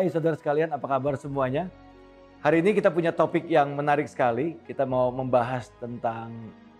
Hai 0.00 0.08
saudara 0.08 0.32
sekalian, 0.32 0.72
apa 0.72 0.88
kabar 0.88 1.12
semuanya? 1.20 1.68
Hari 2.40 2.64
ini 2.64 2.72
kita 2.72 2.88
punya 2.88 3.12
topik 3.12 3.44
yang 3.44 3.76
menarik 3.76 4.08
sekali. 4.08 4.56
Kita 4.64 4.88
mau 4.88 5.12
membahas 5.12 5.68
tentang 5.76 6.32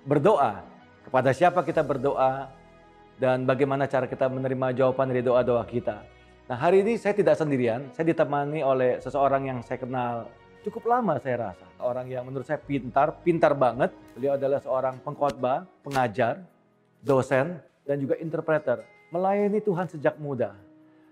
berdoa. 0.09 0.65
Kepada 1.05 1.29
siapa 1.37 1.61
kita 1.61 1.85
berdoa 1.85 2.49
dan 3.21 3.45
bagaimana 3.45 3.85
cara 3.85 4.09
kita 4.09 4.25
menerima 4.25 4.73
jawaban 4.73 5.13
dari 5.13 5.21
doa-doa 5.21 5.69
kita. 5.69 6.01
Nah 6.49 6.57
hari 6.57 6.81
ini 6.81 6.97
saya 6.97 7.13
tidak 7.13 7.37
sendirian, 7.37 7.93
saya 7.93 8.09
ditemani 8.09 8.65
oleh 8.65 8.97
seseorang 9.05 9.53
yang 9.53 9.61
saya 9.69 9.85
kenal 9.85 10.25
cukup 10.65 10.89
lama 10.89 11.21
saya 11.21 11.53
rasa. 11.53 11.69
Orang 11.77 12.09
yang 12.09 12.25
menurut 12.25 12.49
saya 12.49 12.57
pintar, 12.57 13.21
pintar 13.21 13.53
banget. 13.53 13.93
Beliau 14.17 14.41
adalah 14.41 14.65
seorang 14.65 14.97
pengkhotbah, 15.05 15.69
pengajar, 15.85 16.41
dosen, 17.05 17.61
dan 17.85 18.01
juga 18.01 18.17
interpreter. 18.17 18.81
Melayani 19.13 19.61
Tuhan 19.61 19.93
sejak 19.93 20.17
muda. 20.17 20.70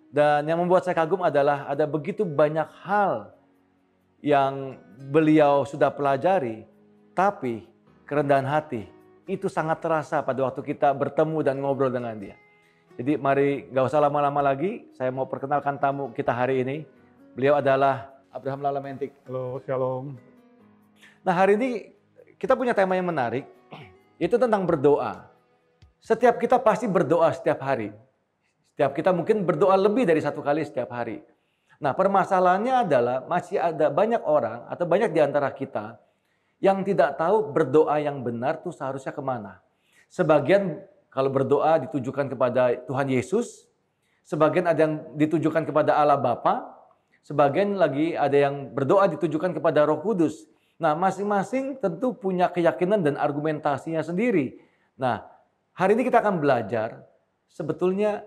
Dan 0.08 0.48
yang 0.48 0.56
membuat 0.56 0.88
saya 0.88 0.96
kagum 0.96 1.20
adalah 1.20 1.68
ada 1.68 1.84
begitu 1.84 2.24
banyak 2.24 2.64
hal 2.80 3.36
yang 4.24 4.80
beliau 5.12 5.68
sudah 5.68 5.92
pelajari, 5.92 6.64
tapi 7.12 7.68
kerendahan 8.08 8.48
hati 8.48 8.88
itu 9.28 9.52
sangat 9.52 9.84
terasa 9.84 10.24
pada 10.24 10.48
waktu 10.48 10.64
kita 10.64 10.88
bertemu 10.96 11.38
dan 11.44 11.60
ngobrol 11.60 11.92
dengan 11.92 12.16
dia. 12.16 12.34
Jadi 12.96 13.20
mari 13.20 13.68
gak 13.70 13.92
usah 13.92 14.00
lama-lama 14.00 14.40
lagi, 14.42 14.88
saya 14.96 15.12
mau 15.12 15.28
perkenalkan 15.28 15.76
tamu 15.78 16.10
kita 16.16 16.32
hari 16.32 16.64
ini. 16.64 16.76
Beliau 17.36 17.60
adalah 17.60 18.10
Abraham 18.32 18.64
Lala-Mentik. 18.64 19.14
Halo, 19.28 19.62
shalom. 19.62 20.18
Nah 21.22 21.34
hari 21.36 21.54
ini 21.60 21.94
kita 22.40 22.56
punya 22.56 22.72
tema 22.74 22.96
yang 22.96 23.06
menarik, 23.06 23.46
itu 24.18 24.34
tentang 24.34 24.64
berdoa. 24.64 25.30
Setiap 26.00 26.40
kita 26.40 26.58
pasti 26.58 26.88
berdoa 26.88 27.30
setiap 27.30 27.62
hari. 27.62 27.92
Setiap 28.78 28.94
kita 28.94 29.10
mungkin 29.10 29.42
berdoa 29.42 29.74
lebih 29.74 30.06
dari 30.06 30.22
satu 30.22 30.38
kali 30.38 30.62
setiap 30.62 30.94
hari. 30.94 31.18
Nah 31.82 31.98
permasalahannya 31.98 32.86
adalah 32.86 33.26
masih 33.26 33.58
ada 33.58 33.90
banyak 33.90 34.22
orang 34.22 34.70
atau 34.70 34.86
banyak 34.86 35.10
di 35.10 35.18
antara 35.18 35.50
kita 35.50 35.98
yang 36.62 36.86
tidak 36.86 37.18
tahu 37.18 37.50
berdoa 37.50 37.98
yang 37.98 38.22
benar 38.22 38.62
tuh 38.62 38.70
seharusnya 38.70 39.10
ke 39.10 39.18
mana. 39.18 39.58
Sebagian 40.06 40.78
kalau 41.10 41.26
berdoa 41.26 41.90
ditujukan 41.90 42.30
kepada 42.30 42.78
Tuhan 42.86 43.10
Yesus, 43.10 43.66
sebagian 44.22 44.70
ada 44.70 44.86
yang 44.86 44.94
ditujukan 45.18 45.66
kepada 45.66 45.98
Allah 45.98 46.14
Bapa, 46.14 46.70
sebagian 47.26 47.82
lagi 47.82 48.14
ada 48.14 48.38
yang 48.38 48.70
berdoa 48.70 49.10
ditujukan 49.10 49.58
kepada 49.58 49.90
Roh 49.90 49.98
Kudus. 50.06 50.46
Nah, 50.78 50.94
masing-masing 50.94 51.82
tentu 51.82 52.14
punya 52.14 52.46
keyakinan 52.46 53.02
dan 53.02 53.18
argumentasinya 53.18 54.06
sendiri. 54.06 54.62
Nah, 54.94 55.26
hari 55.74 55.98
ini 55.98 56.06
kita 56.06 56.22
akan 56.22 56.38
belajar 56.38 57.02
sebetulnya 57.50 58.22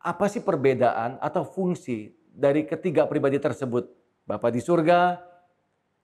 apa 0.00 0.26
sih 0.32 0.40
perbedaan 0.40 1.20
atau 1.20 1.44
fungsi 1.44 2.16
dari 2.32 2.64
ketiga 2.64 3.04
pribadi 3.04 3.36
tersebut? 3.36 3.92
Bapa 4.24 4.48
di 4.48 4.62
surga, 4.64 5.20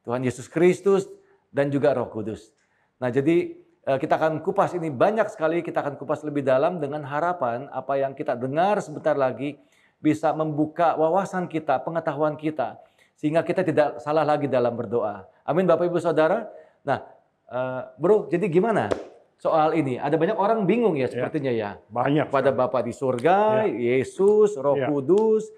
Tuhan 0.04 0.20
Yesus 0.20 0.46
Kristus, 0.52 1.08
dan 1.48 1.72
juga 1.72 1.96
Roh 1.96 2.12
Kudus. 2.12 2.52
Nah, 3.00 3.08
jadi 3.08 3.56
eh, 3.86 3.98
kita 3.98 4.20
akan 4.20 4.44
kupas 4.44 4.76
ini 4.76 4.92
banyak 4.92 5.30
sekali, 5.32 5.64
kita 5.64 5.80
akan 5.80 5.94
kupas 5.96 6.20
lebih 6.28 6.44
dalam 6.44 6.76
dengan 6.76 7.06
harapan 7.08 7.70
apa 7.72 7.96
yang 7.96 8.12
kita 8.12 8.36
dengar 8.36 8.82
sebentar 8.84 9.16
lagi 9.16 9.56
bisa 9.96 10.34
membuka 10.36 10.92
wawasan 11.00 11.48
kita, 11.48 11.80
pengetahuan 11.80 12.36
kita, 12.36 12.76
sehingga 13.16 13.40
kita 13.40 13.64
tidak 13.64 13.88
salah 14.04 14.28
lagi 14.28 14.44
dalam 14.44 14.76
berdoa. 14.76 15.24
Amin 15.48 15.64
Bapak 15.64 15.88
Ibu 15.88 15.96
Saudara. 16.02 16.44
Nah, 16.84 17.00
eh, 17.48 17.82
bro, 17.96 18.28
jadi 18.28 18.44
gimana 18.52 18.92
soal 19.36 19.72
ini? 19.72 19.96
Ada 19.96 20.16
banyak 20.16 20.36
orang 20.36 20.64
bingung 20.64 20.96
ya 20.96 21.06
sepertinya 21.06 21.52
ya. 21.52 21.76
Banyak. 21.88 22.28
Pada 22.28 22.50
Bapa 22.50 22.80
di 22.80 22.90
surga, 22.90 23.64
Yesus, 23.68 24.56
Roh 24.56 24.76
Ya. 24.76 24.88
Kudus. 24.88 25.48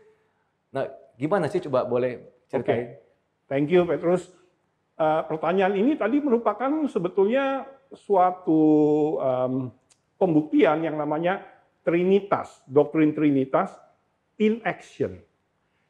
Nah, 0.70 0.84
gimana 1.14 1.48
sih 1.48 1.62
coba 1.64 1.82
boleh 1.82 2.44
ceritain? 2.46 2.98
thank 3.48 3.72
you 3.72 3.82
Petrus. 3.82 4.28
Eh, 4.94 5.22
pertanyaan 5.24 5.78
ini 5.78 5.94
tadi 5.94 6.18
merupakan 6.18 6.68
sebetulnya 6.90 7.62
suatu 7.94 8.60
em, 9.16 9.70
pembuktian 10.18 10.82
yang 10.82 10.98
namanya 10.98 11.40
Trinitas, 11.80 12.60
doktrin 12.68 13.14
Trinitas 13.14 13.72
in 14.36 14.60
action. 14.60 15.16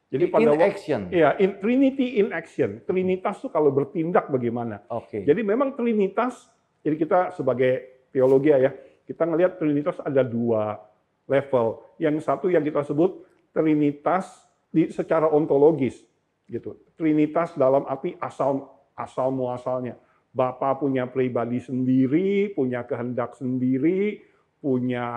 Jadi 0.09 0.25
pada 0.25 0.41
In 0.41 0.49
waktu 0.55 0.65
action. 0.65 1.01
ya 1.11 1.35
in 1.37 1.59
Trinity 1.59 2.17
in 2.17 2.31
action. 2.31 2.79
Trinitas 2.81 3.41
itu 3.41 3.49
kalau 3.49 3.69
bertindak 3.69 4.29
bagaimana? 4.29 4.81
Oke. 4.89 5.21
Jadi 5.21 5.41
memang 5.43 5.73
Trinitas, 5.73 6.47
jadi 6.83 6.95
kita 6.95 7.19
sebagai 7.35 8.07
teologi 8.15 8.51
ya, 8.53 8.71
kita 9.03 9.25
ngelihat 9.27 9.59
Trinitas 9.59 9.97
ada 9.99 10.23
dua 10.23 10.79
level. 11.27 11.83
Yang 11.99 12.25
satu 12.25 12.47
yang 12.47 12.63
kita 12.63 12.85
sebut 12.87 13.25
Trinitas 13.51 14.29
di 14.69 14.93
secara 14.93 15.25
ontologis, 15.25 16.05
gitu. 16.45 16.77
Trinitas 16.93 17.57
dalam 17.57 17.83
arti 17.89 18.13
asal 18.21 18.69
asal 18.93 19.33
muasalnya. 19.33 19.97
Bapa 20.29 20.77
punya 20.77 21.09
pribadi 21.09 21.57
sendiri, 21.57 22.53
punya 22.53 22.85
kehendak 22.85 23.33
sendiri, 23.33 24.21
punya 24.59 25.07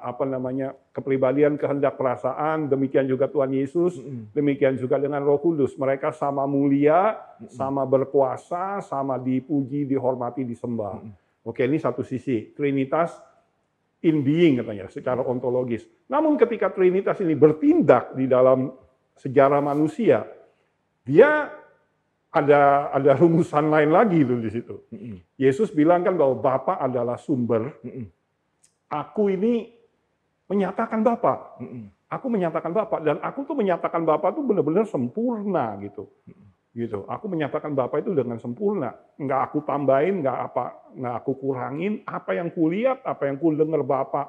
apa 0.00 0.24
namanya 0.24 0.72
kepribadian, 0.96 1.60
kehendak, 1.60 2.00
perasaan. 2.00 2.72
Demikian 2.72 3.04
juga 3.04 3.28
Tuhan 3.28 3.52
Yesus, 3.52 4.00
demikian 4.32 4.80
juga 4.80 4.96
dengan 4.96 5.20
Roh 5.20 5.36
Kudus. 5.40 5.76
Mereka 5.76 6.16
sama 6.16 6.48
mulia, 6.48 7.20
sama 7.52 7.84
berkuasa, 7.84 8.80
sama 8.80 9.20
dipuji, 9.20 9.84
dihormati, 9.84 10.48
disembah. 10.48 11.04
Oke, 11.44 11.68
ini 11.68 11.76
satu 11.76 12.00
sisi. 12.00 12.56
Trinitas 12.56 13.14
in 14.02 14.24
being 14.24 14.64
katanya 14.64 14.88
secara 14.88 15.20
ontologis. 15.20 15.84
Namun 16.08 16.40
ketika 16.40 16.72
Trinitas 16.72 17.20
ini 17.20 17.36
bertindak 17.36 18.16
di 18.16 18.24
dalam 18.24 18.72
sejarah 19.20 19.60
manusia, 19.60 20.24
dia 21.04 21.52
ada 22.32 22.92
ada 22.92 23.12
rumusan 23.16 23.72
lain 23.72 23.90
lagi 23.92 24.20
tuh 24.24 24.38
di 24.40 24.50
situ. 24.52 24.74
Yesus 25.36 25.72
bilang 25.72 26.04
kan 26.04 26.16
bahwa 26.16 26.36
Bapa 26.40 26.80
adalah 26.80 27.20
sumber. 27.20 27.76
Aku 28.90 29.32
ini 29.34 29.70
menyatakan 30.46 31.02
Bapa. 31.02 31.58
Mm-mm. 31.62 31.90
Aku 32.06 32.30
menyatakan 32.30 32.70
Bapa 32.70 33.02
dan 33.02 33.18
aku 33.18 33.42
tuh 33.42 33.58
menyatakan 33.58 34.06
Bapa 34.06 34.30
tuh 34.30 34.46
benar-benar 34.46 34.86
sempurna 34.86 35.74
gitu. 35.82 36.06
Gitu. 36.76 37.02
Aku 37.08 37.26
menyatakan 37.26 37.74
Bapa 37.74 37.98
itu 37.98 38.14
dengan 38.14 38.38
sempurna. 38.38 38.94
Nggak 39.16 39.40
aku 39.50 39.58
tambahin, 39.66 40.22
nggak 40.22 40.38
apa, 40.52 40.92
nggak 40.94 41.14
aku 41.24 41.32
kurangin. 41.40 42.04
Apa 42.06 42.36
yang 42.36 42.52
kulihat, 42.52 43.02
apa 43.02 43.26
yang 43.26 43.40
kudengar 43.40 43.82
Bapa 43.82 44.22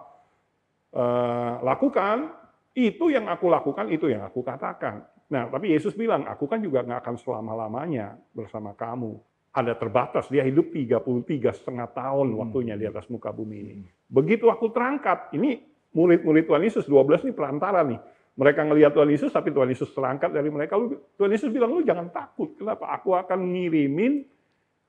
eh, 0.95 1.53
lakukan, 1.62 2.34
itu 2.74 3.12
yang 3.12 3.28
aku 3.29 3.51
lakukan, 3.51 3.91
itu 3.91 4.09
yang 4.09 4.25
aku 4.25 4.41
katakan. 4.41 5.06
Nah, 5.28 5.51
tapi 5.51 5.75
Yesus 5.75 5.91
bilang, 5.91 6.24
aku 6.24 6.47
kan 6.47 6.63
juga 6.63 6.88
nggak 6.88 7.03
akan 7.03 7.16
selama-lamanya 7.19 8.16
bersama 8.31 8.72
kamu. 8.72 9.19
Ada 9.57 9.73
terbatas, 9.73 10.29
dia 10.29 10.45
hidup 10.45 10.69
33 10.69 11.50
setengah 11.50 11.90
tahun 11.90 12.29
Hmm. 12.29 12.40
waktunya 12.45 12.78
di 12.78 12.85
atas 12.85 13.09
muka 13.09 13.34
bumi 13.34 13.57
ini. 13.57 13.73
Begitu 14.06 14.53
aku 14.53 14.69
terangkat, 14.69 15.34
ini 15.34 15.57
murid-murid 15.90 16.45
Tuhan 16.45 16.62
Yesus, 16.62 16.85
12 16.85 17.25
ini 17.25 17.34
perantara 17.34 17.81
nih. 17.81 17.97
Mereka 18.38 18.62
ngelihat 18.62 18.94
Tuhan 18.94 19.09
Yesus, 19.09 19.34
tapi 19.34 19.50
Tuhan 19.50 19.66
Yesus 19.66 19.90
terangkat 19.90 20.29
dari 20.29 20.53
mereka. 20.53 20.78
Lu- 20.78 21.01
Tuhan 21.18 21.34
Yesus 21.34 21.50
bilang, 21.50 21.73
lu 21.73 21.81
jangan 21.81 22.13
takut. 22.13 22.53
Kenapa? 22.53 22.85
Aku 22.94 23.18
akan 23.18 23.50
ngirimin 23.50 24.29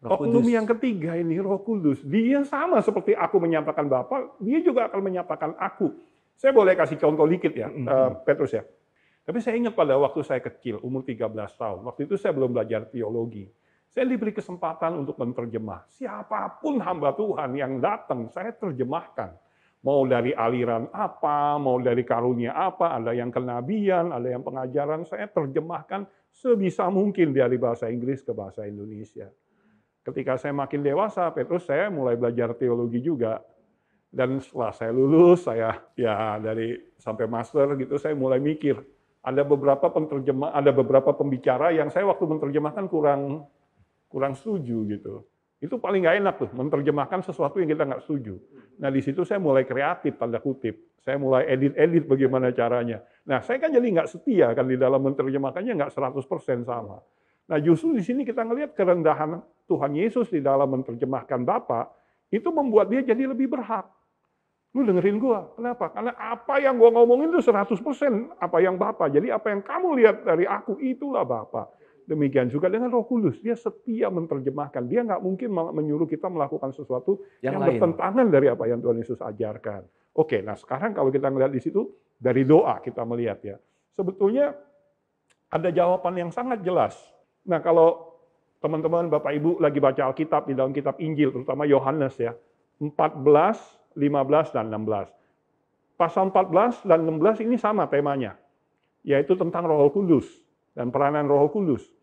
Roh 0.04 0.20
oknum 0.20 0.44
Kudus. 0.44 0.52
yang 0.52 0.68
ketiga 0.68 1.16
ini, 1.16 1.40
Roh 1.40 1.64
Kudus. 1.64 2.04
Dia 2.04 2.44
sama 2.44 2.84
seperti 2.84 3.16
aku 3.16 3.40
menyatakan 3.40 3.88
Bapa, 3.88 4.36
dia 4.36 4.60
juga 4.60 4.92
akan 4.92 5.00
menyatakan 5.00 5.56
aku. 5.56 5.96
Saya 6.36 6.52
boleh 6.52 6.76
kasih 6.76 7.00
contoh 7.00 7.24
dikit 7.24 7.50
ya, 7.50 7.66
Mm-mm. 7.66 7.88
eh, 7.88 8.10
Petrus 8.22 8.52
ya. 8.52 8.62
Tapi 9.24 9.40
saya 9.40 9.56
ingat 9.56 9.72
pada 9.72 9.96
waktu 9.96 10.20
saya 10.22 10.38
kecil, 10.38 10.78
umur 10.84 11.02
13 11.02 11.24
tahun. 11.56 11.82
Waktu 11.82 12.04
itu 12.04 12.14
saya 12.14 12.30
belum 12.30 12.52
belajar 12.52 12.84
teologi. 12.84 13.48
Saya 13.98 14.14
diberi 14.14 14.30
kesempatan 14.30 14.94
untuk 14.94 15.18
menerjemah. 15.18 15.90
Siapa 15.90 16.62
pun 16.62 16.78
hamba 16.78 17.18
Tuhan 17.18 17.50
yang 17.58 17.82
datang, 17.82 18.30
saya 18.30 18.54
terjemahkan. 18.54 19.34
Mau 19.82 20.06
dari 20.06 20.30
aliran 20.30 20.86
apa, 20.94 21.58
mau 21.58 21.82
dari 21.82 22.06
karunia 22.06 22.54
apa, 22.54 22.94
ada 22.94 23.10
yang 23.10 23.34
kenabian, 23.34 24.14
ada 24.14 24.30
yang 24.30 24.46
pengajaran, 24.46 25.02
saya 25.02 25.26
terjemahkan 25.26 26.06
sebisa 26.30 26.86
mungkin 26.94 27.34
dari 27.34 27.58
bahasa 27.58 27.90
Inggris 27.90 28.22
ke 28.22 28.30
bahasa 28.30 28.70
Indonesia. 28.70 29.34
Ketika 30.06 30.38
saya 30.38 30.54
makin 30.54 30.86
dewasa, 30.86 31.26
Petrus 31.34 31.66
saya 31.66 31.90
mulai 31.90 32.14
belajar 32.14 32.54
teologi 32.54 33.02
juga. 33.02 33.42
Dan 34.14 34.38
setelah 34.38 34.78
saya 34.78 34.94
lulus, 34.94 35.42
saya 35.42 35.74
ya 35.98 36.38
dari 36.38 36.94
sampai 37.02 37.26
master 37.26 37.74
gitu, 37.74 37.98
saya 37.98 38.14
mulai 38.14 38.38
mikir. 38.38 38.78
Ada 39.26 39.42
beberapa 39.42 39.90
penterjemah, 39.90 40.54
ada 40.54 40.70
beberapa 40.70 41.10
pembicara 41.18 41.74
yang 41.74 41.90
saya 41.90 42.06
waktu 42.06 42.30
menerjemahkan 42.30 42.86
kurang 42.86 43.50
kurang 44.08 44.34
setuju 44.34 44.88
gitu. 44.88 45.24
Itu 45.58 45.76
paling 45.82 46.06
nggak 46.06 46.16
enak 46.22 46.34
tuh, 46.38 46.50
menerjemahkan 46.54 47.20
sesuatu 47.26 47.58
yang 47.58 47.70
kita 47.70 47.82
nggak 47.84 48.02
setuju. 48.06 48.38
Nah 48.78 48.88
di 48.94 49.00
situ 49.02 49.26
saya 49.26 49.42
mulai 49.42 49.66
kreatif, 49.66 50.14
tanda 50.16 50.38
kutip. 50.38 50.98
Saya 51.02 51.18
mulai 51.18 51.46
edit-edit 51.50 52.06
bagaimana 52.06 52.54
caranya. 52.54 53.02
Nah 53.26 53.42
saya 53.42 53.58
kan 53.58 53.74
jadi 53.74 53.86
nggak 53.86 54.08
setia 54.08 54.54
kan 54.54 54.66
di 54.70 54.78
dalam 54.78 55.02
menerjemahkannya 55.02 55.72
nggak 55.78 55.92
100% 55.94 56.62
sama. 56.62 57.02
Nah 57.48 57.58
justru 57.58 57.96
di 57.96 58.02
sini 58.04 58.22
kita 58.22 58.44
ngelihat 58.46 58.76
kerendahan 58.78 59.40
Tuhan 59.66 59.92
Yesus 59.98 60.30
di 60.30 60.38
dalam 60.38 60.78
menerjemahkan 60.78 61.42
Bapa 61.42 61.90
itu 62.30 62.48
membuat 62.54 62.92
dia 62.92 63.02
jadi 63.02 63.26
lebih 63.26 63.50
berhak. 63.50 63.88
Lu 64.76 64.84
dengerin 64.84 65.16
gua. 65.16 65.48
Kenapa? 65.56 65.90
Karena 65.90 66.12
apa 66.14 66.60
yang 66.60 66.76
gua 66.76 66.92
ngomongin 66.92 67.32
itu 67.32 67.40
100% 67.40 68.36
apa 68.36 68.58
yang 68.60 68.76
Bapak. 68.76 69.10
Jadi 69.10 69.32
apa 69.32 69.48
yang 69.48 69.64
kamu 69.64 69.88
lihat 69.96 70.16
dari 70.28 70.44
aku 70.44 70.76
itulah 70.78 71.24
Bapak. 71.24 71.72
Demikian 72.08 72.48
juga 72.48 72.72
dengan 72.72 72.88
Roh 72.88 73.04
Kudus. 73.04 73.36
Dia 73.44 73.52
setia 73.52 74.08
menerjemahkan. 74.08 74.88
Dia 74.88 75.04
nggak 75.04 75.20
mungkin 75.20 75.52
menyuruh 75.52 76.08
kita 76.08 76.32
melakukan 76.32 76.72
sesuatu 76.72 77.20
Yang 77.44 77.52
yang, 77.52 77.60
lain. 77.60 77.68
bertentangan 77.76 78.26
dari 78.32 78.46
apa 78.48 78.64
yang 78.64 78.80
Tuhan 78.80 78.96
Yesus 78.96 79.20
ajarkan. 79.20 79.84
Oke, 80.16 80.40
nah 80.40 80.56
sekarang 80.56 80.96
kalau 80.96 81.12
kita 81.12 81.28
melihat 81.28 81.52
di 81.52 81.60
situ 81.60 81.84
dari 82.16 82.48
doa 82.48 82.80
kita 82.80 83.04
melihat 83.04 83.38
ya. 83.44 83.56
Sebetulnya 83.92 84.56
ada 85.52 85.68
jawaban 85.68 86.16
yang 86.16 86.30
sangat 86.32 86.64
jelas. 86.64 86.96
Nah, 87.44 87.60
kalau 87.60 88.16
teman-teman 88.64 89.12
Bapak 89.12 89.32
Ibu 89.36 89.60
lagi 89.60 89.76
baca 89.76 90.08
Alkitab 90.08 90.48
di 90.48 90.56
dalam 90.56 90.72
kitab 90.72 90.96
Injil 91.00 91.28
terutama 91.28 91.68
Yohanes 91.68 92.16
ya. 92.16 92.32
14, 92.80 93.26
15 93.98 94.54
dan 94.56 94.70
16. 94.70 95.12
Pasal 95.98 96.30
14 96.30 96.86
dan 96.86 97.04
16 97.04 97.42
ini 97.42 97.58
sama 97.58 97.90
temanya, 97.90 98.38
yaitu 99.02 99.34
tentang 99.34 99.66
Roh 99.66 99.90
Kudus 99.90 100.30
dan 100.78 100.94
peranan 100.94 101.26
Roh 101.26 101.50
Kudus. 101.50 101.97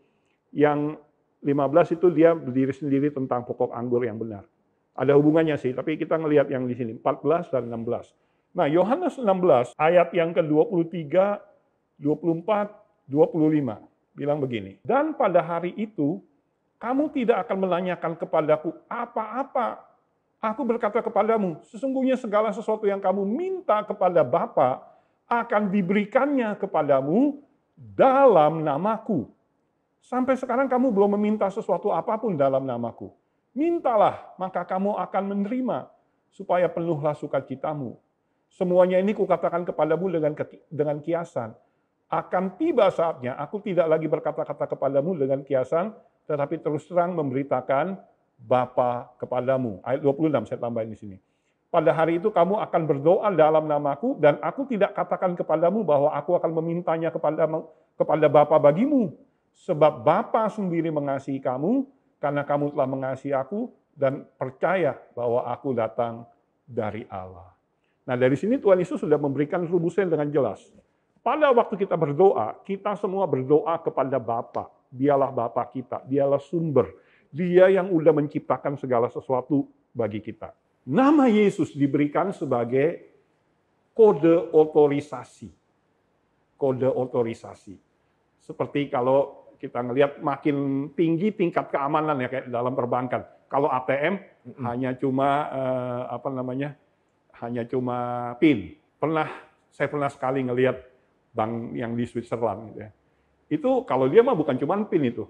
Yang 0.55 1.03
15 1.43 1.99
itu 1.99 2.07
dia 2.15 2.31
berdiri 2.31 2.71
sendiri 2.71 3.11
tentang 3.11 3.43
pokok 3.43 3.75
anggur 3.75 4.01
yang 4.07 4.15
benar. 4.15 4.47
Ada 4.95 5.11
hubungannya 5.19 5.59
sih, 5.59 5.75
tapi 5.75 5.99
kita 5.99 6.15
ngelihat 6.15 6.47
yang 6.47 6.63
di 6.63 6.73
sini 6.73 6.95
14 6.95 7.51
dan 7.51 7.67
16. 7.67 8.15
Nah, 8.55 8.71
Yohanes 8.71 9.19
16 9.19 9.75
ayat 9.75 10.15
yang 10.15 10.31
ke-23, 10.31 11.11
24, 11.99 12.71
25 13.11 13.83
bilang 14.15 14.39
begini. 14.39 14.79
Dan 14.79 15.11
pada 15.19 15.43
hari 15.43 15.75
itu 15.75 16.23
kamu 16.79 17.11
tidak 17.11 17.43
akan 17.43 17.67
menanyakan 17.67 18.15
kepadaku 18.15 18.71
apa-apa. 18.87 19.83
Aku 20.39 20.63
berkata 20.63 21.03
kepadamu, 21.03 21.59
sesungguhnya 21.67 22.15
segala 22.15 22.55
sesuatu 22.55 22.87
yang 22.87 23.03
kamu 23.03 23.27
minta 23.27 23.83
kepada 23.83 24.23
Bapa 24.23 24.87
akan 25.27 25.67
diberikannya 25.67 26.55
kepadamu 26.55 27.43
dalam 27.75 28.63
namaku. 28.63 29.34
Sampai 30.05 30.37
sekarang 30.37 30.69
kamu 30.69 30.93
belum 30.93 31.17
meminta 31.17 31.49
sesuatu 31.49 31.89
apa 31.89 32.13
pun 32.21 32.37
dalam 32.37 32.61
namaku. 32.61 33.09
Mintalah, 33.57 34.37
maka 34.37 34.61
kamu 34.61 35.01
akan 35.01 35.23
menerima, 35.33 35.89
supaya 36.29 36.69
penuhlah 36.69 37.17
sukacitamu. 37.17 37.97
Semuanya 38.53 39.01
ini 39.01 39.17
kukatakan 39.17 39.65
kepadamu 39.65 40.05
dengan 40.13 40.37
dengan 40.69 41.01
kiasan. 41.01 41.57
Akan 42.05 42.53
tiba 42.53 42.85
saatnya, 42.93 43.33
aku 43.41 43.65
tidak 43.65 43.89
lagi 43.89 44.05
berkata-kata 44.05 44.69
kepadamu 44.77 45.17
dengan 45.17 45.41
kiasan, 45.41 45.89
tetapi 46.29 46.61
terus 46.61 46.85
terang 46.85 47.17
memberitakan 47.17 47.97
Bapa 48.37 49.09
kepadamu. 49.17 49.81
Ayat 49.81 50.05
26 50.05 50.53
saya 50.53 50.59
tambahin 50.61 50.93
di 50.93 50.99
sini. 51.01 51.17
Pada 51.73 51.89
hari 51.95 52.21
itu 52.21 52.29
kamu 52.29 52.61
akan 52.61 52.81
berdoa 52.85 53.33
dalam 53.33 53.65
namaku 53.65 54.21
dan 54.21 54.37
aku 54.43 54.69
tidak 54.69 54.93
katakan 54.93 55.33
kepadamu 55.33 55.81
bahwa 55.81 56.13
aku 56.13 56.37
akan 56.37 56.51
memintanya 56.61 57.09
kepada 57.09 57.49
kepada 57.97 58.27
Bapa 58.29 58.61
bagimu. 58.61 59.24
Sebab 59.55 60.03
Bapa 60.03 60.51
sendiri 60.51 60.91
mengasihi 60.91 61.39
kamu 61.39 61.87
karena 62.19 62.43
kamu 62.43 62.75
telah 62.75 62.87
mengasihi 62.91 63.31
aku 63.31 63.71
dan 63.95 64.27
percaya 64.35 64.99
bahwa 65.15 65.47
aku 65.47 65.71
datang 65.71 66.27
dari 66.67 67.07
Allah. 67.07 67.55
Nah 68.05 68.19
dari 68.19 68.35
sini 68.35 68.59
Tuhan 68.59 68.83
Yesus 68.83 68.99
sudah 68.99 69.15
memberikan 69.15 69.63
rumusnya 69.63 70.05
dengan 70.05 70.27
jelas. 70.27 70.61
Pada 71.25 71.49
waktu 71.49 71.73
kita 71.79 71.97
berdoa, 71.97 72.53
kita 72.61 72.93
semua 72.99 73.25
berdoa 73.25 73.81
kepada 73.81 74.21
Bapa. 74.21 74.69
Dialah 74.93 75.33
Bapa 75.33 75.65
kita, 75.71 76.05
dialah 76.05 76.37
sumber. 76.37 76.93
Dia 77.33 77.71
yang 77.71 77.89
udah 77.89 78.13
menciptakan 78.13 78.77
segala 78.77 79.09
sesuatu 79.09 79.65
bagi 79.89 80.21
kita. 80.21 80.53
Nama 80.85 81.25
Yesus 81.25 81.73
diberikan 81.73 82.29
sebagai 82.29 83.09
kode 83.97 84.53
otorisasi. 84.53 85.49
Kode 86.61 86.85
otorisasi. 86.93 87.73
Seperti 88.37 88.93
kalau 88.93 89.44
kita 89.57 89.79
ngelihat 89.81 90.19
makin 90.21 90.89
tinggi 90.93 91.31
tingkat 91.33 91.71
keamanan 91.71 92.19
ya 92.21 92.27
kayak 92.29 92.47
dalam 92.51 92.73
perbankan. 92.75 93.23
Kalau 93.49 93.69
ATM 93.71 94.19
Mm-mm. 94.19 94.63
hanya 94.65 94.91
cuma 94.97 95.29
eh, 95.51 96.01
apa 96.11 96.29
namanya? 96.31 96.69
hanya 97.43 97.67
cuma 97.67 98.31
PIN. 98.39 98.79
Pernah 98.95 99.27
saya 99.67 99.91
pernah 99.91 100.07
sekali 100.07 100.39
ngelihat 100.39 100.77
bank 101.35 101.75
yang 101.75 101.91
di 101.99 102.07
Switzerland 102.07 102.71
gitu 102.71 102.79
ya. 102.87 102.91
Itu 103.51 103.83
kalau 103.83 104.07
dia 104.07 104.23
mah 104.23 104.39
bukan 104.39 104.55
cuma 104.55 104.79
PIN 104.87 105.03
itu. 105.11 105.27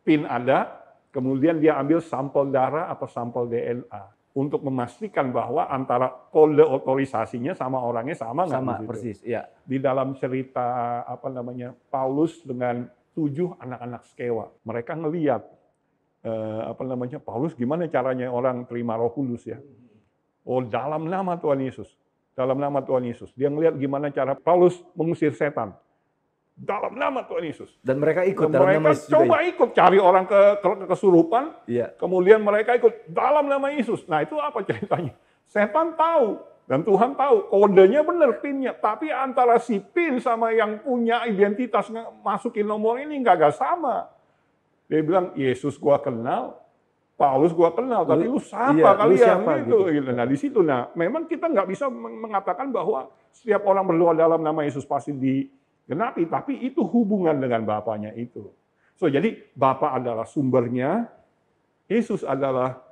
PIN 0.00 0.24
ada, 0.24 0.80
kemudian 1.12 1.60
dia 1.60 1.76
ambil 1.76 2.00
sampel 2.00 2.48
darah 2.48 2.88
atau 2.88 3.04
sampel 3.04 3.52
DNA 3.52 4.16
untuk 4.36 4.60
memastikan 4.64 5.32
bahwa 5.32 5.64
antara 5.72 6.12
kode 6.28 6.60
otorisasinya 6.60 7.56
sama 7.56 7.80
orangnya 7.80 8.12
sama 8.12 8.44
nggak 8.44 8.60
Sama 8.60 8.74
persis, 8.84 9.24
ya. 9.24 9.48
Di 9.64 9.80
dalam 9.80 10.12
cerita 10.20 11.00
apa 11.08 11.32
namanya 11.32 11.72
Paulus 11.88 12.44
dengan 12.44 12.84
tujuh 13.16 13.56
anak-anak 13.56 14.04
sekewa, 14.06 14.52
mereka 14.62 14.92
ngeliat 14.92 15.40
eh, 16.20 16.60
apa 16.68 16.82
namanya 16.84 17.16
Paulus 17.16 17.56
gimana 17.56 17.88
caranya 17.88 18.28
orang 18.28 18.68
terima 18.68 18.94
Roh 18.94 19.08
Kudus 19.10 19.48
ya. 19.48 19.56
Oh 20.44 20.60
dalam 20.60 21.08
nama 21.08 21.34
Tuhan 21.34 21.58
Yesus, 21.58 21.88
dalam 22.36 22.60
nama 22.60 22.84
Tuhan 22.84 23.02
Yesus. 23.02 23.32
Dia 23.32 23.48
ngelihat 23.48 23.74
gimana 23.74 24.12
cara 24.12 24.36
Paulus 24.36 24.78
mengusir 24.92 25.32
setan 25.32 25.72
dalam 26.52 26.94
nama 26.94 27.24
Tuhan 27.24 27.44
Yesus. 27.44 27.72
Dan 27.80 27.98
mereka 27.98 28.22
ikut 28.22 28.48
Dan 28.48 28.54
dalam 28.54 28.68
mereka 28.68 28.80
nama 28.80 28.90
Yesus 28.92 29.08
juga. 29.08 29.16
coba 29.16 29.36
ikut 29.44 29.70
cari 29.72 29.98
orang 29.98 30.24
ke, 30.24 30.40
ke 30.60 30.68
kesurupan, 30.86 31.44
Iya. 31.66 31.86
kemudian 31.96 32.40
mereka 32.40 32.76
ikut 32.76 33.08
dalam 33.08 33.48
nama 33.48 33.72
Yesus. 33.72 34.04
Nah 34.06 34.22
itu 34.22 34.36
apa 34.38 34.60
ceritanya? 34.64 35.12
Setan 35.46 35.96
tahu 35.96 36.36
dan 36.66 36.82
Tuhan 36.82 37.14
tahu 37.14 37.46
kodenya 37.46 38.02
benar 38.02 38.42
pinnya, 38.42 38.74
tapi 38.74 39.06
antara 39.14 39.54
si 39.62 39.78
pin 39.78 40.18
sama 40.18 40.50
yang 40.50 40.82
punya 40.82 41.22
identitas 41.22 41.86
masukin 42.26 42.66
nomor 42.66 42.98
ini 42.98 43.22
nggak 43.22 43.36
gak 43.38 43.54
sama. 43.54 44.10
Dia 44.90 44.98
bilang 45.02 45.30
Yesus 45.38 45.78
gua 45.78 46.02
kenal, 46.02 46.58
Paulus 47.14 47.54
gua 47.54 47.70
kenal, 47.70 48.02
tapi 48.02 48.26
lu 48.26 48.42
siapa 48.42 48.74
iya, 48.74 48.98
lu 48.98 48.98
kalian 48.98 49.18
siapa, 49.18 49.50
gitu. 49.62 49.78
gitu. 49.94 50.10
Nah 50.10 50.26
di 50.26 50.36
situ, 50.38 50.58
nah 50.66 50.90
memang 50.98 51.30
kita 51.30 51.46
nggak 51.46 51.70
bisa 51.70 51.86
meng- 51.86 52.26
mengatakan 52.26 52.74
bahwa 52.74 53.14
setiap 53.30 53.62
orang 53.62 53.86
berdoa 53.86 54.18
dalam 54.18 54.42
nama 54.42 54.66
Yesus 54.66 54.82
pasti 54.82 55.14
digenapi, 55.14 56.26
tapi 56.26 56.66
itu 56.66 56.82
hubungan 56.82 57.38
dengan 57.38 57.62
Bapaknya 57.62 58.10
itu. 58.18 58.50
So 58.98 59.06
jadi 59.06 59.38
Bapa 59.54 59.94
adalah 59.94 60.26
sumbernya, 60.26 61.06
Yesus 61.86 62.26
adalah 62.26 62.85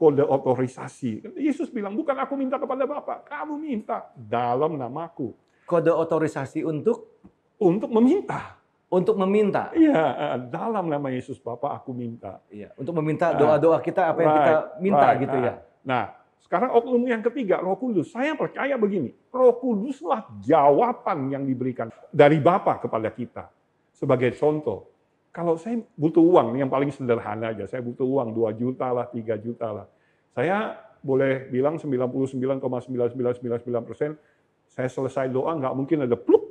kode 0.00 0.24
otorisasi. 0.24 1.36
Yesus 1.36 1.68
bilang, 1.68 1.92
bukan 1.92 2.16
aku 2.16 2.32
minta 2.32 2.56
kepada 2.56 2.88
Bapa, 2.88 3.20
kamu 3.20 3.60
minta 3.60 4.08
dalam 4.16 4.80
namaku. 4.80 5.36
Kode 5.68 5.92
otorisasi 5.92 6.64
untuk 6.64 7.20
Untuk 7.60 7.92
meminta. 7.92 8.56
untuk 8.90 9.14
meminta. 9.20 9.68
Iya, 9.76 9.92
eh, 9.94 10.36
dalam 10.48 10.88
nama 10.88 11.12
Yesus 11.12 11.36
Bapa 11.38 11.76
aku 11.76 11.92
minta. 11.92 12.40
Iya, 12.48 12.72
untuk 12.74 12.96
meminta 12.96 13.36
doa-doa 13.36 13.78
kita 13.84 14.10
apa 14.10 14.18
yang 14.24 14.32
kita 14.34 14.50
Right, 14.56 14.66
minta 14.80 15.06
right. 15.12 15.20
gitu 15.22 15.36
ya. 15.38 15.54
Nah, 15.86 16.04
sekarang 16.42 16.74
oknum 16.74 17.04
yang 17.06 17.22
ketiga, 17.22 17.60
Roh 17.62 17.76
Kudus. 17.78 18.10
Saya 18.10 18.32
percaya 18.34 18.74
begini, 18.74 19.14
Roh 19.30 19.54
Kuduslah 19.60 20.26
jawaban 20.42 21.30
yang 21.30 21.44
diberikan 21.46 21.92
dari 22.10 22.40
Bapa 22.42 22.80
kepada 22.82 23.12
kita. 23.14 23.46
Sebagai 23.94 24.34
contoh, 24.34 24.88
kalau 25.30 25.54
saya 25.54 25.78
butuh 25.94 26.22
uang, 26.22 26.58
yang 26.58 26.66
paling 26.66 26.90
sederhana 26.90 27.54
aja, 27.54 27.66
saya 27.70 27.82
butuh 27.82 28.02
uang 28.02 28.34
2 28.34 28.50
juta 28.58 28.90
lah, 28.90 29.06
3 29.10 29.38
juta 29.38 29.70
lah. 29.70 29.86
Saya 30.34 30.74
boleh 31.00 31.48
bilang 31.48 31.78
99,9999 31.78 33.88
persen, 33.88 34.18
saya 34.70 34.88
selesai 34.90 35.30
doa 35.30 35.54
nggak 35.58 35.74
mungkin 35.74 36.06
ada 36.06 36.14
pluk 36.14 36.50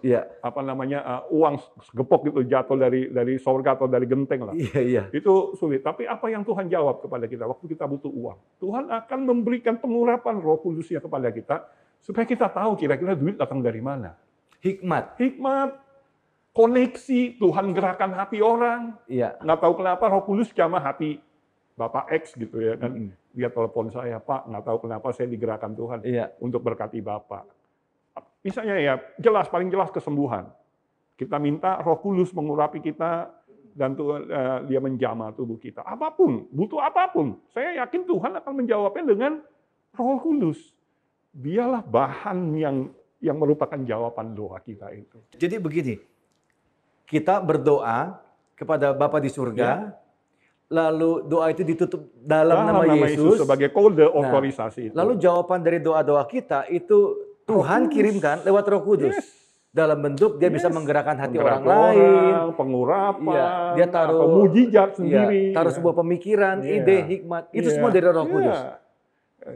Iya, 0.00 0.24
apa 0.40 0.64
namanya 0.64 1.04
uh, 1.04 1.22
uang 1.28 1.60
segepok 1.92 2.32
itu 2.32 2.40
jatuh 2.48 2.80
dari 2.80 3.12
dari 3.12 3.36
surga 3.36 3.76
atau 3.76 3.84
dari 3.84 4.08
genteng 4.08 4.48
lah. 4.48 4.56
iya, 4.56 4.80
iya. 4.80 5.02
Itu 5.12 5.52
sulit. 5.60 5.84
Tapi 5.84 6.08
apa 6.08 6.32
yang 6.32 6.40
Tuhan 6.40 6.72
jawab 6.72 7.04
kepada 7.04 7.28
kita 7.28 7.44
waktu 7.44 7.68
kita 7.68 7.84
butuh 7.84 8.08
uang? 8.08 8.38
Tuhan 8.64 8.88
akan 8.88 9.20
memberikan 9.28 9.76
pengurapan 9.76 10.40
roh 10.40 10.56
kudusnya 10.56 11.04
kepada 11.04 11.28
kita 11.28 11.68
supaya 12.00 12.24
kita 12.24 12.48
tahu 12.48 12.80
kira-kira 12.80 13.12
duit 13.12 13.36
datang 13.36 13.60
dari 13.60 13.84
mana. 13.84 14.16
Hikmat. 14.64 15.20
Hikmat, 15.20 15.68
koneksi, 16.50 17.38
Tuhan 17.38 17.72
gerakan 17.72 18.10
hati 18.14 18.38
orang. 18.42 18.98
Iya. 19.06 19.38
Nggak 19.40 19.60
tahu 19.62 19.74
kenapa 19.80 20.04
roh 20.10 20.22
kudus 20.26 20.50
jamah 20.50 20.82
hati 20.82 21.22
Bapak 21.78 22.10
X 22.12 22.34
gitu 22.36 22.60
ya. 22.60 22.74
Dan 22.76 23.10
Mm-mm. 23.10 23.10
dia 23.32 23.48
telepon 23.48 23.88
saya, 23.88 24.18
Pak, 24.18 24.50
nggak 24.50 24.64
tahu 24.66 24.78
kenapa 24.88 25.14
saya 25.14 25.30
digerakkan 25.30 25.72
Tuhan 25.72 26.02
Iya. 26.02 26.34
untuk 26.42 26.60
berkati 26.60 26.98
Bapak. 27.00 27.46
Misalnya 28.40 28.76
ya, 28.80 28.94
jelas, 29.20 29.46
paling 29.52 29.68
jelas 29.68 29.92
kesembuhan. 29.92 30.48
Kita 31.14 31.36
minta 31.36 31.76
roh 31.84 32.00
kudus 32.00 32.32
mengurapi 32.32 32.80
kita 32.80 33.28
dan 33.76 33.92
Tuhan, 33.92 34.20
eh, 34.26 34.58
dia 34.72 34.80
menjamah 34.80 35.36
tubuh 35.36 35.60
kita. 35.60 35.84
Apa 35.84 36.10
pun, 36.10 36.48
butuh 36.48 36.80
apa 36.80 37.12
pun. 37.12 37.36
Saya 37.52 37.84
yakin 37.84 38.08
Tuhan 38.08 38.32
akan 38.40 38.52
menjawabnya 38.64 39.04
dengan 39.04 39.32
roh 39.94 40.18
kudus. 40.18 40.72
Dialah 41.30 41.84
bahan 41.84 42.56
yang 42.58 42.76
yang 43.20 43.36
merupakan 43.36 43.76
jawaban 43.84 44.32
doa 44.32 44.58
kita 44.64 44.88
itu. 44.96 45.20
Jadi 45.36 45.60
begini, 45.60 45.94
kita 47.10 47.42
berdoa 47.42 48.22
kepada 48.54 48.94
Bapa 48.94 49.18
di 49.18 49.26
surga, 49.26 49.90
lalu 50.70 51.26
doa 51.26 51.50
itu 51.50 51.66
ditutup 51.66 52.06
dalam, 52.14 52.70
nama, 52.70 52.86
Yesus. 52.86 53.42
sebagai 53.42 53.74
kode 53.74 54.06
otorisasi 54.06 54.80
itu. 54.88 54.94
Lalu 54.94 55.18
jawaban 55.18 55.58
dari 55.58 55.82
doa-doa 55.82 56.22
kita 56.24 56.70
itu 56.70 57.18
Tuhan 57.42 57.90
Kudus. 57.90 57.92
kirimkan 57.92 58.36
lewat 58.46 58.64
Roh 58.70 58.82
Kudus. 58.86 59.16
Yes. 59.18 59.38
Dalam 59.70 60.02
bentuk 60.02 60.38
dia 60.38 60.50
bisa 60.50 60.66
Yes. 60.66 60.74
menggerakkan 60.74 61.14
hati 61.14 61.38
Menggerak 61.38 61.62
orang, 61.62 61.94
lain, 61.94 62.34
pengurapan, 62.54 63.34
Iya, 63.38 63.50
dia 63.78 63.86
taruh- 63.86 64.30
mujizat 64.36 64.88
Iya, 64.90 64.96
sendiri. 64.98 65.42
taruh 65.54 65.70
ya. 65.70 65.76
sebuah 65.78 65.94
pemikiran, 65.96 66.56
Iya. 66.58 66.74
ide, 66.76 66.96
hikmat. 67.06 67.42
Itu 67.50 67.68
Iya, 67.70 67.74
semua 67.74 67.90
dari 67.90 68.06
Roh 68.06 68.18
iya. 68.20 68.30
Kudus. 68.30 68.58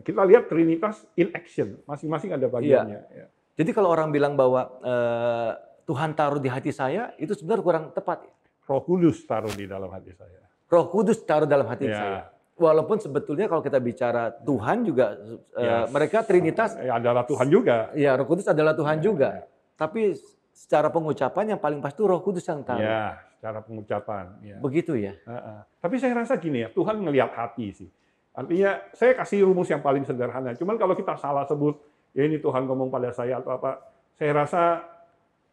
Kita 0.01 0.23
lihat 0.25 0.47
Trinitas 0.49 1.03
in 1.15 1.29
action, 1.31 1.83
masing-masing 1.85 2.31
ada 2.31 2.47
bagiannya. 2.47 3.01
ya. 3.11 3.27
Jadi 3.55 3.71
kalau 3.71 3.91
orang 3.91 4.11
bilang 4.11 4.35
bahwa 4.35 4.71
eh, 4.81 5.51
Tuhan 5.85 6.17
taruh 6.17 6.41
di 6.41 6.49
hati 6.49 6.73
saya, 6.73 7.13
itu 7.17 7.33
sebenarnya 7.33 7.65
kurang 7.65 7.85
tepat. 7.93 8.25
Roh 8.65 8.81
Kudus 8.81 9.21
taruh 9.25 9.53
di 9.53 9.69
dalam 9.69 9.93
hati 9.93 10.13
saya. 10.17 10.41
Roh 10.73 10.87
Kudus 10.89 11.21
taruh 11.23 11.45
dalam 11.45 11.69
hati 11.69 11.87
Ya. 11.87 11.97
saya. 11.97 12.21
Walaupun 12.55 13.03
sebetulnya 13.03 13.51
kalau 13.51 13.61
kita 13.61 13.83
bicara 13.83 14.31
Tuhan 14.31 14.87
juga, 14.87 15.19
eh, 15.59 15.61
Yes. 15.61 15.91
mereka 15.91 16.23
Trinitas, 16.23 16.79
Ya, 16.79 16.97
adalah 16.97 17.27
Tuhan 17.27 17.51
juga. 17.51 17.91
ya 17.93 18.15
Roh 18.17 18.25
Kudus 18.25 18.47
adalah 18.47 18.73
Tuhan 18.73 18.99
Ya, 18.99 19.05
juga. 19.05 19.29
ya. 19.37 19.45
Tapi 19.75 20.15
secara 20.55 20.87
pengucapan 20.89 21.45
yang 21.53 21.61
paling 21.61 21.83
pasti 21.83 21.99
itu 21.99 22.07
Roh 22.07 22.23
Kudus 22.23 22.47
yang 22.47 22.63
taruh. 22.63 22.81
Ya, 22.81 23.19
secara 23.37 23.59
pengucapan. 23.61 24.25
Ya. 24.41 24.57
Begitu 24.63 24.95
ya. 24.97 25.13
Heeh. 25.19 25.59
Tapi 25.83 25.95
saya 25.99 26.15
rasa 26.15 26.39
gini 26.39 26.63
ya, 26.65 26.71
Tuhan 26.71 26.97
ngelihat 27.03 27.35
hati 27.35 27.75
sih. 27.75 27.91
Artinya, 28.33 28.81
saya 28.95 29.13
kasih 29.15 29.45
rumus 29.45 29.69
yang 29.69 29.83
paling 29.83 30.03
sederhana. 30.03 30.55
Cuman 30.55 30.75
kalau 30.75 30.95
kita 30.95 31.15
salah 31.19 31.45
sebut, 31.45 31.79
ya 32.15 32.23
ini 32.25 32.39
Tuhan 32.39 32.65
ngomong 32.67 32.89
pada 32.89 33.11
saya 33.11 33.39
atau 33.39 33.51
apa, 33.53 33.83
saya 34.15 34.31
rasa 34.33 34.63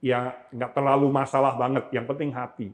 ya 0.01 0.35
nggak 0.51 0.71
terlalu 0.73 1.07
masalah 1.13 1.55
banget. 1.55 1.87
Yang 1.93 2.05
penting 2.11 2.29
hati. 2.33 2.67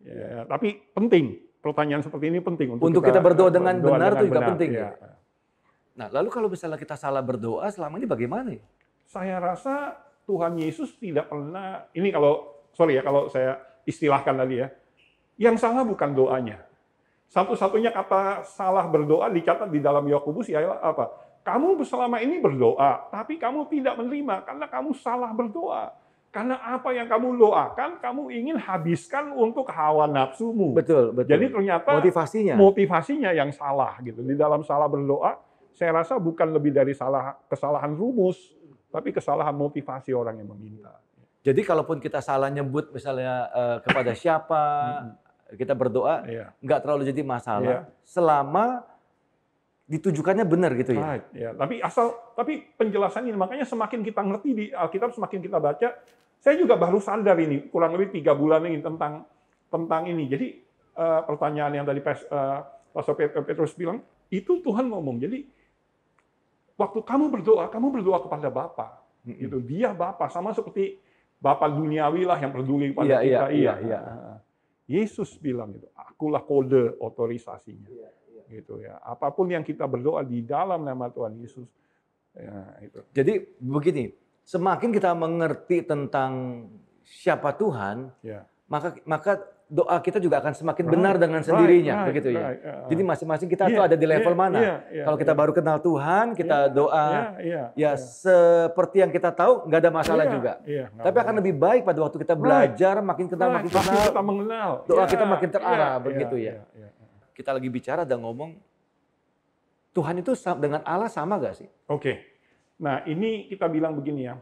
Ya, 0.00 0.48
tapi 0.48 0.80
penting. 0.96 1.50
Pertanyaan 1.60 2.00
seperti 2.00 2.32
ini 2.32 2.40
penting 2.40 2.72
untuk, 2.72 2.88
Untuk 2.88 3.02
kita 3.04 3.20
berdoa 3.20 3.52
dengan 3.52 3.76
benar 3.76 4.16
itu 4.16 4.32
juga 4.32 4.40
benar, 4.40 4.50
penting, 4.56 4.70
ya. 4.72 4.96
Nah, 5.92 6.08
lalu 6.08 6.32
kalau 6.32 6.48
misalnya 6.48 6.80
kita 6.80 6.96
salah 6.96 7.20
berdoa, 7.20 7.68
selama 7.68 8.00
ini 8.00 8.08
bagaimana 8.08 8.48
ya? 8.56 8.64
Saya 9.04 9.36
rasa 9.36 9.92
Tuhan 10.24 10.56
Yesus 10.56 10.96
tidak 10.96 11.28
pernah, 11.28 11.84
ini 11.92 12.08
kalau, 12.08 12.64
sorry 12.72 12.96
ya 12.96 13.04
kalau 13.04 13.28
saya 13.28 13.60
istilahkan 13.84 14.40
tadi 14.40 14.64
ya, 14.64 14.72
yang 15.36 15.60
salah 15.60 15.84
bukan 15.84 16.16
doanya. 16.16 16.64
Satu-satunya 17.28 17.92
kata 17.92 18.48
salah 18.48 18.88
berdoa 18.88 19.28
dicatat 19.28 19.68
di 19.68 19.84
dalam 19.84 20.08
Yakobus 20.08 20.48
ya 20.48 20.64
apa? 20.80 21.12
Kamu 21.44 21.76
selama 21.84 22.24
ini 22.24 22.40
berdoa, 22.40 23.12
tapi 23.12 23.36
kamu 23.36 23.68
tidak 23.68 24.00
menerima 24.00 24.48
karena 24.48 24.64
kamu 24.64 24.96
salah 24.96 25.28
berdoa. 25.36 25.92
Karena 26.30 26.62
apa 26.62 26.94
yang 26.94 27.10
kamu 27.10 27.42
doakan, 27.42 27.98
kamu 27.98 28.30
ingin 28.30 28.54
habiskan 28.54 29.34
untuk 29.34 29.66
hawa 29.66 30.06
nafsumu. 30.06 30.70
Betul, 30.78 31.10
betul. 31.10 31.26
Jadi 31.26 31.46
ternyata 31.50 31.90
motivasinya. 31.90 32.54
motivasinya 32.54 33.30
yang 33.34 33.50
salah 33.50 33.98
gitu. 33.98 34.22
Di 34.22 34.38
dalam 34.38 34.62
salah 34.62 34.86
berdoa, 34.86 35.42
saya 35.74 35.90
rasa 35.90 36.22
bukan 36.22 36.54
lebih 36.54 36.70
dari 36.70 36.94
salah 36.94 37.34
kesalahan 37.50 37.90
rumus, 37.98 38.54
tapi 38.94 39.10
kesalahan 39.10 39.50
motivasi 39.54 40.14
orang 40.14 40.38
yang 40.38 40.54
meminta. 40.54 41.02
Jadi 41.42 41.66
kalaupun 41.66 41.98
kita 41.98 42.22
salah 42.22 42.46
nyebut 42.46 42.94
misalnya 42.94 43.50
eh, 43.50 43.76
kepada 43.82 44.14
siapa, 44.14 44.62
kita 45.50 45.74
berdoa 45.74 46.22
Iya. 46.30 46.54
nggak 46.62 46.78
terlalu 46.78 47.10
jadi 47.10 47.22
masalah 47.26 47.66
Iya. 47.66 47.80
selama 48.06 48.86
ditujukannya 49.90 50.46
benar 50.46 50.70
gitu 50.78 50.94
ya. 50.94 51.02
Right, 51.02 51.26
ya. 51.34 51.50
Tapi 51.50 51.82
asal 51.82 52.14
tapi 52.38 52.62
penjelasan 52.78 53.26
ini 53.26 53.34
makanya 53.34 53.66
semakin 53.66 54.06
kita 54.06 54.22
ngerti 54.22 54.48
di 54.54 54.64
Alkitab 54.70 55.10
semakin 55.10 55.42
kita 55.42 55.58
baca, 55.58 55.88
saya 56.38 56.54
juga 56.54 56.78
baru 56.78 57.02
sadar 57.02 57.34
ini 57.42 57.66
kurang 57.74 57.98
lebih 57.98 58.14
tiga 58.14 58.38
bulan 58.38 58.62
ini 58.70 58.78
tentang 58.78 59.26
tentang 59.66 60.06
ini. 60.06 60.30
Jadi 60.30 60.46
eh, 60.94 61.20
pertanyaan 61.26 61.82
yang 61.82 61.86
tadi 61.90 61.98
Pas- 61.98 62.22
eh, 62.22 62.58
Pastor 62.94 63.18
Pet- 63.18 63.34
Petrus 63.42 63.74
bilang 63.74 63.98
itu 64.30 64.62
Tuhan 64.62 64.86
ngomong. 64.86 65.18
Jadi 65.18 65.42
waktu 66.78 67.02
kamu 67.02 67.26
berdoa, 67.34 67.66
kamu 67.66 67.86
berdoa 67.98 68.22
kepada 68.22 68.46
Bapa. 68.46 69.02
Mm-mm. 69.26 69.36
Gitu. 69.36 69.58
Dia 69.66 69.90
Bapa 69.90 70.30
sama 70.30 70.54
seperti 70.54 71.02
Bapa 71.42 71.66
duniawi 71.66 72.24
lah 72.24 72.38
yang 72.38 72.54
peduli 72.54 72.88
Iya, 72.88 72.96
pada 72.96 73.08
iya, 73.10 73.20
kita. 73.20 73.46
iya, 73.52 73.74
iya. 73.82 74.00
Yesus 74.90 75.34
bilang 75.38 75.70
itu, 75.74 75.86
akulah 75.94 76.42
kode 76.42 76.98
otorisasinya 76.98 77.86
gitu 78.50 78.82
ya. 78.82 78.98
Apa 79.00 79.30
pun 79.30 79.46
yang 79.46 79.62
kita 79.62 79.86
berdoa 79.86 80.26
di 80.26 80.42
dalam 80.42 80.82
nama 80.82 81.06
Tuhan 81.06 81.38
Yesus, 81.38 81.70
ya 82.34 82.74
itu. 82.82 82.98
Jadi 83.14 83.32
begini, 83.62 84.10
semakin 84.42 84.90
kita 84.90 85.14
mengerti 85.14 85.86
tentang 85.86 86.66
siapa 87.06 87.54
Tuhan, 87.54 88.10
Ya. 88.20 88.42
maka 88.66 88.98
maka 89.06 89.32
doa 89.70 90.02
kita 90.02 90.18
juga 90.18 90.42
akan 90.42 90.50
semakin 90.50 90.82
Right, 90.82 90.94
benar 90.98 91.14
dengan 91.14 91.38
right, 91.38 91.46
sendirinya, 91.46 91.94
right, 92.02 92.06
begitu 92.10 92.28
ya. 92.34 92.42
right, 92.42 92.58
ya. 92.58 92.74
Jadi 92.90 93.02
masing-masing 93.06 93.46
kita 93.46 93.70
Iya, 93.70 93.76
tuh 93.78 93.82
ada 93.86 93.94
di 93.94 94.02
level 94.02 94.34
iya, 94.34 94.42
mana. 94.42 94.58
iya, 94.58 94.74
iya, 94.90 95.04
Kalau 95.06 95.14
kita 95.14 95.30
iya. 95.30 95.38
baru 95.38 95.52
kenal 95.54 95.78
Tuhan, 95.78 96.26
kita 96.34 96.58
Iya, 96.66 96.74
doa, 96.74 97.06
iya, 97.06 97.22
iya, 97.38 97.62
ya 97.78 97.90
seperti 97.94 98.98
yang 98.98 99.14
kita 99.14 99.30
tahu, 99.30 99.70
nggak 99.70 99.78
ada 99.78 99.90
masalah 99.94 100.26
Iya, 100.26 100.34
juga. 100.34 100.52
iya, 100.66 100.84
nggak 100.90 101.06
Tapi 101.06 101.16
akan 101.22 101.34
lebih 101.38 101.54
baik 101.54 101.82
pada 101.86 101.98
waktu 102.02 102.18
kita 102.18 102.34
belajar, 102.34 102.94
makin 102.98 103.26
kenal, 103.30 103.46
Right, 103.46 103.56
makin 103.62 103.70
makin 103.70 103.78
kenal. 103.94 104.06
kita 104.10 104.22
mengenal. 104.26 104.70
doa 104.90 104.98
Ya, 104.98 105.06
kita 105.06 105.24
makin 105.24 105.48
terarah, 105.54 105.78
iya, 105.94 106.02
begitu 106.02 106.34
iya, 106.34 106.50
ya. 106.50 106.54
iya, 106.74 106.88
iya. 106.90 106.99
Kita 107.40 107.56
lagi 107.56 107.72
bicara 107.72 108.04
dan 108.04 108.20
ngomong, 108.20 108.52
Tuhan 109.96 110.20
itu 110.20 110.36
dengan 110.60 110.84
Allah 110.84 111.08
sama 111.08 111.40
gak 111.40 111.56
sih? 111.56 111.68
Oke. 111.88 112.20
Nah, 112.84 113.00
ini 113.08 113.48
kita 113.48 113.64
bilang 113.64 113.96
begini 113.96 114.28
ya. 114.28 114.36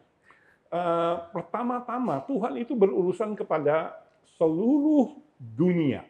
Eh, 0.69 1.15
pertama-tama 1.31 2.27
Tuhan 2.27 2.59
itu 2.59 2.75
berurusan 2.75 3.39
kepada 3.39 3.95
seluruh 4.35 5.15
dunia. 5.39 6.03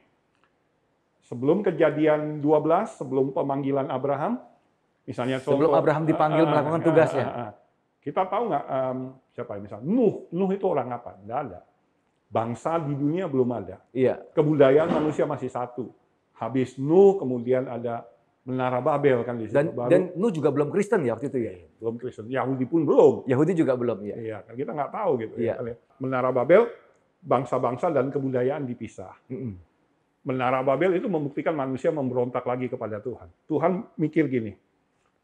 Sebelum 1.29 1.61
kejadian 1.61 2.41
12, 2.41 2.97
sebelum 2.97 3.37
pemanggilan 3.37 3.93
Abraham, 3.93 4.41
misalnya 5.05 5.45
Sebelum 5.45 5.69
contoh- 5.69 5.77
Abraham 5.77 6.09
dipanggil 6.09 6.49
ah, 6.49 6.51
melakukan 6.57 6.81
tugasnya. 6.89 7.27
ah, 7.29 7.39
ah. 7.39 7.51
Kita 8.01 8.25
tahu 8.25 8.49
nggak 8.49 8.65
em, 8.65 8.99
siapa 9.37 9.51
ya 9.53 9.61
misalnya 9.61 9.85
Nuh, 9.85 10.25
Nuh 10.33 10.51
itu 10.57 10.65
orang 10.65 10.89
apa? 10.89 11.21
Nggak 11.21 11.41
ada. 11.53 11.61
Bangsa 12.33 12.81
di 12.81 12.97
dunia 12.97 13.29
belum 13.29 13.53
ada. 13.53 13.77
Iya, 13.93 14.25
Kebudayaan 14.33 14.89
manusia 14.89 15.29
masih 15.29 15.53
satu. 15.53 15.93
Habis 16.39 16.79
Nuh, 16.79 17.19
kemudian 17.19 17.67
ada 17.67 18.07
Menara 18.49 18.81
Babel 18.81 19.27
kan 19.29 19.37
di 19.37 19.45
situ. 19.45 19.55
dan 19.59 19.77
Baru- 19.77 19.91
dan 19.93 20.03
Nuh 20.17 20.33
juga 20.33 20.49
belum 20.49 20.73
Kristen 20.73 21.05
ya 21.05 21.13
waktu 21.19 21.29
itu 21.29 21.39
ya. 21.43 21.53
belum 21.79 21.95
Kristen. 22.01 22.27
Yahudi 22.33 22.65
pun 22.65 22.83
belum. 22.89 23.29
Yahudi 23.29 23.53
juga 23.55 23.77
belum 23.77 23.99
ya. 24.03 24.17
Iya, 24.17 24.39
kan 24.47 24.55
kita 24.57 24.71
nggak 24.73 24.93
tahu 24.95 25.11
gitu. 25.21 25.35
Iya. 25.37 25.55
Ya. 25.61 25.75
Menara 26.01 26.33
Babel, 26.33 26.65
bangsa-bangsa 27.21 27.93
dan 27.93 28.09
kebudayaan 28.09 28.65
dipisah. 28.65 29.15
Mm-mm. 29.29 29.59
Menara 30.27 30.65
Babel 30.65 30.97
itu 30.99 31.07
membuktikan 31.07 31.55
manusia 31.55 31.93
memberontak 31.95 32.43
lagi 32.47 32.67
kepada 32.67 32.99
Tuhan. 32.99 33.29
Tuhan 33.47 33.73
mikir 33.97 34.27
gini, 34.29 34.53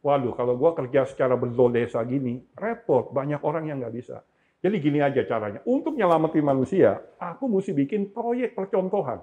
waduh 0.00 0.32
kalau 0.32 0.54
gua 0.56 0.72
kerja 0.72 1.04
secara 1.04 1.34
berdolesa 1.34 2.00
gini, 2.06 2.40
repot, 2.56 3.10
banyak 3.10 3.40
orang 3.42 3.68
yang 3.68 3.78
nggak 3.82 3.94
bisa. 3.94 4.22
Jadi 4.64 4.80
gini 4.80 5.04
aja 5.04 5.20
caranya, 5.28 5.60
untuk 5.68 5.92
nyelamatin 5.92 6.40
manusia, 6.40 6.96
aku 7.20 7.52
mesti 7.52 7.76
bikin 7.76 8.08
proyek 8.16 8.56
percontohan. 8.56 9.20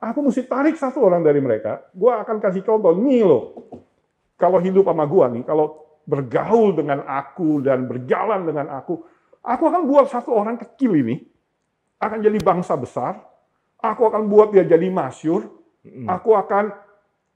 Aku 0.00 0.24
mesti 0.24 0.48
tarik 0.48 0.80
satu 0.80 1.04
orang 1.04 1.20
dari 1.20 1.44
mereka, 1.44 1.84
gua 1.92 2.24
akan 2.24 2.40
kasih 2.40 2.64
contoh, 2.64 2.96
nih 2.96 3.20
loh, 3.20 3.52
kalau 4.40 4.56
hidup 4.56 4.88
sama 4.88 5.04
gua 5.04 5.28
nih, 5.28 5.44
kalau 5.44 5.76
bergaul 6.08 6.72
dengan 6.72 7.04
aku 7.04 7.60
dan 7.60 7.84
berjalan 7.84 8.48
dengan 8.48 8.72
aku, 8.72 9.04
aku 9.44 9.62
akan 9.68 9.84
buat 9.84 10.08
satu 10.08 10.32
orang 10.32 10.56
kecil 10.56 10.96
ini, 10.96 11.20
akan 12.00 12.18
jadi 12.24 12.40
bangsa 12.40 12.80
besar, 12.80 13.20
aku 13.76 14.08
akan 14.08 14.24
buat 14.24 14.56
dia 14.56 14.64
jadi 14.64 14.88
masyur, 14.88 15.52
aku 16.08 16.32
akan 16.32 16.72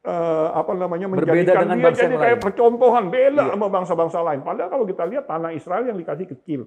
eh, 0.04 0.48
apa 0.52 0.72
namanya 0.72 1.08
menjadikan 1.08 1.64
dia 1.68 1.92
jadi 1.92 2.16
kayak 2.16 2.38
percontohan 2.40 3.08
beda 3.08 3.42
Iya. 3.44 3.52
sama 3.56 3.66
bangsa-bangsa 3.68 4.18
lain. 4.20 4.40
Padahal 4.40 4.68
kalau 4.68 4.84
kita 4.84 5.04
lihat 5.04 5.24
tanah 5.28 5.52
Israel 5.52 5.84
yang 5.84 5.96
dikasih 5.96 6.28
kecil, 6.32 6.60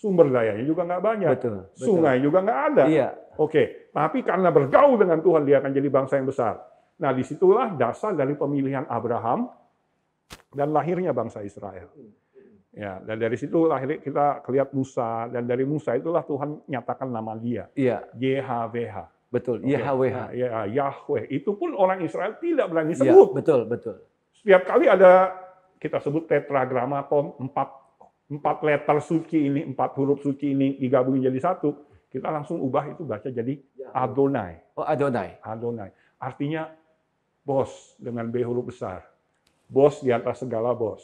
sumber 0.00 0.32
dayanya 0.32 0.64
juga 0.64 0.88
nggak 0.88 1.02
banyak, 1.04 1.28
Betul, 1.36 1.56
betul. 1.68 1.84
sungai 1.84 2.16
juga 2.18 2.38
nggak 2.40 2.60
ada. 2.72 2.84
Iya, 2.88 3.08
Oke, 3.36 3.92
tapi 3.92 4.24
karena 4.24 4.48
bergaul 4.48 4.96
dengan 4.96 5.20
Tuhan 5.20 5.44
dia 5.44 5.60
akan 5.60 5.72
jadi 5.72 5.88
bangsa 5.88 6.16
yang 6.16 6.28
besar. 6.28 6.56
Nah 7.00 7.12
di 7.12 7.20
situlah 7.20 7.76
dasar 7.76 8.12
dari 8.12 8.32
pemilihan 8.32 8.88
Abraham 8.88 9.48
dan 10.52 10.72
lahirnya 10.72 11.12
bangsa 11.12 11.40
Israel. 11.40 11.88
Ya, 12.70 13.02
dan 13.02 13.18
dari 13.18 13.34
situ 13.34 13.66
lahir 13.66 13.98
kita 13.98 14.46
lihat 14.46 14.70
Musa 14.70 15.26
dan 15.26 15.42
dari 15.42 15.66
Musa 15.66 15.98
itulah 15.98 16.22
Tuhan 16.22 16.70
nyatakan 16.70 17.10
nama 17.10 17.34
dia 17.34 17.66
iya, 17.74 18.06
YHWH. 18.14 19.26
betul. 19.26 19.58
Oke. 19.58 19.74
YHWH. 19.74 20.16
Nah, 20.16 20.30
ya, 20.30 20.48
Yahweh. 20.70 21.26
Itu 21.34 21.58
pun 21.58 21.74
orang 21.74 21.98
Israel 22.06 22.38
tidak 22.38 22.70
berani 22.70 22.94
Iya, 22.94 23.10
sebut. 23.10 23.34
betul, 23.34 23.66
betul. 23.66 23.98
Setiap 24.38 24.62
kali 24.70 24.86
ada 24.86 25.34
kita 25.82 25.98
sebut 25.98 26.30
tetragrammaton, 26.30 27.42
empat, 27.42 27.68
empat 28.30 28.62
letter 28.62 29.02
suci 29.02 29.50
ini, 29.50 29.66
empat 29.66 29.98
huruf 29.98 30.22
suci 30.22 30.54
ini 30.54 30.78
digabungin 30.78 31.26
jadi 31.26 31.40
satu, 31.50 31.90
kita 32.10 32.30
langsung 32.30 32.62
ubah 32.62 32.94
itu 32.94 33.02
baca 33.02 33.26
jadi 33.26 33.58
Adonai. 33.90 34.62
Oh, 34.78 34.86
Adonai. 34.86 35.38
Adonai. 35.42 35.90
Artinya 36.22 36.70
bos 37.42 37.98
dengan 37.98 38.30
B 38.30 38.42
huruf 38.46 38.70
besar. 38.70 39.06
Bos 39.66 40.02
di 40.02 40.14
atas 40.14 40.42
segala 40.42 40.74
bos. 40.74 41.02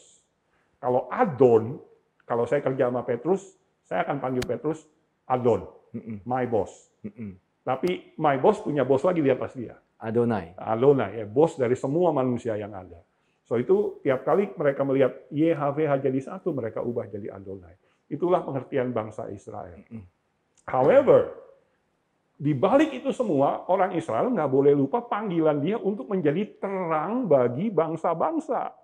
Kalau 0.78 1.10
Adon, 1.10 1.78
kalau 2.26 2.46
saya 2.46 2.62
kerja 2.62 2.90
sama 2.90 3.02
Petrus, 3.06 3.54
saya 3.86 4.02
akan 4.06 4.18
panggil 4.18 4.42
Petrus 4.46 4.86
Adon, 5.26 5.66
my 6.26 6.46
boss. 6.46 6.90
Tapi 7.66 8.14
my 8.18 8.38
boss 8.38 8.62
punya 8.62 8.86
bos 8.86 9.02
lagi 9.02 9.22
di 9.22 9.30
atas 9.30 9.54
dia. 9.54 9.74
Adonai. 9.98 10.54
Adonai, 10.54 11.22
ya, 11.22 11.26
bos 11.26 11.58
dari 11.58 11.74
semua 11.74 12.14
manusia 12.14 12.54
yang 12.54 12.74
ada. 12.74 13.02
So 13.46 13.54
itu 13.62 14.02
tiap 14.02 14.26
kali 14.26 14.50
mereka 14.58 14.82
melihat 14.82 15.14
YHWH 15.30 16.02
jadi 16.02 16.18
satu, 16.18 16.50
mereka 16.50 16.82
ubah 16.82 17.06
jadi 17.06 17.30
Adonai. 17.30 17.78
Itulah 18.10 18.42
pengertian 18.42 18.90
bangsa 18.90 19.30
Israel. 19.30 19.86
However, 20.66 21.30
di 22.36 22.52
balik 22.52 22.90
itu 22.90 23.14
semua, 23.14 23.64
orang 23.70 23.94
Israel 23.94 24.34
nggak 24.34 24.50
boleh 24.50 24.74
lupa 24.74 24.98
panggilan 25.06 25.62
dia 25.62 25.78
untuk 25.78 26.10
menjadi 26.10 26.58
terang 26.58 27.30
bagi 27.30 27.70
bangsa-bangsa. 27.70 28.74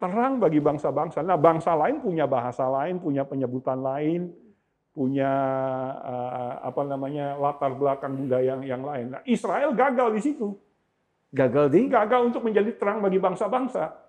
Terang 0.00 0.40
bagi 0.40 0.64
bangsa-bangsa. 0.64 1.20
Nah, 1.20 1.36
bangsa 1.36 1.76
lain 1.76 2.00
punya 2.00 2.24
bahasa 2.24 2.64
lain, 2.66 2.98
punya 2.98 3.28
penyebutan 3.28 3.84
lain, 3.84 4.32
punya 4.96 5.32
uh, 6.02 6.54
apa 6.64 6.82
namanya 6.88 7.36
latar 7.36 7.76
belakang 7.76 8.16
budaya 8.16 8.56
yang, 8.56 8.62
yang 8.64 8.82
lain. 8.82 9.06
Nah, 9.14 9.22
Israel 9.28 9.76
gagal 9.76 10.08
di 10.16 10.20
situ. 10.24 10.56
Gagal 11.28 11.66
di? 11.68 11.88
Gagal 11.92 12.32
untuk 12.32 12.42
menjadi 12.44 12.72
terang 12.76 13.04
bagi 13.04 13.20
bangsa-bangsa. 13.20 14.08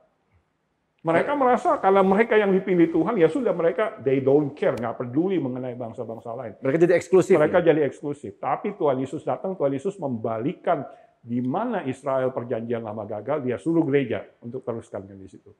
Mereka 1.00 1.32
merasa 1.32 1.80
kalau 1.80 2.04
mereka 2.04 2.36
yang 2.36 2.52
dipilih 2.52 2.92
Tuhan 2.92 3.16
ya 3.16 3.32
sudah 3.32 3.56
mereka 3.56 3.96
they 4.04 4.20
don't 4.20 4.52
care, 4.52 4.76
nggak 4.76 5.00
peduli 5.00 5.40
mengenai 5.40 5.72
bangsa-bangsa 5.80 6.36
lain. 6.36 6.54
Mereka 6.60 6.78
jadi 6.84 6.94
eksklusif. 7.00 7.40
Mereka 7.40 7.64
ya? 7.64 7.72
jadi 7.72 7.88
eksklusif. 7.88 8.36
Tapi 8.36 8.76
Tuhan 8.76 9.00
Yesus 9.00 9.24
datang, 9.24 9.56
Tuhan 9.56 9.72
Yesus 9.72 9.96
membalikkan 9.96 10.84
di 11.24 11.40
mana 11.40 11.88
Israel 11.88 12.36
perjanjian 12.36 12.84
lama 12.84 13.08
gagal, 13.08 13.48
dia 13.48 13.56
suruh 13.56 13.84
gereja 13.88 14.28
untuk 14.44 14.64
teruskan 14.64 15.08
di 15.08 15.28
situ. 15.32 15.56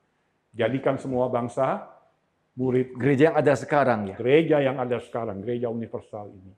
Jadikan 0.52 1.00
semua 1.00 1.32
bangsa 1.32 1.88
murid 2.60 2.92
gereja 3.00 3.32
yang 3.32 3.36
ada 3.40 3.54
sekarang 3.56 4.00
ya. 4.12 4.16
Gereja 4.20 4.56
yang 4.60 4.76
ada 4.76 5.00
sekarang, 5.00 5.40
gereja 5.40 5.72
universal 5.72 6.28
ini. 6.36 6.52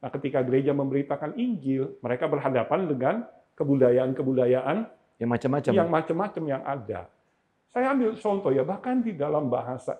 Nah, 0.00 0.12
ketika 0.12 0.44
gereja 0.44 0.76
memberitakan 0.76 1.40
Injil, 1.40 1.96
mereka 2.04 2.28
berhadapan 2.28 2.84
dengan 2.84 3.14
kebudayaan-kebudayaan 3.56 4.78
yang 5.16 5.30
macam-macam. 5.32 5.72
Yang 5.72 5.88
macam-macam 5.88 6.42
yang 6.44 6.62
ada. 6.62 7.00
Saya 7.72 7.92
ambil 7.92 8.16
contoh 8.16 8.52
ya, 8.52 8.62
bahkan 8.64 9.00
di 9.00 9.16
dalam 9.16 9.48
bahasa 9.48 9.96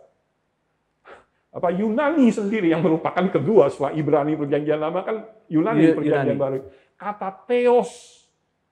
apa 1.57 1.73
Yunani 1.73 2.29
sendiri 2.29 2.69
yang 2.69 2.85
merupakan 2.85 3.33
kedua 3.33 3.73
setelah 3.73 3.97
Ibrani 3.97 4.37
perjanjian 4.37 4.77
lama 4.77 5.01
kan 5.01 5.25
Yunani 5.49 5.97
perjanjian 5.97 6.37
Yunani. 6.37 6.41
baru. 6.41 6.59
Kata 7.01 7.29
theos 7.49 8.23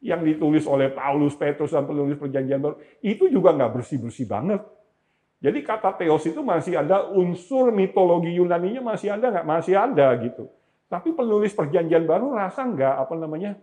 yang 0.05 0.21
ditulis 0.21 0.69
oleh 0.69 0.93
Paulus, 0.93 1.33
Petrus, 1.33 1.73
dan 1.73 1.89
penulis 1.89 2.21
perjanjian 2.21 2.61
baru, 2.61 2.77
itu 3.01 3.33
juga 3.33 3.57
nggak 3.57 3.81
bersih-bersih 3.81 4.29
banget. 4.29 4.61
Jadi 5.41 5.65
kata 5.65 5.97
teos 5.97 6.25
itu 6.29 6.41
masih 6.45 6.77
ada 6.77 7.09
unsur 7.09 7.73
mitologi 7.73 8.37
Yunani-nya 8.37 8.85
masih 8.85 9.17
ada 9.17 9.33
nggak? 9.33 9.47
Masih 9.49 9.75
ada 9.81 10.13
gitu. 10.21 10.49
Tapi 10.93 11.17
penulis 11.17 11.57
perjanjian 11.57 12.05
baru 12.05 12.37
rasa 12.37 12.69
nggak 12.69 12.95
apa 13.01 13.15
namanya 13.17 13.57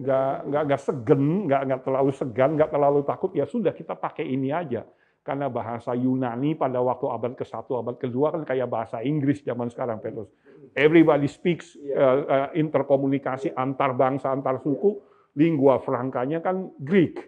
nggak 0.00 0.34
nggak 0.48 0.62
nggak 0.66 0.80
segen, 0.80 1.22
nggak 1.46 1.60
nggak 1.68 1.80
terlalu 1.84 2.10
segan, 2.16 2.50
nggak 2.56 2.70
terlalu 2.72 3.00
takut. 3.04 3.30
Ya 3.36 3.44
sudah 3.44 3.76
kita 3.76 3.94
pakai 3.94 4.24
ini 4.24 4.48
aja. 4.50 4.88
Karena 5.20 5.52
bahasa 5.52 5.92
Yunani 5.92 6.56
pada 6.56 6.80
waktu 6.80 7.04
abad 7.12 7.36
ke-1, 7.36 7.68
abad 7.68 7.96
kedua 8.00 8.32
kan 8.32 8.42
kayak 8.48 8.72
bahasa 8.72 9.04
Inggris 9.04 9.44
zaman 9.44 9.68
sekarang, 9.68 10.00
Petrus. 10.00 10.32
Everybody 10.72 11.28
speaks 11.28 11.76
uh, 11.76 12.18
uh, 12.24 12.48
interkomunikasi 12.56 13.52
antar 13.52 13.92
bangsa, 13.92 14.32
antar 14.32 14.64
suku 14.64 14.96
lingua 15.36 15.78
frankanya 15.84 16.40
kan 16.40 16.72
Greek. 16.80 17.20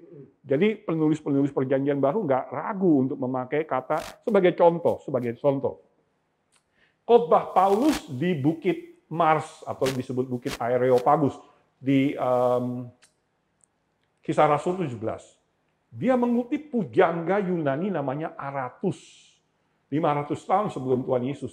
Jadi 0.42 0.82
penulis-penulis 0.82 1.54
perjanjian 1.54 2.02
baru 2.02 2.24
nggak 2.26 2.50
ragu 2.50 3.06
untuk 3.06 3.20
memakai 3.20 3.68
kata 3.68 4.24
sebagai 4.24 4.56
contoh, 4.58 4.98
sebagai 5.04 5.36
contoh. 5.38 5.84
Khotbah 7.06 7.52
Paulus 7.54 8.08
di 8.08 8.34
Bukit 8.34 9.06
Mars 9.12 9.60
atau 9.68 9.86
disebut 9.92 10.26
Bukit 10.26 10.56
Areopagus 10.56 11.36
di 11.82 12.14
um, 12.14 12.86
Kisah 14.22 14.46
Rasul 14.46 14.86
17. 14.86 15.02
Dia 15.98 16.14
mengutip 16.14 16.70
pujangga 16.70 17.42
Yunani 17.42 17.90
namanya 17.90 18.38
Aratus. 18.38 19.28
500 19.92 20.48
tahun 20.48 20.68
sebelum 20.72 21.04
Tuhan 21.04 21.26
Yesus 21.28 21.52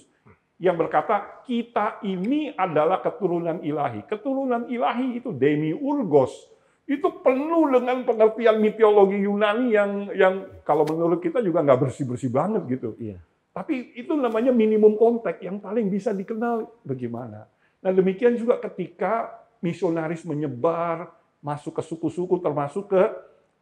yang 0.60 0.76
berkata 0.76 1.40
kita 1.48 2.04
ini 2.04 2.52
adalah 2.52 3.00
keturunan 3.00 3.64
ilahi. 3.64 4.04
Keturunan 4.04 4.68
ilahi 4.68 5.16
itu 5.16 5.32
demiurgos. 5.32 6.52
Itu 6.84 7.24
penuh 7.24 7.64
dengan 7.72 8.04
pengertian 8.04 8.60
mitologi 8.60 9.24
Yunani 9.24 9.72
yang 9.72 9.92
yang 10.12 10.34
kalau 10.60 10.84
menurut 10.84 11.24
kita 11.24 11.40
juga 11.40 11.64
nggak 11.64 11.80
bersih-bersih 11.88 12.28
banget 12.28 12.62
gitu. 12.68 12.92
Iya. 13.00 13.16
Tapi 13.56 13.96
itu 13.96 14.12
namanya 14.12 14.52
minimum 14.52 15.00
konteks 15.00 15.40
yang 15.40 15.64
paling 15.64 15.88
bisa 15.88 16.12
dikenal 16.12 16.68
bagaimana. 16.84 17.48
Nah 17.80 17.90
demikian 17.96 18.36
juga 18.36 18.60
ketika 18.60 19.32
misionaris 19.60 20.24
menyebar 20.24 21.12
masuk 21.40 21.80
ke 21.80 21.82
suku-suku 21.84 22.36
termasuk 22.40 22.92
ke 22.92 23.02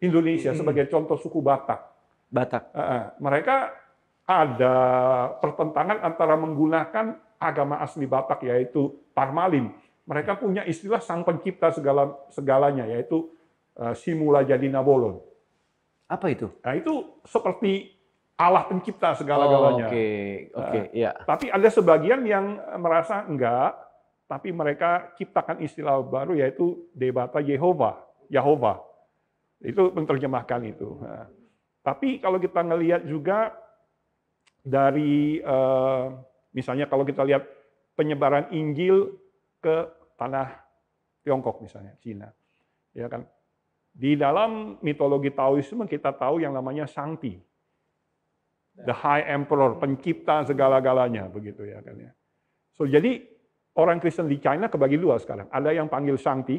Indonesia 0.02 0.54
hmm. 0.54 0.58
sebagai 0.58 0.84
contoh 0.90 1.18
suku 1.18 1.42
Batak. 1.42 1.80
Batak. 2.30 2.70
Uh, 2.74 3.14
mereka 3.22 3.74
ada 4.28 4.76
pertentangan 5.40 6.04
antara 6.04 6.34
menggunakan 6.36 7.18
agama 7.38 7.80
asli 7.82 8.06
Batak 8.06 8.46
yaitu 8.46 8.94
Parmalin. 9.14 9.72
Mereka 10.08 10.40
punya 10.40 10.64
istilah 10.64 11.02
sang 11.02 11.22
pencipta 11.22 11.70
segala 11.74 12.14
segalanya 12.32 12.86
yaitu 12.88 13.30
uh, 13.78 13.94
Simula 13.94 14.44
Jadi 14.46 14.70
Nabolon. 14.70 15.20
Apa 16.08 16.32
itu? 16.32 16.48
Nah, 16.64 16.72
itu 16.72 17.20
seperti 17.28 17.92
Allah 18.38 18.64
pencipta 18.70 19.12
segala-galanya. 19.18 19.90
Oke, 19.90 20.06
oh, 20.54 20.62
oke, 20.62 20.68
okay. 20.70 20.78
okay, 20.78 20.80
uh, 20.80 20.86
ya. 20.94 21.10
Tapi 21.26 21.46
ada 21.50 21.68
sebagian 21.68 22.22
yang 22.24 22.56
merasa 22.80 23.26
enggak, 23.26 23.76
tapi 24.28 24.52
mereka 24.52 25.16
ciptakan 25.16 25.64
istilah 25.64 26.04
baru 26.04 26.36
yaitu 26.36 26.92
Debata 26.92 27.40
Yehova, 27.40 27.96
Yahova. 28.28 28.84
Itu 29.64 29.90
menerjemahkan 29.90 30.68
itu. 30.68 31.00
Tapi 31.80 32.20
kalau 32.20 32.36
kita 32.36 32.60
ngelihat 32.60 33.08
juga 33.08 33.56
dari 34.60 35.40
uh, 35.40 36.12
misalnya 36.52 36.84
kalau 36.84 37.08
kita 37.08 37.24
lihat 37.24 37.48
penyebaran 37.96 38.52
Injil 38.52 39.16
ke 39.64 39.88
tanah 40.20 40.60
Tiongkok 41.24 41.64
misalnya, 41.64 41.96
Cina. 41.98 42.28
Ya 42.92 43.08
kan? 43.08 43.24
Di 43.96 44.14
dalam 44.14 44.76
mitologi 44.84 45.32
Taoisme 45.32 45.88
kita 45.88 46.12
tahu 46.14 46.44
yang 46.44 46.52
namanya 46.52 46.84
Sangti. 46.84 47.34
The 48.78 48.94
High 48.94 49.26
Emperor, 49.26 49.74
pencipta 49.82 50.46
segala-galanya 50.46 51.26
begitu 51.26 51.66
ya 51.66 51.82
kan 51.82 51.98
ya. 51.98 52.14
So 52.78 52.86
jadi 52.86 53.37
orang 53.78 54.02
Kristen 54.02 54.26
di 54.26 54.42
China 54.42 54.66
kebagi 54.66 54.98
dua 54.98 55.16
sekarang. 55.22 55.46
Ada 55.48 55.70
yang 55.70 55.86
panggil 55.86 56.18
Sangti, 56.18 56.58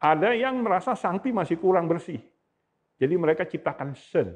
ada 0.00 0.32
yang 0.32 0.64
merasa 0.64 0.96
Sangti 0.96 1.28
masih 1.30 1.60
kurang 1.60 1.84
bersih. 1.84 2.18
Jadi 2.96 3.14
mereka 3.16 3.44
ciptakan 3.44 3.92
Shen. 3.92 4.32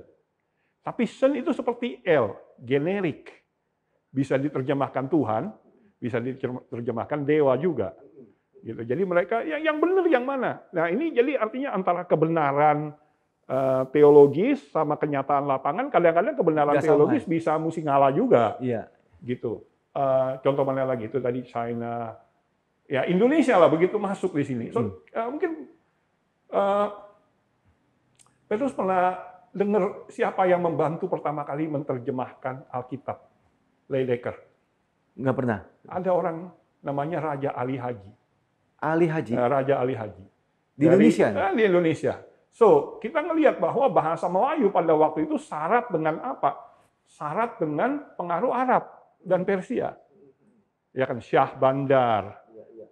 Tapi 0.84 1.08
sen 1.08 1.40
itu 1.40 1.52
seperti 1.56 2.04
L, 2.04 2.36
generik. 2.60 3.32
Bisa 4.12 4.36
diterjemahkan 4.36 5.08
Tuhan, 5.08 5.48
bisa 5.96 6.20
diterjemahkan 6.20 7.24
dewa 7.24 7.56
juga. 7.56 7.96
Gitu. 8.60 8.84
Jadi 8.84 9.02
mereka 9.04 9.40
yang 9.44 9.60
yang 9.64 9.76
benar 9.80 10.04
yang 10.08 10.24
mana? 10.24 10.60
Nah 10.72 10.92
ini 10.92 11.12
jadi 11.12 11.40
artinya 11.40 11.76
antara 11.76 12.04
kebenaran 12.04 12.92
uh, 13.48 13.84
teologis 13.92 14.60
sama 14.72 14.96
kenyataan 15.00 15.44
lapangan. 15.48 15.88
Kadang-kadang 15.88 16.36
kebenaran 16.36 16.76
Gak 16.80 16.84
teologis 16.88 17.24
sama. 17.24 17.32
bisa 17.32 17.52
mesti 17.56 17.80
ngalah 17.84 18.12
juga. 18.12 18.44
Iya. 18.60 18.88
Gitu. 19.24 19.64
Uh, 19.94 20.42
contoh 20.42 20.66
mana 20.66 20.82
lagi 20.82 21.06
itu 21.06 21.22
tadi 21.22 21.46
China, 21.46 22.18
ya 22.90 23.06
Indonesia 23.06 23.54
lah 23.54 23.70
begitu 23.70 23.94
masuk 23.94 24.34
di 24.34 24.42
sini. 24.42 24.66
So, 24.74 25.06
uh, 25.14 25.28
mungkin 25.30 25.70
uh, 26.50 26.88
Petrus 28.50 28.74
pernah 28.74 29.22
dengar 29.54 30.10
siapa 30.10 30.50
yang 30.50 30.66
membantu 30.66 31.06
pertama 31.06 31.46
kali 31.46 31.70
menerjemahkan 31.70 32.66
Alkitab? 32.74 33.22
Leidecker. 33.86 34.34
Enggak 35.14 35.36
pernah. 35.38 35.58
Ada 35.86 36.10
orang 36.10 36.50
namanya 36.82 37.18
Raja 37.22 37.54
Ali 37.54 37.78
Haji. 37.78 38.10
Ali 38.82 39.06
Haji? 39.08 39.32
Eh, 39.32 39.48
Raja 39.48 39.74
Ali 39.80 39.94
Haji. 39.94 40.24
Di 40.74 40.84
Dari, 40.84 40.98
Indonesia? 40.98 41.26
Eh, 41.30 41.52
di 41.54 41.62
Indonesia. 41.64 42.14
So, 42.54 42.98
kita 42.98 43.22
ngelihat 43.22 43.58
bahwa 43.62 43.90
bahasa 43.90 44.26
Melayu 44.26 44.70
pada 44.70 44.92
waktu 44.94 45.26
itu 45.26 45.38
syarat 45.38 45.90
dengan 45.90 46.18
apa? 46.22 46.54
Syarat 47.06 47.58
dengan 47.62 48.02
pengaruh 48.18 48.50
Arab 48.50 48.84
dan 49.26 49.42
Persia. 49.42 49.96
Ya 50.94 51.04
kan, 51.10 51.18
Syah 51.18 51.58
Bandar, 51.58 52.44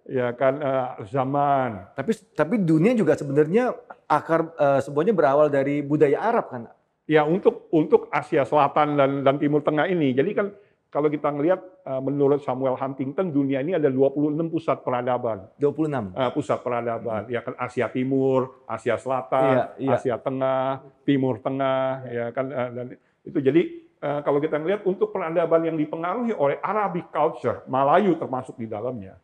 ya 0.07 0.35
kan 0.35 0.53
uh, 0.59 0.89
zaman. 1.07 1.87
Tapi 1.95 2.11
tapi 2.35 2.55
dunia 2.59 2.91
juga 2.95 3.15
sebenarnya 3.15 3.71
akar 4.07 4.51
uh, 4.59 4.79
semuanya 4.83 5.15
berawal 5.15 5.47
dari 5.47 5.79
budaya 5.79 6.19
Arab 6.19 6.45
kan? 6.51 6.63
Ya 7.07 7.27
untuk 7.27 7.67
untuk 7.71 8.07
Asia 8.11 8.47
Selatan 8.47 8.95
dan 8.95 9.11
dan 9.23 9.35
Timur 9.39 9.63
Tengah 9.63 9.87
ini. 9.91 10.15
Jadi 10.15 10.31
kan 10.35 10.47
kalau 10.93 11.09
kita 11.09 11.33
ngelihat 11.33 11.59
uh, 11.89 12.01
menurut 12.05 12.45
Samuel 12.45 12.77
Huntington 12.77 13.33
dunia 13.33 13.65
ini 13.65 13.73
ada 13.73 13.89
26 13.89 14.53
pusat 14.53 14.85
peradaban. 14.85 15.49
26. 15.57 16.13
Uh, 16.13 16.31
pusat 16.31 16.59
peradaban. 16.61 17.25
Ya 17.27 17.41
kan 17.41 17.57
Asia 17.57 17.89
Timur, 17.89 18.61
Asia 18.69 18.95
Selatan, 19.01 19.73
iya, 19.81 19.89
iya. 19.89 19.97
Asia 19.97 20.15
Tengah, 20.21 20.85
Timur 21.01 21.41
Tengah, 21.41 22.05
ya 22.07 22.25
kan 22.29 22.45
uh, 22.53 22.69
dan 22.71 22.85
itu 23.25 23.39
jadi 23.41 23.82
kalau 24.03 24.43
kita 24.43 24.59
ngelihat 24.59 24.83
untuk 24.83 25.15
peradaban 25.15 25.63
yang 25.63 25.79
dipengaruhi 25.79 26.35
oleh 26.35 26.59
Arabic 26.59 27.07
culture, 27.07 27.63
Melayu 27.71 28.19
termasuk 28.19 28.59
di 28.59 28.67
dalamnya 28.67 29.15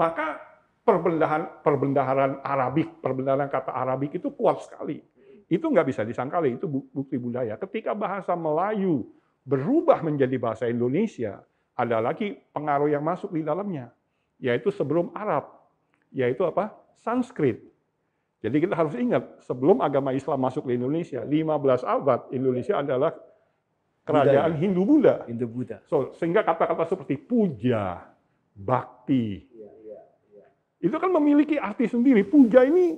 maka 0.00 0.40
perbendaharaan, 0.80 1.60
perbendaharaan 1.60 2.34
Arabik, 2.40 3.04
perbendaharaan 3.04 3.52
kata 3.52 3.76
Arabik 3.76 4.16
itu 4.16 4.32
kuat 4.32 4.64
sekali. 4.64 5.04
Itu 5.50 5.68
nggak 5.68 5.92
bisa 5.92 6.08
disangkali, 6.08 6.56
itu 6.56 6.64
bukti 6.70 7.20
budaya. 7.20 7.60
Ketika 7.60 7.92
bahasa 7.92 8.32
Melayu 8.32 9.04
berubah 9.44 10.00
menjadi 10.00 10.40
bahasa 10.40 10.64
Indonesia, 10.72 11.44
ada 11.76 12.00
lagi 12.00 12.40
pengaruh 12.56 12.88
yang 12.88 13.04
masuk 13.04 13.34
di 13.36 13.44
dalamnya, 13.44 13.92
yaitu 14.40 14.72
sebelum 14.72 15.12
Arab, 15.12 15.52
yaitu 16.14 16.48
apa? 16.48 16.72
Sanskrit. 16.96 17.60
Jadi 18.40 18.56
kita 18.56 18.72
harus 18.72 18.96
ingat, 18.96 19.44
sebelum 19.44 19.84
agama 19.84 20.16
Islam 20.16 20.40
masuk 20.40 20.64
ke 20.64 20.72
Indonesia, 20.72 21.20
15 21.20 21.84
abad 21.84 22.24
Indonesia 22.32 22.80
adalah 22.80 23.12
kerajaan 24.04 24.56
Hindu-Buddha. 24.58 25.28
Hindu-Buddha. 25.28 25.84
So, 25.86 26.14
sehingga 26.16 26.42
kata-kata 26.42 26.88
seperti 26.88 27.20
puja, 27.20 28.00
bakti, 28.56 29.50
itu 30.80 30.96
kan 30.96 31.12
memiliki 31.12 31.60
arti 31.60 31.84
sendiri. 31.84 32.24
Puja 32.24 32.64
ini 32.64 32.96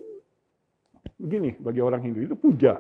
begini 1.19 1.59
bagi 1.59 1.83
orang 1.83 1.99
Hindu 1.99 2.23
itu 2.23 2.39
puja. 2.39 2.79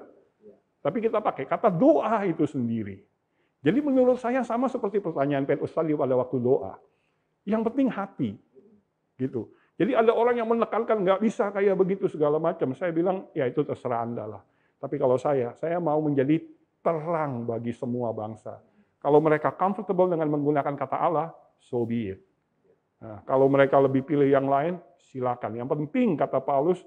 Tapi 0.82 0.98
kita 1.02 1.18
pakai 1.18 1.46
kata 1.46 1.70
doa 1.74 2.22
itu 2.26 2.46
sendiri. 2.46 3.02
Jadi 3.62 3.78
menurut 3.82 4.18
saya 4.18 4.42
sama 4.42 4.66
seperti 4.66 4.98
pertanyaan 4.98 5.46
Petrus 5.46 5.74
tadi 5.74 5.94
pada 5.94 6.14
waktu 6.18 6.38
doa. 6.38 6.74
Yang 7.46 7.62
penting 7.70 7.88
hati. 7.90 8.30
Gitu. 9.18 9.50
Jadi 9.78 9.94
ada 9.94 10.14
orang 10.14 10.38
yang 10.38 10.46
menekankan 10.50 11.02
nggak 11.02 11.20
bisa 11.22 11.50
kayak 11.50 11.74
begitu 11.78 12.06
segala 12.06 12.38
macam. 12.38 12.74
Saya 12.74 12.94
bilang 12.94 13.26
ya 13.34 13.46
itu 13.46 13.62
terserah 13.66 14.06
Anda 14.06 14.38
lah. 14.38 14.42
Tapi 14.78 14.98
kalau 14.98 15.18
saya, 15.18 15.54
saya 15.58 15.78
mau 15.78 15.98
menjadi 16.02 16.42
terang 16.82 17.46
bagi 17.46 17.72
semua 17.72 18.10
bangsa. 18.10 18.58
Kalau 18.98 19.18
mereka 19.18 19.54
comfortable 19.54 20.10
dengan 20.10 20.30
menggunakan 20.30 20.74
kata 20.74 20.96
Allah, 20.98 21.34
so 21.58 21.82
be 21.82 22.14
it. 22.14 22.20
Nah, 23.02 23.18
kalau 23.26 23.50
mereka 23.50 23.82
lebih 23.82 24.06
pilih 24.06 24.30
yang 24.30 24.46
lain, 24.46 24.78
silakan. 25.10 25.58
Yang 25.58 25.68
penting 25.74 26.14
kata 26.14 26.38
Paulus 26.38 26.78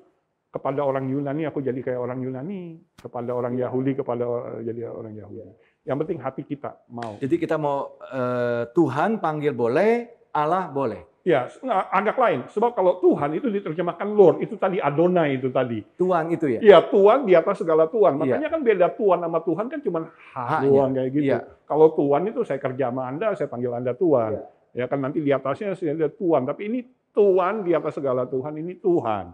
kepada 0.48 0.88
orang 0.88 1.12
Yunani 1.12 1.44
aku 1.44 1.60
jadi 1.60 1.76
kayak 1.84 2.00
orang 2.00 2.24
Yunani, 2.24 2.80
kepada 2.96 3.36
orang 3.36 3.60
Yahudi 3.60 4.00
kepada 4.00 4.24
jadi 4.64 4.88
orang 4.88 5.20
Yahudi. 5.20 5.52
Yang 5.84 5.98
penting 6.08 6.20
hati 6.24 6.42
kita 6.48 6.80
mau. 6.88 7.20
Jadi 7.20 7.36
kita 7.36 7.60
mau 7.60 8.00
uh, 8.00 8.64
Tuhan 8.72 9.20
panggil 9.20 9.52
boleh, 9.52 10.08
Allah 10.32 10.72
boleh. 10.72 11.14
Ya, 11.26 11.50
nah, 11.66 11.90
agak 11.90 12.22
lain. 12.22 12.46
Sebab 12.54 12.78
kalau 12.78 13.02
Tuhan 13.02 13.34
itu 13.34 13.50
diterjemahkan 13.50 14.14
Lord, 14.14 14.46
itu 14.46 14.62
tadi 14.62 14.78
Adonai 14.78 15.42
itu 15.42 15.50
tadi. 15.50 15.82
Tuhan 15.98 16.30
itu 16.30 16.46
ya? 16.46 16.60
Iya, 16.62 16.80
Tuhan 16.86 17.26
di 17.26 17.34
atas 17.34 17.66
segala 17.66 17.90
Tuhan. 17.90 18.22
Iya. 18.22 18.22
Makanya 18.22 18.50
ya. 18.50 18.54
kan 18.54 18.62
beda 18.62 18.88
Tuhan 18.94 19.20
sama 19.26 19.40
Tuhan 19.42 19.66
kan 19.66 19.80
cuma 19.82 20.00
hak 20.14 20.62
doang 20.70 20.94
kayak 20.94 21.10
gitu. 21.18 21.34
Ya. 21.34 21.42
Kalau 21.66 21.98
Tuhan 21.98 22.30
itu 22.30 22.46
saya 22.46 22.62
kerja 22.62 22.94
sama 22.94 23.10
Anda, 23.10 23.34
saya 23.34 23.50
panggil 23.50 23.74
Anda 23.74 23.98
Tuhan. 23.98 24.32
Ya, 24.38 24.42
ya 24.78 24.86
kan 24.86 25.02
nanti 25.02 25.18
di 25.26 25.34
atasnya 25.34 25.74
saya 25.74 25.98
ada 25.98 26.14
Tuhan. 26.14 26.46
Tapi 26.46 26.62
ini 26.70 26.80
Tuhan 27.10 27.66
di 27.66 27.74
atas 27.74 27.98
segala 27.98 28.30
Tuhan 28.30 28.54
ini 28.62 28.78
Tuhan. 28.78 29.26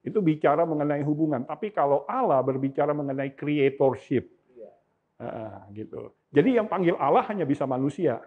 Itu 0.00 0.24
bicara 0.24 0.64
mengenai 0.64 1.04
hubungan. 1.04 1.44
Tapi 1.44 1.76
kalau 1.76 2.08
Allah 2.08 2.40
berbicara 2.40 2.96
mengenai 2.96 3.36
creatorship. 3.36 4.32
Nah, 5.20 5.68
gitu. 5.76 6.08
Jadi 6.32 6.56
yang 6.56 6.72
panggil 6.72 6.96
Allah 6.96 7.20
hanya 7.28 7.44
bisa 7.44 7.68
manusia. 7.68 8.24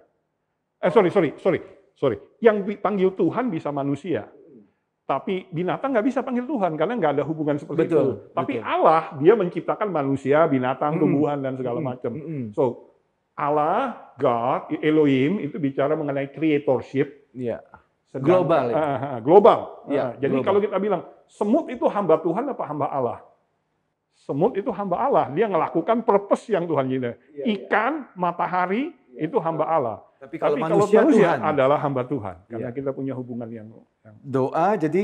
Eh 0.77 0.93
sorry, 0.93 1.09
sorry, 1.09 1.33
sorry, 1.41 1.59
sorry. 1.97 2.21
Yang 2.39 2.77
panggil 2.79 3.11
Tuhan 3.17 3.49
bisa 3.49 3.73
manusia. 3.73 4.29
Tapi 5.07 5.47
binatang 5.55 5.95
nggak 5.95 6.07
bisa 6.07 6.19
panggil 6.19 6.43
Tuhan 6.43 6.75
karena 6.75 6.93
nggak 6.99 7.11
ada 7.19 7.23
hubungan 7.23 7.55
seperti 7.55 7.87
betul, 7.87 7.95
itu. 7.95 8.07
Tapi 8.35 8.53
betul. 8.59 8.67
Allah 8.67 9.01
dia 9.17 9.33
menciptakan 9.39 9.87
manusia, 9.89 10.43
binatang, 10.45 10.99
tumbuhan 10.99 11.39
dan 11.39 11.55
segala 11.55 11.79
macam. 11.79 12.11
So 12.51 12.87
Allah, 13.37 14.09
God, 14.17 14.73
Elohim 14.81 15.37
itu 15.37 15.61
bicara 15.61 15.93
mengenai 15.93 16.33
creatorship. 16.33 17.29
Yeah. 17.37 17.61
Sedang, 18.09 18.41
global. 18.41 18.65
Ya? 18.73 18.75
Uh, 18.81 19.19
global. 19.21 19.59
Ya, 19.85 20.03
uh, 20.09 20.11
jadi 20.17 20.41
global. 20.41 20.47
kalau 20.49 20.59
kita 20.65 20.77
bilang 20.81 21.01
semut 21.29 21.69
itu 21.69 21.85
hamba 21.85 22.17
Tuhan 22.17 22.49
apa 22.49 22.63
hamba 22.65 22.89
Allah? 22.89 23.19
Semut 24.17 24.57
itu 24.57 24.73
hamba 24.73 24.97
Allah. 25.05 25.29
Dia 25.37 25.45
melakukan 25.45 26.01
purpose 26.01 26.49
yang 26.49 26.65
Tuhan 26.65 26.89
ini. 26.89 27.13
Ya, 27.37 27.43
Ikan, 27.45 28.09
ya. 28.09 28.17
matahari 28.17 28.89
ya. 29.13 29.29
itu 29.29 29.37
hamba 29.37 29.69
Allah. 29.69 29.97
Tapi 30.17 30.35
kalau, 30.41 30.57
Tapi 30.57 30.65
manusia, 30.65 30.97
kalau 30.97 31.09
manusia 31.13 31.29
Tuhan. 31.29 31.39
adalah 31.45 31.77
hamba 31.77 32.01
Tuhan 32.09 32.35
karena 32.49 32.69
ya. 32.69 32.75
kita 32.75 32.89
punya 32.89 33.13
hubungan 33.13 33.47
yang, 33.53 33.67
yang 34.01 34.15
doa. 34.25 34.73
Jadi 34.73 35.03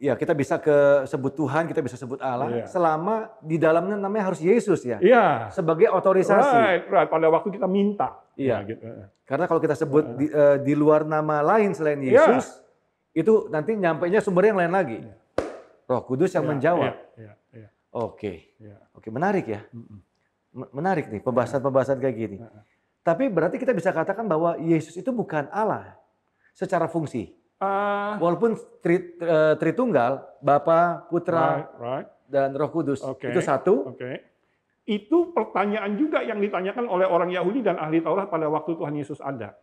ya 0.00 0.16
kita 0.16 0.32
bisa 0.32 0.58
ke 0.58 1.04
sebut 1.06 1.36
Tuhan, 1.36 1.68
kita 1.70 1.78
bisa 1.84 1.94
sebut 1.94 2.18
Allah, 2.18 2.64
yeah. 2.64 2.66
selama 2.66 3.30
di 3.44 3.60
dalamnya 3.60 4.00
namanya 4.00 4.32
harus 4.32 4.40
Yesus 4.42 4.82
ya. 4.82 4.98
Iya. 4.98 5.52
Sebagai 5.54 5.92
otorisasi. 5.92 6.56
Right, 6.58 6.84
right. 6.88 7.08
Pada 7.12 7.28
waktu 7.30 7.54
kita 7.54 7.68
minta. 7.70 8.18
Iya. 8.34 8.64
Ya, 8.64 8.66
gitu. 8.66 8.82
Karena 9.28 9.44
kalau 9.46 9.60
kita 9.62 9.78
sebut 9.78 10.02
di, 10.18 10.26
uh, 10.32 10.58
di 10.58 10.74
luar 10.74 11.06
nama 11.06 11.44
lain 11.44 11.70
selain 11.76 12.00
iya. 12.02 12.18
Yesus, 12.18 12.50
yeah. 13.14 13.20
itu 13.22 13.46
nanti 13.52 13.76
nyampainya 13.76 14.18
sumber 14.24 14.48
yang 14.50 14.58
lain 14.58 14.72
lagi. 14.74 14.98
Yeah. 15.04 15.16
Roh 15.86 16.02
Kudus 16.02 16.32
yang 16.34 16.48
yeah, 16.48 16.52
menjawab. 16.56 16.92
Yeah, 17.14 17.34
yeah, 17.54 17.68
yeah. 17.68 17.70
Oke. 17.94 18.56
Yeah. 18.58 18.80
Oke, 18.96 19.12
menarik 19.12 19.46
ya. 19.46 19.60
Menarik 20.50 21.12
nih 21.12 21.22
pembahasan-pembahasan 21.22 22.00
kayak 22.02 22.16
gini. 22.16 22.38
Tapi 23.00 23.32
berarti 23.32 23.56
kita 23.56 23.72
bisa 23.72 23.90
katakan 23.90 24.28
bahwa 24.28 24.60
Yesus 24.60 24.92
itu 24.96 25.08
bukan 25.08 25.48
Allah 25.48 25.96
secara 26.52 26.84
fungsi. 26.84 27.32
Uh, 27.60 28.16
Walaupun 28.16 28.56
tri, 28.80 29.20
uh, 29.20 29.56
Tritunggal, 29.60 30.40
Bapa, 30.40 31.04
Putra, 31.12 31.60
right, 31.60 31.68
right. 31.76 32.08
dan 32.28 32.56
Roh 32.56 32.72
Kudus 32.72 33.04
okay, 33.04 33.32
itu 33.32 33.40
satu. 33.44 33.92
Okay. 33.96 34.24
Itu 34.88 35.32
pertanyaan 35.36 35.92
juga 36.00 36.24
yang 36.24 36.40
ditanyakan 36.40 36.88
oleh 36.88 37.04
orang 37.04 37.28
Yahudi 37.28 37.60
dan 37.60 37.76
ahli 37.76 38.00
Taurat 38.00 38.32
pada 38.32 38.48
waktu 38.48 38.76
Tuhan 38.80 38.96
Yesus 38.96 39.20
ada. 39.20 39.56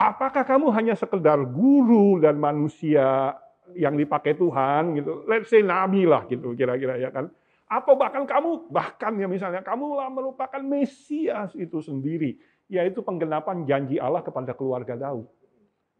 Apakah 0.00 0.42
kamu 0.42 0.72
hanya 0.74 0.96
sekedar 0.96 1.38
guru 1.44 2.18
dan 2.18 2.40
manusia 2.40 3.36
yang 3.76 3.94
dipakai 3.94 4.34
Tuhan 4.34 4.98
gitu? 4.98 5.24
Let's 5.28 5.52
say 5.52 5.62
nabi 5.62 6.04
lah 6.04 6.26
gitu 6.26 6.52
kira-kira 6.56 6.96
ya 6.96 7.12
kan? 7.12 7.30
Atau 7.64 7.96
bahkan 7.96 8.28
kamu 8.28 8.68
bahkan 8.68 9.16
ya 9.16 9.24
misalnya 9.24 9.64
kamu 9.64 9.96
lah 9.96 10.08
merupakan 10.12 10.60
Mesias 10.60 11.56
itu 11.56 11.80
sendiri, 11.80 12.36
yaitu 12.68 13.04
penggenapan 13.04 13.68
janji 13.68 14.00
Allah 14.00 14.24
kepada 14.24 14.56
keluarga 14.56 14.96
Daud 14.96 15.28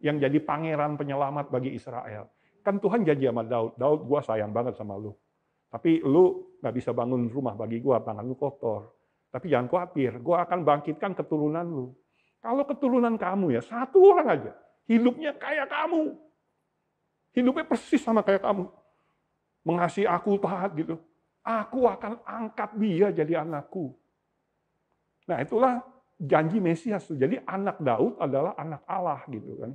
yang 0.00 0.20
jadi 0.20 0.36
pangeran 0.40 1.00
penyelamat 1.00 1.48
bagi 1.48 1.72
Israel. 1.76 2.28
Kan 2.64 2.80
Tuhan 2.80 3.04
janji 3.04 3.28
sama 3.28 3.44
Daud, 3.44 3.76
Daud 3.76 4.00
gua 4.08 4.24
sayang 4.24 4.52
banget 4.52 4.76
sama 4.76 4.96
lu. 4.96 5.12
Tapi 5.68 6.00
lu 6.00 6.56
nggak 6.60 6.74
bisa 6.74 6.90
bangun 6.96 7.28
rumah 7.28 7.52
bagi 7.52 7.80
gua, 7.80 8.00
tangan 8.00 8.24
lu 8.24 8.36
kotor. 8.36 8.92
Tapi 9.28 9.50
jangan 9.52 9.68
khawatir, 9.68 10.16
gua 10.24 10.48
akan 10.48 10.64
bangkitkan 10.64 11.12
keturunan 11.12 11.66
lu. 11.66 11.86
Kalau 12.40 12.64
keturunan 12.68 13.16
kamu 13.16 13.56
ya, 13.56 13.62
satu 13.64 14.12
orang 14.12 14.28
aja, 14.28 14.52
hidupnya 14.88 15.32
kayak 15.36 15.68
kamu. 15.68 16.16
Hidupnya 17.34 17.64
persis 17.66 18.00
sama 18.00 18.22
kayak 18.22 18.44
kamu. 18.44 18.68
Mengasihi 19.64 20.06
aku 20.06 20.36
taat 20.38 20.76
gitu. 20.76 21.00
Aku 21.44 21.84
akan 21.88 22.20
angkat 22.24 22.70
dia 22.76 23.08
jadi 23.12 23.44
anakku. 23.44 23.92
Nah 25.24 25.40
itulah 25.40 25.80
janji 26.18 26.58
Mesias. 26.62 27.06
Jadi 27.10 27.40
anak 27.44 27.82
Daud 27.82 28.18
adalah 28.22 28.54
anak 28.58 28.82
Allah 28.86 29.20
gitu 29.28 29.58
kan 29.58 29.72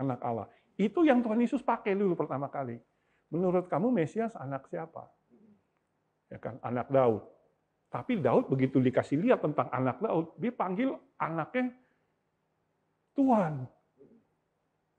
anak 0.00 0.20
Allah. 0.22 0.46
Itu 0.76 1.02
yang 1.08 1.24
Tuhan 1.24 1.40
Yesus 1.40 1.64
pakai 1.64 1.96
dulu 1.96 2.12
pertama 2.14 2.52
kali. 2.52 2.76
Menurut 3.32 3.66
kamu 3.66 3.90
Mesias 3.90 4.36
anak 4.36 4.68
siapa? 4.68 5.08
Ya 6.28 6.38
kan, 6.38 6.60
anak 6.60 6.92
Daud. 6.92 7.24
Tapi 7.88 8.20
Daud 8.20 8.50
begitu 8.52 8.82
dikasih 8.82 9.18
lihat 9.24 9.40
tentang 9.40 9.72
anak 9.72 10.02
Daud, 10.02 10.36
dia 10.36 10.52
panggil 10.52 10.94
anaknya 11.16 11.72
Tuhan. 13.16 13.64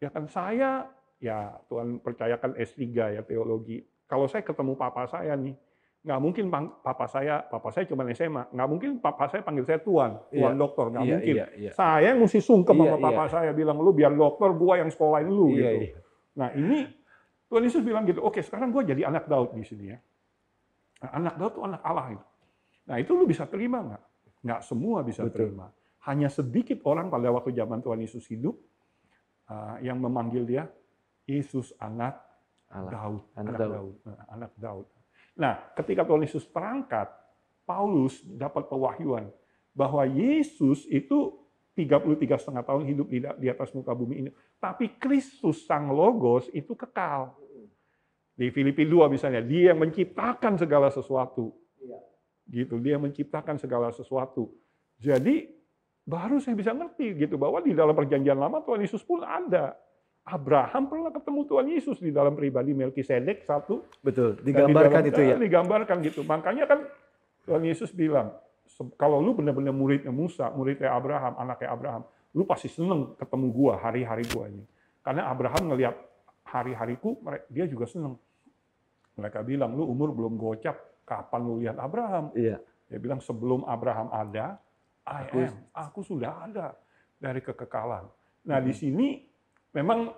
Ya 0.01 0.09
kan 0.09 0.25
saya, 0.25 0.89
ya 1.21 1.55
Tuhan 1.69 2.01
percayakan 2.01 2.57
S3 2.57 2.83
ya 3.19 3.21
teologi. 3.21 3.85
Kalau 4.07 4.25
saya 4.25 4.41
ketemu 4.41 4.73
papa 4.79 5.05
saya 5.05 5.35
nih, 5.35 5.53
nggak 6.07 6.21
mungkin 6.23 6.47
papa 6.79 7.03
saya, 7.11 7.43
papa 7.43 7.67
saya 7.75 7.83
cuma 7.83 8.07
SMA, 8.15 8.47
nggak 8.55 8.67
mungkin 8.71 8.89
papa 9.03 9.27
saya 9.27 9.43
panggil 9.43 9.67
saya 9.67 9.83
tuan, 9.83 10.15
tuan 10.31 10.55
iya, 10.55 10.55
dokter, 10.55 10.85
nggak 10.87 11.03
iya, 11.03 11.11
mungkin. 11.11 11.33
Iya, 11.35 11.45
iya. 11.59 11.71
Saya 11.75 12.15
yang 12.15 12.23
mesti 12.23 12.39
sungkem 12.39 12.79
iya, 12.79 12.95
sama 12.95 12.97
papa 13.03 13.23
iya. 13.27 13.31
saya, 13.35 13.51
bilang 13.51 13.77
lu 13.83 13.91
biar 13.91 14.15
dokter, 14.15 14.55
gua 14.55 14.79
yang 14.79 14.87
sekolahin 14.87 15.27
lu 15.27 15.51
iya, 15.51 15.59
gitu. 15.59 15.77
Iya. 15.83 15.99
Nah 16.39 16.49
ini 16.55 16.79
Tuhan 17.51 17.63
Yesus 17.67 17.83
bilang 17.83 18.07
gitu, 18.07 18.23
oke 18.23 18.39
sekarang 18.39 18.71
gua 18.71 18.87
jadi 18.87 19.03
anak 19.03 19.27
Daud 19.27 19.51
di 19.51 19.67
sini 19.67 19.91
ya. 19.91 19.99
Nah, 21.03 21.09
anak 21.11 21.33
Daud 21.35 21.51
itu 21.59 21.61
anak 21.67 21.81
Allah 21.83 22.07
itu. 22.15 22.25
Nah 22.87 22.95
itu 23.03 23.11
lu 23.11 23.25
bisa 23.27 23.43
terima 23.43 23.83
nggak? 23.83 24.03
Nggak 24.47 24.61
semua 24.63 25.03
bisa 25.03 25.27
Betul. 25.27 25.35
terima. 25.51 25.67
Hanya 26.07 26.31
sedikit 26.31 26.87
orang 26.87 27.11
pada 27.11 27.27
waktu 27.35 27.51
zaman 27.51 27.83
Tuhan 27.83 27.99
Yesus 27.99 28.23
hidup 28.31 28.55
uh, 29.51 29.75
yang 29.83 29.99
memanggil 29.99 30.47
dia 30.47 30.63
Yesus 31.27 31.75
anak 31.83 32.15
Allah. 32.71 32.91
Daud, 32.95 33.23
anak, 33.35 33.43
anak 33.43 33.59
Daud. 33.59 33.75
Daud. 33.75 33.95
Nah, 34.07 34.23
anak 34.31 34.51
Daud. 34.55 34.87
Nah, 35.37 35.71
ketika 35.77 36.01
Tuhan 36.03 36.25
Yesus 36.25 36.49
terangkat, 36.49 37.07
Paulus 37.63 38.19
dapat 38.25 38.65
pewahyuan 38.65 39.29
bahwa 39.77 40.01
Yesus 40.09 40.89
itu 40.89 41.37
33 41.77 42.41
setengah 42.41 42.65
tahun 42.65 42.83
hidup 42.89 43.07
di, 43.37 43.47
atas 43.53 43.69
muka 43.77 43.93
bumi 43.93 44.25
ini. 44.25 44.29
Tapi 44.57 44.97
Kristus 44.97 45.61
Sang 45.69 45.93
Logos 45.93 46.49
itu 46.49 46.73
kekal. 46.73 47.37
Di 48.33 48.49
Filipi 48.49 48.85
2 48.85 49.13
misalnya, 49.13 49.45
dia 49.45 49.73
yang 49.73 49.85
menciptakan 49.85 50.57
segala 50.57 50.89
sesuatu. 50.89 51.53
Iya. 51.77 51.99
Gitu, 52.49 52.81
dia 52.81 52.97
menciptakan 52.97 53.61
segala 53.61 53.93
sesuatu. 53.93 54.49
Jadi 54.97 55.53
baru 56.01 56.41
saya 56.41 56.57
bisa 56.57 56.73
ngerti 56.73 57.13
gitu 57.13 57.37
bahwa 57.37 57.61
di 57.61 57.77
dalam 57.77 57.93
perjanjian 57.93 58.39
lama 58.39 58.65
Tuhan 58.65 58.81
Yesus 58.81 59.05
pun 59.05 59.21
ada. 59.21 59.77
Abraham 60.27 60.91
pernah 60.91 61.07
ketemu 61.15 61.39
Tuhan 61.47 61.67
Yesus 61.71 61.97
di 62.03 62.11
dalam 62.11 62.35
pribadi 62.35 62.75
Melkisedek 62.75 63.47
satu. 63.47 63.87
Betul, 64.03 64.35
di 64.43 64.51
digambarkan 64.51 64.99
dalam- 64.99 65.11
itu 65.15 65.21
ya. 65.23 65.35
Digambarkan 65.39 65.97
gitu. 66.03 66.21
Makanya 66.27 66.67
kan 66.67 66.83
Tuhan 67.47 67.63
Yesus 67.63 67.95
bilang, 67.95 68.35
"Se- 68.67 68.91
kalau 68.99 69.23
lu 69.23 69.31
benar-benar 69.31 69.71
muridnya 69.71 70.11
Musa, 70.11 70.51
muridnya 70.51 70.91
Abraham, 70.91 71.39
anaknya 71.39 71.71
Abraham, 71.71 72.03
lu 72.35 72.43
pasti 72.43 72.67
seneng 72.67 73.15
ketemu 73.15 73.47
gua 73.55 73.79
hari-hari 73.79 74.27
gua 74.27 74.51
ini. 74.51 74.67
Karena 74.99 75.31
Abraham 75.31 75.71
ngelihat 75.71 75.95
hari-hariku, 76.43 77.15
dia 77.47 77.63
juga 77.63 77.87
seneng. 77.87 78.19
Mereka 79.15 79.47
bilang, 79.47 79.79
lu 79.79 79.87
umur 79.87 80.11
belum 80.11 80.35
gocap, 80.35 80.75
kapan 81.07 81.41
lu 81.41 81.63
lihat 81.63 81.79
Abraham? 81.79 82.35
Iya. 82.35 82.59
Dia 82.91 82.99
bilang 82.99 83.23
sebelum 83.23 83.63
Abraham 83.63 84.11
ada, 84.11 84.59
I 85.07 85.23
Aku- 85.23 85.39
am. 85.39 85.55
Aku 85.71 85.99
sudah 86.03 86.43
ada 86.43 86.75
dari 87.15 87.39
kekekalan. 87.39 88.11
Nah 88.43 88.59
di 88.59 88.75
sini 88.75 89.23
memang 89.73 90.13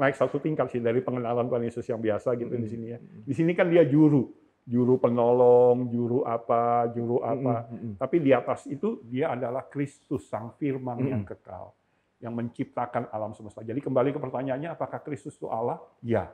naik 0.00 0.16
satu 0.16 0.40
tingkat 0.40 0.72
sih 0.72 0.80
dari 0.80 1.04
pengenalan 1.04 1.44
Tuhan 1.44 1.64
Yesus 1.68 1.84
yang 1.88 2.00
biasa 2.00 2.32
gitu 2.40 2.56
di 2.56 2.68
sini 2.68 2.86
ya. 2.96 2.98
Di 3.00 3.34
sini 3.36 3.52
kan 3.52 3.68
dia 3.68 3.84
juru, 3.84 4.32
juru 4.64 4.96
penolong, 4.96 5.92
juru 5.92 6.24
apa, 6.24 6.88
juru 6.92 7.20
apa. 7.20 7.68
Mm, 7.68 7.72
mm, 7.72 7.80
mm. 7.84 7.94
Tapi 8.00 8.16
di 8.20 8.30
atas 8.32 8.64
itu 8.64 9.04
dia 9.04 9.36
adalah 9.36 9.68
Kristus 9.68 10.28
sang 10.28 10.56
Firman 10.56 11.04
yang 11.04 11.22
Mm-mm. 11.24 11.36
kekal, 11.36 11.76
yang 12.20 12.32
menciptakan 12.32 13.12
alam 13.12 13.36
semesta. 13.36 13.60
Jadi 13.60 13.80
kembali 13.84 14.16
ke 14.16 14.20
pertanyaannya, 14.20 14.72
apakah 14.72 15.04
Kristus 15.04 15.36
itu 15.36 15.48
Allah? 15.52 15.76
Ya. 16.00 16.32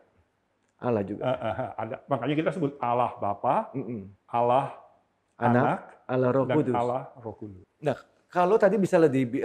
Allah 0.79 1.03
juga. 1.07 1.23
Eh, 1.27 1.71
ada. 1.79 1.97
Makanya 2.07 2.35
kita 2.39 2.51
sebut 2.55 2.79
Allah 2.79 3.15
Bapa, 3.19 3.71
Mm, 3.75 3.83
mm. 3.83 4.03
Allah 4.31 4.79
Anak, 5.35 5.51
Anak, 5.51 5.79
Allah 6.07 6.31
Roh 6.31 6.47
dan 6.47 6.57
Kudus. 6.63 6.75
Allah 6.79 7.03
Roh 7.19 7.35
Kudus. 7.35 7.67
Nah, 7.83 7.99
kalau 8.35 8.59
tadi 8.59 8.75
bisa 8.75 8.99
lebih 8.99 9.31
di- 9.31 9.43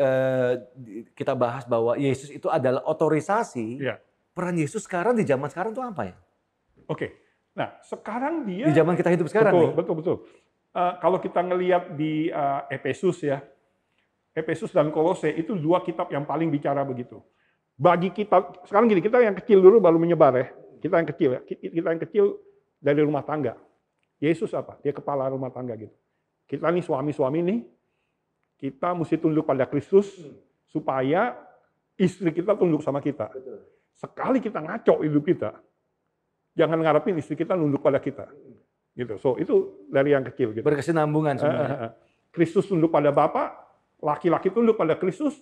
kita 1.14 1.38
bahas 1.38 1.62
bahwa 1.64 1.94
Yesus 1.94 2.34
itu 2.34 2.50
adalah 2.50 2.82
otorisasi. 2.84 3.78
Iya. 3.78 4.02
Peran 4.34 4.58
Yesus 4.58 4.82
sekarang 4.82 5.14
di 5.14 5.22
zaman 5.22 5.46
sekarang 5.46 5.72
itu 5.72 5.84
apa 5.84 6.10
ya? 6.10 6.16
Oke. 6.88 7.14
Nah, 7.54 7.78
sekarang 7.84 8.50
dia 8.50 8.66
Di 8.66 8.74
zaman 8.74 8.96
kita 8.96 9.12
hidup 9.12 9.28
sekarang 9.28 9.54
betul, 9.54 9.62
nih. 9.62 9.76
betul, 9.78 9.96
betul. 10.00 10.16
Eh, 10.72 10.94
kalau 10.98 11.18
kita 11.20 11.40
ngelihat 11.40 11.94
di 11.94 12.30
eh, 12.30 12.62
Efesus 12.72 13.22
ya, 13.22 13.44
Efesus 14.32 14.72
dan 14.72 14.90
Kolose 14.90 15.30
itu 15.30 15.54
dua 15.54 15.84
kitab 15.84 16.10
yang 16.10 16.24
paling 16.24 16.48
bicara 16.48 16.82
begitu. 16.82 17.20
Bagi 17.76 18.10
kita 18.10 18.42
sekarang 18.66 18.88
gini, 18.88 19.02
kita 19.02 19.20
yang 19.20 19.36
kecil 19.36 19.60
dulu 19.60 19.78
baru 19.78 19.98
menyebar 19.98 20.34
ya. 20.34 20.48
Kita 20.80 20.98
yang 20.98 21.10
kecil 21.10 21.30
ya. 21.36 21.42
Ki- 21.44 21.60
Kita 21.60 21.88
yang 21.90 22.02
kecil 22.02 22.26
dari 22.80 23.02
rumah 23.04 23.22
tangga. 23.22 23.54
Yesus 24.18 24.52
apa? 24.52 24.80
Dia 24.80 24.92
kepala 24.92 25.28
rumah 25.28 25.48
tangga 25.48 25.76
gitu. 25.76 25.92
Kita 26.44 26.68
nih 26.68 26.82
suami-suami 26.82 27.40
nih, 27.44 27.60
kita 28.60 28.92
mesti 28.92 29.16
tunduk 29.16 29.48
pada 29.48 29.64
Kristus 29.66 30.12
supaya 30.68 31.34
istri 31.96 32.30
kita 32.30 32.54
tunduk 32.60 32.84
sama 32.84 33.00
kita. 33.00 33.32
Sekali 33.96 34.40
kita 34.40 34.60
ngaco 34.60 35.04
hidup 35.04 35.24
kita, 35.26 35.56
jangan 36.56 36.80
ngarepin 36.80 37.16
istri 37.20 37.36
kita 37.36 37.56
nunduk 37.56 37.80
pada 37.80 38.00
kita. 38.00 38.28
Gitu. 38.96 39.16
So 39.20 39.40
itu 39.40 39.88
dari 39.88 40.12
yang 40.12 40.28
kecil 40.28 40.52
gitu. 40.52 40.64
Berkesinambungan 40.64 41.36
Eh, 41.36 41.42
semuanya. 41.42 41.68
eh, 41.68 41.86
eh. 41.88 41.92
Kristus 42.30 42.68
tunduk 42.68 42.92
pada 42.92 43.10
Bapa, 43.16 43.56
laki-laki 44.04 44.52
tunduk 44.52 44.76
pada 44.76 45.00
Kristus, 45.00 45.40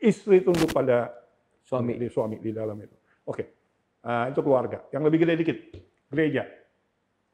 istri 0.00 0.40
tunduk 0.40 0.72
pada 0.72 1.12
Suami. 1.62 1.96
di 2.00 2.08
suami 2.08 2.36
di 2.40 2.50
dalam 2.56 2.76
itu. 2.80 2.96
Oke. 3.28 3.44
Ah, 4.06 4.30
itu 4.30 4.38
keluarga. 4.38 4.86
Yang 4.94 5.02
lebih 5.10 5.18
gede 5.26 5.34
dikit, 5.40 5.58
gereja. 6.08 6.46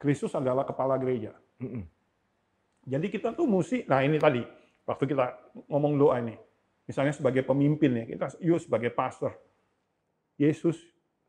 Kristus 0.01 0.33
adalah 0.33 0.65
kepala 0.65 0.97
gereja. 0.97 1.31
Mm-mm. 1.61 1.85
Jadi 2.83 3.07
kita 3.07 3.31
tuh 3.31 3.45
mesti, 3.47 3.85
nah 3.87 4.01
ini 4.03 4.17
tadi, 4.19 4.41
waktu 4.87 5.03
kita 5.09 5.35
ngomong 5.67 5.93
doa 5.99 6.19
ini, 6.19 6.35
misalnya 6.87 7.15
sebagai 7.15 7.43
pemimpin 7.43 8.03
ya, 8.03 8.05
kita, 8.07 8.25
you 8.43 8.55
sebagai 8.59 8.91
pastor, 8.91 9.35
Yesus 10.37 10.79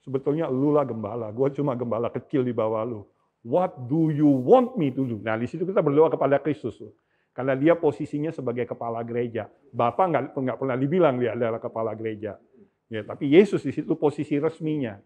sebetulnya 0.04 0.48
lu 0.52 0.76
lah 0.76 0.84
gembala, 0.84 1.32
gue 1.32 1.48
cuma 1.56 1.72
gembala 1.72 2.12
kecil 2.12 2.44
di 2.44 2.52
bawah 2.52 2.84
lu. 2.84 3.00
What 3.44 3.88
do 3.88 4.08
you 4.08 4.28
want 4.28 4.76
me 4.80 4.88
to 4.92 5.04
do? 5.04 5.20
Nah 5.20 5.36
di 5.36 5.44
situ 5.44 5.68
kita 5.68 5.84
berdoa 5.84 6.08
kepada 6.08 6.40
Kristus. 6.40 6.80
tuh. 6.80 6.92
Karena 7.34 7.58
dia 7.58 7.74
posisinya 7.76 8.30
sebagai 8.30 8.64
kepala 8.64 9.02
gereja. 9.02 9.50
Bapak 9.74 10.06
nggak 10.06 10.22
nggak 10.38 10.58
pernah 10.60 10.76
dibilang 10.78 11.18
dia 11.18 11.34
adalah 11.34 11.60
kepala 11.60 11.92
gereja. 11.92 12.38
Ya, 12.86 13.02
tapi 13.02 13.26
Yesus 13.26 13.66
di 13.66 13.74
situ 13.74 13.98
posisi 13.98 14.38
resminya. 14.38 14.96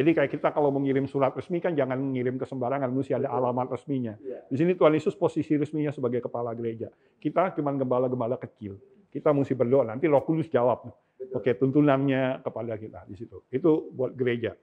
Jadi 0.00 0.16
kayak 0.16 0.32
kita 0.32 0.48
kalau 0.56 0.72
mengirim 0.72 1.04
surat 1.04 1.28
resmi 1.36 1.60
kan 1.60 1.76
jangan 1.76 2.00
mengirim 2.00 2.40
ke 2.40 2.48
sembarangan, 2.48 2.88
mesti 2.88 3.20
ada 3.20 3.28
alamat 3.28 3.76
resminya. 3.76 4.16
Di 4.48 4.56
sini 4.56 4.72
Tuhan 4.72 4.96
Yesus 4.96 5.12
posisi 5.12 5.60
resminya 5.60 5.92
sebagai 5.92 6.24
kepala 6.24 6.56
gereja. 6.56 6.88
Kita 7.20 7.52
cuma 7.52 7.68
gembala-gembala 7.76 8.40
kecil. 8.40 8.80
Kita 9.12 9.36
mesti 9.36 9.52
berdoa. 9.52 9.92
Nanti 9.92 10.08
Roh 10.08 10.24
Kudus 10.24 10.48
jawab. 10.48 10.88
Oke, 11.36 11.52
tuntunannya 11.52 12.40
kepada 12.40 12.80
kita 12.80 13.04
di 13.04 13.12
situ. 13.20 13.44
Itu 13.52 13.92
buat 13.92 14.16
gereja. 14.16 14.56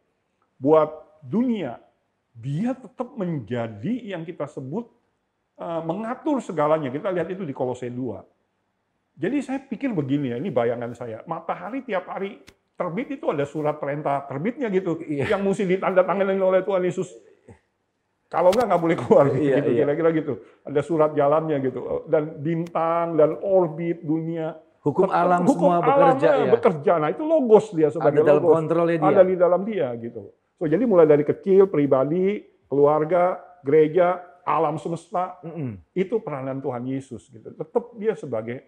Buat 0.57 1.21
dunia, 1.21 1.77
dia 2.33 2.73
tetap 2.73 3.13
menjadi 3.13 3.93
yang 4.17 4.25
kita 4.25 4.49
sebut 4.49 4.89
eh, 5.61 5.81
mengatur 5.85 6.41
segalanya. 6.41 6.89
Kita 6.89 7.13
lihat 7.13 7.29
itu 7.29 7.45
di 7.45 7.53
Kolose 7.53 7.93
2. 7.93 9.21
Jadi 9.21 9.37
saya 9.45 9.61
pikir 9.61 9.93
begini 9.93 10.33
ya, 10.33 10.41
ini 10.41 10.49
bayangan 10.49 10.97
saya. 10.97 11.21
Matahari 11.29 11.85
tiap 11.85 12.09
hari 12.09 12.41
terbit 12.77 13.09
itu 13.11 13.25
ada 13.27 13.41
surat 13.43 13.81
perintah 13.81 14.21
terbitnya 14.23 14.69
gitu, 14.69 15.01
Iya. 15.01 15.33
yang 15.33 15.41
mesti 15.41 15.65
ditandatangani 15.65 16.37
oleh 16.37 16.61
Tuhan 16.61 16.85
Yesus. 16.85 17.09
Kalau 18.27 18.51
enggak 18.51 18.67
nggak 18.67 18.81
boleh 18.83 18.95
keluar 18.95 19.25
gitu, 19.31 19.39
Iya, 19.39 19.55
gitu, 19.59 19.69
iya. 19.71 19.81
kira-kira 19.83 20.09
gitu. 20.13 20.33
Ada 20.61 20.81
surat 20.83 21.11
jalannya 21.15 21.57
gitu, 21.63 21.79
dan 22.05 22.37
bintang 22.37 23.15
dan 23.15 23.39
orbit 23.39 24.03
dunia. 24.03 24.55
Hukum 24.83 25.09
alam 25.09 25.43
Hukum 25.43 25.67
semua 25.67 25.83
bekerja 25.83 25.99
alamnya 25.99 26.31
ya. 26.31 26.51
bekerja. 26.53 26.91
Nah 26.95 27.09
itu 27.11 27.23
logos 27.23 27.65
dia 27.71 27.87
Ada 27.87 27.95
sebagai 27.97 28.21
dalam 28.23 28.39
logos. 28.39 28.55
kontrolnya 28.55 28.97
dia. 28.99 29.07
Ada 29.09 29.21
di 29.23 29.35
dalam 29.35 29.61
dia 29.63 29.87
gitu. 29.99 30.21
So 30.55 30.63
jadi 30.63 30.83
mulai 30.83 31.03
dari 31.03 31.23
kecil, 31.23 31.67
pribadi, 31.67 32.39
keluarga, 32.67 33.35
gereja, 33.63 34.15
alam 34.43 34.79
semesta, 34.79 35.39
Mm-mm. 35.43 35.75
itu 35.91 36.23
peranan 36.23 36.59
Tuhan 36.59 36.87
Yesus 36.87 37.27
gitu. 37.27 37.51
Tetap 37.51 37.95
dia 37.95 38.15
sebagai 38.15 38.63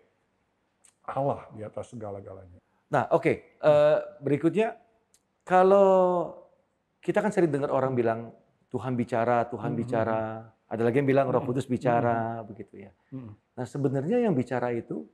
Allah 1.03 1.47
di 1.51 1.63
atas 1.63 1.87
segala-galanya. 1.87 2.59
Nah, 2.89 3.05
oke. 3.13 3.33
Eh, 3.59 3.97
berikutnya, 4.19 4.73
kalau 5.45 6.33
kita 6.99 7.21
kan 7.21 7.29
sering 7.29 7.53
dengar 7.53 7.69
orang 7.69 7.93
bilang 7.93 8.33
Tuhan 8.69 8.93
bicara, 8.93 9.45
Tuhan 9.49 9.73
Mhm. 9.73 9.79
bicara. 9.79 10.21
Ada 10.69 10.81
lagi 10.85 11.01
yang 11.01 11.09
bilang 11.09 11.27
Roh 11.33 11.41
Mhm. 11.41 11.49
Kudus 11.49 11.65
bicara, 11.65 12.45
begitu 12.45 12.85
ya. 12.85 12.91
Mm, 13.09 13.33
Nah, 13.57 13.65
sebenarnya 13.65 14.21
yang 14.21 14.37
bicara 14.37 14.69
itu 14.69 15.09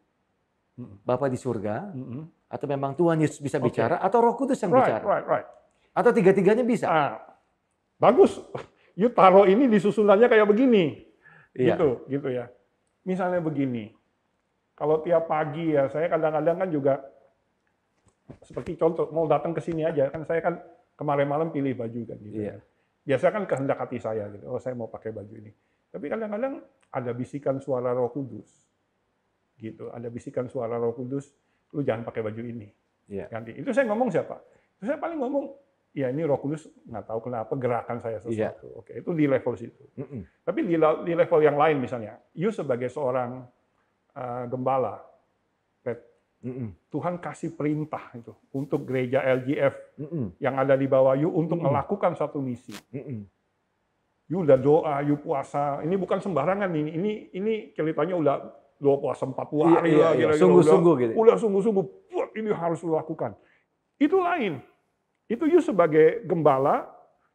mm, 0.76 1.08
Bapa 1.08 1.32
di 1.32 1.40
surga, 1.40 1.96
mm, 1.96 2.04
mm. 2.04 2.24
atau 2.52 2.66
memang 2.68 2.92
Tuhan 3.00 3.16
Yesus 3.16 3.40
bisa 3.40 3.64
Oke. 3.64 3.72
bicara, 3.72 3.96
atau 4.04 4.20
Roh 4.20 4.36
Kudus 4.36 4.60
yang 4.60 4.76
Right, 4.76 4.92
bicara, 4.92 5.04
right, 5.08 5.24
right. 5.24 5.48
atau 5.96 6.12
tiga-tiganya 6.12 6.68
bisa. 6.68 6.86
Ah, 6.92 7.12
bagus. 7.96 8.36
You 9.00 9.08
taruh 9.12 9.44
ini 9.44 9.68
di 9.68 9.80
susunannya 9.80 10.28
kayak 10.28 10.48
begini. 10.48 11.04
Iya. 11.56 11.76
Gitu, 11.80 11.90
gitu 12.12 12.28
ya. 12.32 12.48
Misalnya 13.04 13.40
begini. 13.40 13.92
Kalau 14.76 15.00
tiap 15.00 15.28
pagi 15.28 15.72
ya, 15.72 15.88
saya 15.88 16.12
kadang-kadang 16.12 16.60
kan 16.60 16.68
juga 16.68 16.94
seperti 18.42 18.74
contoh 18.78 19.10
mau 19.14 19.30
datang 19.30 19.54
ke 19.54 19.62
sini 19.62 19.86
aja 19.86 20.10
kan 20.10 20.26
saya 20.26 20.42
kan 20.42 20.58
kemarin 20.98 21.28
malam 21.30 21.48
pilih 21.54 21.78
baju 21.78 22.02
kan 22.08 22.18
gitu. 22.24 22.42
Iya. 22.42 22.56
ya. 22.56 22.64
Biasa 23.06 23.30
kan 23.30 23.44
kehendak 23.46 23.78
hati 23.78 24.02
saya 24.02 24.26
gitu. 24.34 24.50
Oh, 24.50 24.58
saya 24.58 24.74
mau 24.74 24.90
pakai 24.90 25.14
baju 25.14 25.34
ini. 25.38 25.54
Tapi 25.94 26.06
kadang-kadang 26.10 26.58
ada 26.90 27.12
bisikan 27.14 27.62
suara 27.62 27.94
Roh 27.94 28.10
Kudus. 28.10 28.50
Gitu, 29.56 29.88
ada 29.94 30.10
bisikan 30.10 30.50
suara 30.50 30.76
Roh 30.76 30.92
Kudus, 30.92 31.32
lu 31.72 31.86
jangan 31.86 32.04
pakai 32.04 32.26
baju 32.26 32.42
ini. 32.42 32.68
Iya. 33.08 33.30
Ganti. 33.30 33.54
Itu 33.56 33.70
saya 33.72 33.86
ngomong 33.94 34.10
siapa? 34.10 34.42
Itu 34.82 34.90
saya 34.90 34.98
paling 34.98 35.22
ngomong 35.22 35.46
ya 35.96 36.12
ini 36.12 36.26
Roh 36.28 36.42
Kudus 36.42 36.68
nggak 36.90 37.06
tahu 37.08 37.30
kenapa 37.32 37.54
gerakan 37.56 37.98
saya 38.02 38.18
Iya. 38.26 38.52
sesuatu. 38.52 38.68
Oke, 38.84 39.00
itu 39.00 39.10
di 39.14 39.26
level 39.30 39.54
situ. 39.56 39.84
Mm-mm. 39.96 40.22
Tapi 40.44 40.60
di, 40.68 40.76
di 40.82 41.14
level 41.16 41.40
yang 41.40 41.56
lain 41.56 41.78
misalnya, 41.80 42.20
you 42.36 42.50
sebagai 42.52 42.90
seorang 42.92 43.46
uh, 44.18 44.44
gembala, 44.50 45.00
Mm-mm. 46.46 46.70
Tuhan 46.94 47.18
kasih 47.18 47.58
perintah 47.58 48.14
itu 48.14 48.30
untuk 48.54 48.86
gereja 48.86 49.26
LGF 49.26 49.98
Mm-mm. 49.98 50.38
yang 50.38 50.62
ada 50.62 50.78
di 50.78 50.86
bawah 50.86 51.18
you 51.18 51.34
untuk 51.34 51.58
Mm-mm. 51.58 51.74
melakukan 51.74 52.14
satu 52.14 52.38
misi. 52.38 52.78
Mm-mm. 52.94 53.26
You 54.30 54.46
udah 54.46 54.58
doa, 54.58 55.02
you 55.02 55.18
puasa. 55.18 55.82
Ini 55.82 55.98
bukan 55.98 56.22
sembarangan 56.22 56.70
ini. 56.70 56.92
Ini 56.98 57.12
ini 57.34 57.54
ceritanya 57.74 58.14
udah 58.18 58.36
doa 58.78 58.98
puasa 59.02 59.26
40 59.26 59.34
Iya, 59.34 59.66
hari 59.74 59.90
iya, 59.90 59.98
lah, 59.98 60.12
iya. 60.14 60.18
kira-kira. 60.22 60.42
Sungguh-sungguh 60.42 60.94
gitu. 61.02 61.14
Udah 61.18 61.36
sungguh-sungguh. 61.42 61.86
Ini 62.38 62.50
harus 62.54 62.80
lu 62.86 62.94
lakukan. 62.94 63.34
Itu 63.98 64.22
lain. 64.22 64.62
Itu 65.26 65.50
you 65.50 65.62
sebagai 65.62 66.26
gembala 66.30 66.86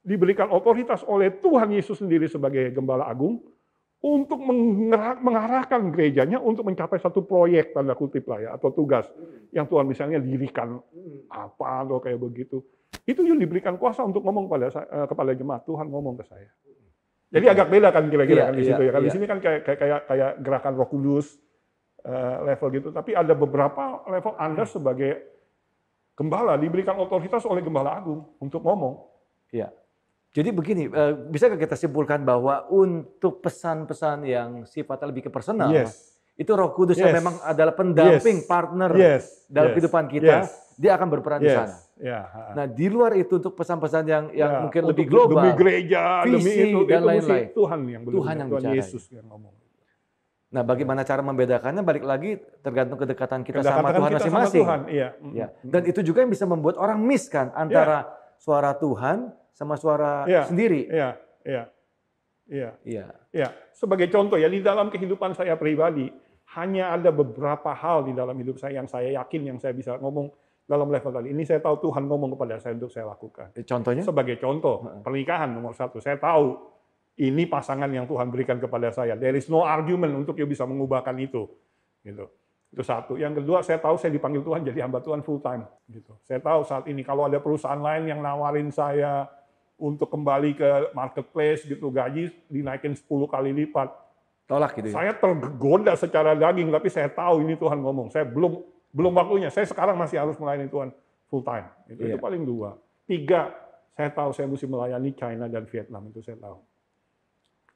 diberikan 0.07 0.49
otoritas 0.55 1.03
oleh 1.03 1.35
Tuhan 1.35 1.75
Yesus 1.75 1.99
sendiri 1.99 2.31
sebagai 2.31 2.71
gembala 2.71 3.11
agung 3.11 3.43
untuk 4.01 4.41
mengarahkan 5.21 5.93
gerejanya 5.93 6.41
untuk 6.41 6.65
mencapai 6.65 6.97
satu 6.97 7.21
proyek 7.21 7.77
tanda 7.77 7.93
kutip 7.93 8.25
lah 8.33 8.41
ya 8.41 8.51
atau 8.57 8.73
tugas 8.73 9.05
yang 9.53 9.69
Tuhan 9.69 9.85
misalnya 9.85 10.17
dirikan 10.17 10.81
apa 11.29 11.85
atau 11.85 12.01
kayak 12.01 12.17
begitu. 12.17 12.65
Itu 13.05 13.21
you 13.23 13.37
diberikan 13.37 13.77
kuasa 13.77 14.01
untuk 14.01 14.25
ngomong 14.25 14.49
pada 14.49 14.73
sa- 14.73 14.89
eh, 14.89 15.07
kepada 15.07 15.37
jemaat 15.37 15.69
Tuhan 15.69 15.87
ngomong 15.93 16.17
ke 16.17 16.25
saya. 16.27 16.49
Jadi 17.31 17.47
agak 17.47 17.69
beda 17.71 17.89
kan 17.95 18.11
kira-kira 18.11 18.41
Iya, 18.43 18.49
kan 18.51 18.55
di 18.57 18.63
iya, 18.65 18.69
situ 18.75 18.83
ya. 18.83 18.91
Kan 18.91 19.01
di 19.01 19.07
iya. 19.07 19.15
sini 19.15 19.27
kan 19.29 19.39
kayak 19.39 19.61
kayak 19.63 19.79
kayak, 19.79 20.01
kayak 20.09 20.33
gerakan 20.43 20.75
Roh 20.75 20.89
Kudus 20.91 21.39
eh, 22.03 22.37
level 22.43 22.69
gitu. 22.75 22.89
Tapi 22.91 23.15
ada 23.15 23.37
beberapa 23.37 24.03
level 24.09 24.35
Anda 24.41 24.65
sebagai 24.67 25.31
Gembala 26.21 26.61
diberikan 26.61 27.01
otoritas 27.01 27.49
oleh 27.49 27.65
gembala 27.65 27.97
agung 27.97 28.37
untuk 28.45 28.61
ngomong. 28.61 29.09
Iya. 29.57 29.73
Jadi 30.31 30.49
begini, 30.55 30.87
eh, 30.87 31.13
bisa 31.27 31.51
kita 31.51 31.75
simpulkan 31.75 32.23
bahwa 32.23 32.63
untuk 32.71 33.43
pesan-pesan 33.43 34.23
yang 34.23 34.49
sifatnya 34.63 35.11
lebih 35.11 35.27
ke 35.27 35.31
personal, 35.31 35.75
Yes. 35.75 36.23
itu 36.39 36.55
Roh 36.55 36.71
Kudus 36.71 36.95
yang 37.03 37.11
Yes. 37.11 37.19
memang 37.19 37.35
adalah 37.43 37.75
pendamping 37.75 38.39
Yes. 38.39 38.47
partner 38.47 38.91
Yes. 38.95 39.23
dalam 39.51 39.71
Yes. 39.71 39.75
kehidupan 39.75 40.05
kita, 40.07 40.35
Yes. 40.47 40.51
dia 40.79 40.95
akan 40.95 41.09
berperan 41.11 41.43
di 41.43 41.51
sana. 41.51 41.75
Yes. 41.75 41.91
Ya. 42.01 42.25
ha. 42.25 42.57
Nah, 42.57 42.65
di 42.65 42.89
luar 42.89 43.13
itu 43.13 43.37
untuk 43.37 43.53
pesan-pesan 43.53 44.05
yang 44.09 44.25
yang 44.33 44.49
Ya, 44.49 44.61
mungkin 44.65 44.81
untuk 44.89 44.97
lebih 44.97 45.07
global, 45.13 45.37
demi 45.45 45.51
gereja, 45.53 46.25
demi 46.25 46.41
visi, 46.41 46.73
itu, 46.73 46.79
dan 46.89 47.05
itu 47.05 47.05
mesti 47.05 47.09
lain-lain. 47.13 47.47
Tuhan 47.53 47.79
yang 47.85 48.03
benar, 48.09 48.15
Tuhan 48.17 48.35
yang 48.41 48.49
Tuhan 48.49 48.63
bicara. 48.65 48.79
Yesus 48.81 49.05
yang 49.13 49.27
ngomong. 49.29 49.55
Nah, 50.51 50.63
bagaimana 50.65 51.01
cara 51.05 51.21
membedakannya 51.21 51.83
balik 51.85 52.05
lagi 52.09 52.31
tergantung 52.65 52.99
kedekatan 52.99 53.45
kita 53.45 53.61
sama 53.61 53.87
Kedekatan 53.87 53.99
Tuhan 53.99 54.11
sama 54.11 54.17
masing-masing. 54.17 54.65
Tuhan, 54.65 54.81
iya. 54.89 55.09
Ya. 55.37 55.47
Dan 55.61 55.83
itu 55.87 56.01
juga 56.01 56.25
yang 56.25 56.33
bisa 56.33 56.49
membuat 56.49 56.81
orang 56.81 56.99
miss 57.05 57.29
kan 57.29 57.53
antara 57.53 58.09
suara 58.41 58.73
Tuhan 58.73 59.31
sama 59.53 59.75
suara 59.77 60.25
Ya. 60.27 60.47
sendiri. 60.47 60.87
Iya, 60.89 61.11
iya, 61.47 61.63
iya. 62.51 62.71
Iya. 62.83 63.07
Ya, 63.31 63.49
sebagai 63.71 64.11
contoh 64.11 64.37
ya 64.39 64.51
di 64.51 64.59
dalam 64.59 64.91
kehidupan 64.91 65.39
saya 65.39 65.55
pribadi 65.55 66.11
hanya 66.59 66.99
ada 66.99 67.15
beberapa 67.15 67.71
hal 67.71 68.11
di 68.11 68.13
dalam 68.13 68.35
hidup 68.35 68.59
saya 68.59 68.83
yang 68.83 68.91
saya 68.91 69.15
yakin 69.23 69.55
yang 69.55 69.59
saya 69.63 69.71
bisa 69.71 69.95
ngomong 70.03 70.35
dalam 70.67 70.91
level 70.91 71.11
tadi. 71.11 71.31
Ini 71.35 71.43
saya 71.47 71.59
tahu 71.63 71.91
Tuhan 71.91 72.07
ngomong 72.07 72.35
kepada 72.39 72.59
saya 72.63 72.79
untuk 72.79 72.91
saya 72.91 73.11
lakukan. 73.11 73.55
Contohnya? 73.67 74.03
Sebagai 74.07 74.39
contoh, 74.39 74.87
pernikahan 75.03 75.51
nomor 75.51 75.75
satu. 75.75 75.99
Saya 75.99 76.19
tahu 76.19 76.59
ini 77.19 77.47
pasangan 77.51 77.91
yang 77.91 78.07
Tuhan 78.07 78.31
berikan 78.31 78.63
kepada 78.63 78.95
saya. 78.95 79.19
There 79.19 79.35
is 79.35 79.51
no 79.51 79.67
argument 79.67 80.15
untuk 80.15 80.39
you 80.39 80.47
bisa 80.47 80.63
mengubahkan 80.67 81.15
itu. 81.19 81.51
Gitu. 82.07 82.27
Itu 82.71 82.83
satu. 82.87 83.19
Yang 83.19 83.43
kedua, 83.43 83.67
saya 83.67 83.83
tahu 83.83 83.99
saya 83.99 84.15
dipanggil 84.15 84.47
Tuhan 84.47 84.63
jadi 84.63 84.87
hamba 84.87 85.03
Tuhan 85.03 85.27
full 85.27 85.43
time. 85.43 85.67
Gitu. 85.91 86.15
Saya 86.23 86.39
tahu 86.39 86.63
saat 86.63 86.87
ini 86.87 87.03
kalau 87.03 87.27
ada 87.27 87.43
perusahaan 87.43 87.79
lain 87.79 88.07
yang 88.07 88.23
nawarin 88.23 88.71
saya 88.71 89.27
untuk 89.81 90.13
kembali 90.13 90.55
ke 90.55 90.69
marketplace 90.93 91.65
gitu 91.65 91.89
gaji 91.89 92.29
dinaikin 92.53 92.93
10 92.93 93.09
kali 93.27 93.51
lipat. 93.65 93.89
Tolak 94.45 94.77
gitu 94.77 94.93
ya. 94.93 94.95
Saya 94.95 95.13
tergoda 95.17 95.97
secara 95.97 96.37
daging 96.37 96.69
tapi 96.69 96.93
saya 96.93 97.09
tahu 97.09 97.41
ini 97.43 97.57
Tuhan 97.57 97.81
ngomong. 97.81 98.13
Saya 98.13 98.29
belum 98.29 98.61
belum 98.93 99.13
waktunya. 99.17 99.49
Saya 99.49 99.65
sekarang 99.65 99.97
masih 99.97 100.21
harus 100.21 100.37
melayani 100.37 100.69
Tuhan 100.69 100.93
full 101.31 101.41
time. 101.47 101.71
Itu, 101.89 102.03
itu 102.05 102.15
Iya. 102.15 102.21
paling 102.21 102.43
dua. 102.45 102.77
Tiga, 103.07 103.55
saya 103.95 104.11
tahu 104.11 104.31
saya 104.35 104.47
mesti 104.51 104.67
melayani 104.67 105.11
China 105.17 105.47
dan 105.47 105.65
Vietnam 105.67 106.11
itu 106.11 106.21
saya 106.21 106.37
tahu. 106.37 106.59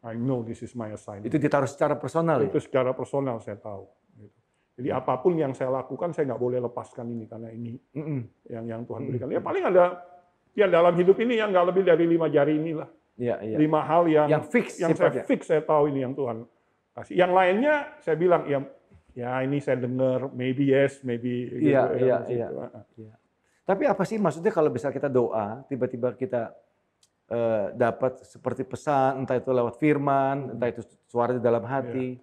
I 0.04 0.20
know 0.20 0.44
this 0.44 0.60
is 0.60 0.76
my 0.76 0.92
assignment. 0.92 1.32
Itu 1.32 1.40
ditaruh 1.40 1.70
secara 1.70 1.96
personal 1.96 2.44
ya. 2.44 2.52
Itu 2.52 2.60
secara 2.60 2.92
personal 2.92 3.40
saya 3.40 3.56
tahu. 3.56 3.88
Gitu. 4.20 4.36
Jadi 4.82 4.88
apa 4.92 5.16
pun 5.22 5.32
yang 5.38 5.56
saya 5.56 5.72
lakukan 5.72 6.12
saya 6.12 6.28
nggak 6.34 6.42
boleh 6.42 6.58
lepaskan 6.60 7.08
ini 7.08 7.24
karena 7.24 7.48
ini 7.54 7.72
yang 8.52 8.68
yang 8.68 8.82
Tuhan 8.84 9.08
berikan. 9.08 9.30
Ya 9.32 9.40
paling 9.40 9.64
ada 9.64 10.13
ya 10.54 10.66
dalam 10.70 10.94
hidup 10.94 11.18
ini 11.18 11.36
yang 11.36 11.50
nggak 11.50 11.66
lebih 11.74 11.82
dari 11.84 12.04
lima 12.06 12.26
jari 12.30 12.54
inilah. 12.56 12.88
Iya, 13.14 13.36
iya. 13.46 13.56
Lima 13.58 13.80
hal 13.86 14.10
yang 14.10 14.26
Yang 14.26 14.44
fix 14.50 14.66
yang 14.82 14.90
saya 14.94 15.10
sifatnya. 15.10 15.24
fix 15.26 15.40
saya 15.46 15.62
tahu 15.62 15.86
ini 15.90 16.02
yang 16.02 16.14
Tuhan 16.18 16.46
kasih. 16.94 17.14
Yang 17.14 17.30
lainnya 17.34 17.74
saya 18.02 18.16
bilang 18.18 18.42
ya 18.46 18.58
ya 19.14 19.30
ini 19.46 19.62
saya 19.62 19.78
dengar 19.78 20.34
maybe 20.34 20.66
yes 20.66 20.98
maybe 21.06 21.46
gitu, 21.46 21.70
Iya, 21.70 21.82
ya, 21.94 22.18
iya, 22.26 22.48
gitu. 22.50 23.06
iya. 23.06 23.14
Tapi 23.64 23.82
apa 23.86 24.02
sih 24.02 24.18
maksudnya 24.18 24.50
kalau 24.50 24.68
bisa 24.68 24.90
kita 24.90 25.06
doa, 25.06 25.62
tiba-tiba 25.70 26.12
kita 26.18 26.50
eh, 27.30 27.66
dapat 27.72 28.20
seperti 28.26 28.66
pesan, 28.66 29.24
entah 29.24 29.38
itu 29.38 29.48
lewat 29.48 29.78
firman, 29.78 30.58
entah 30.58 30.68
itu 30.68 30.82
suara 31.08 31.32
di 31.32 31.40
dalam 31.40 31.62
hati. 31.64 32.18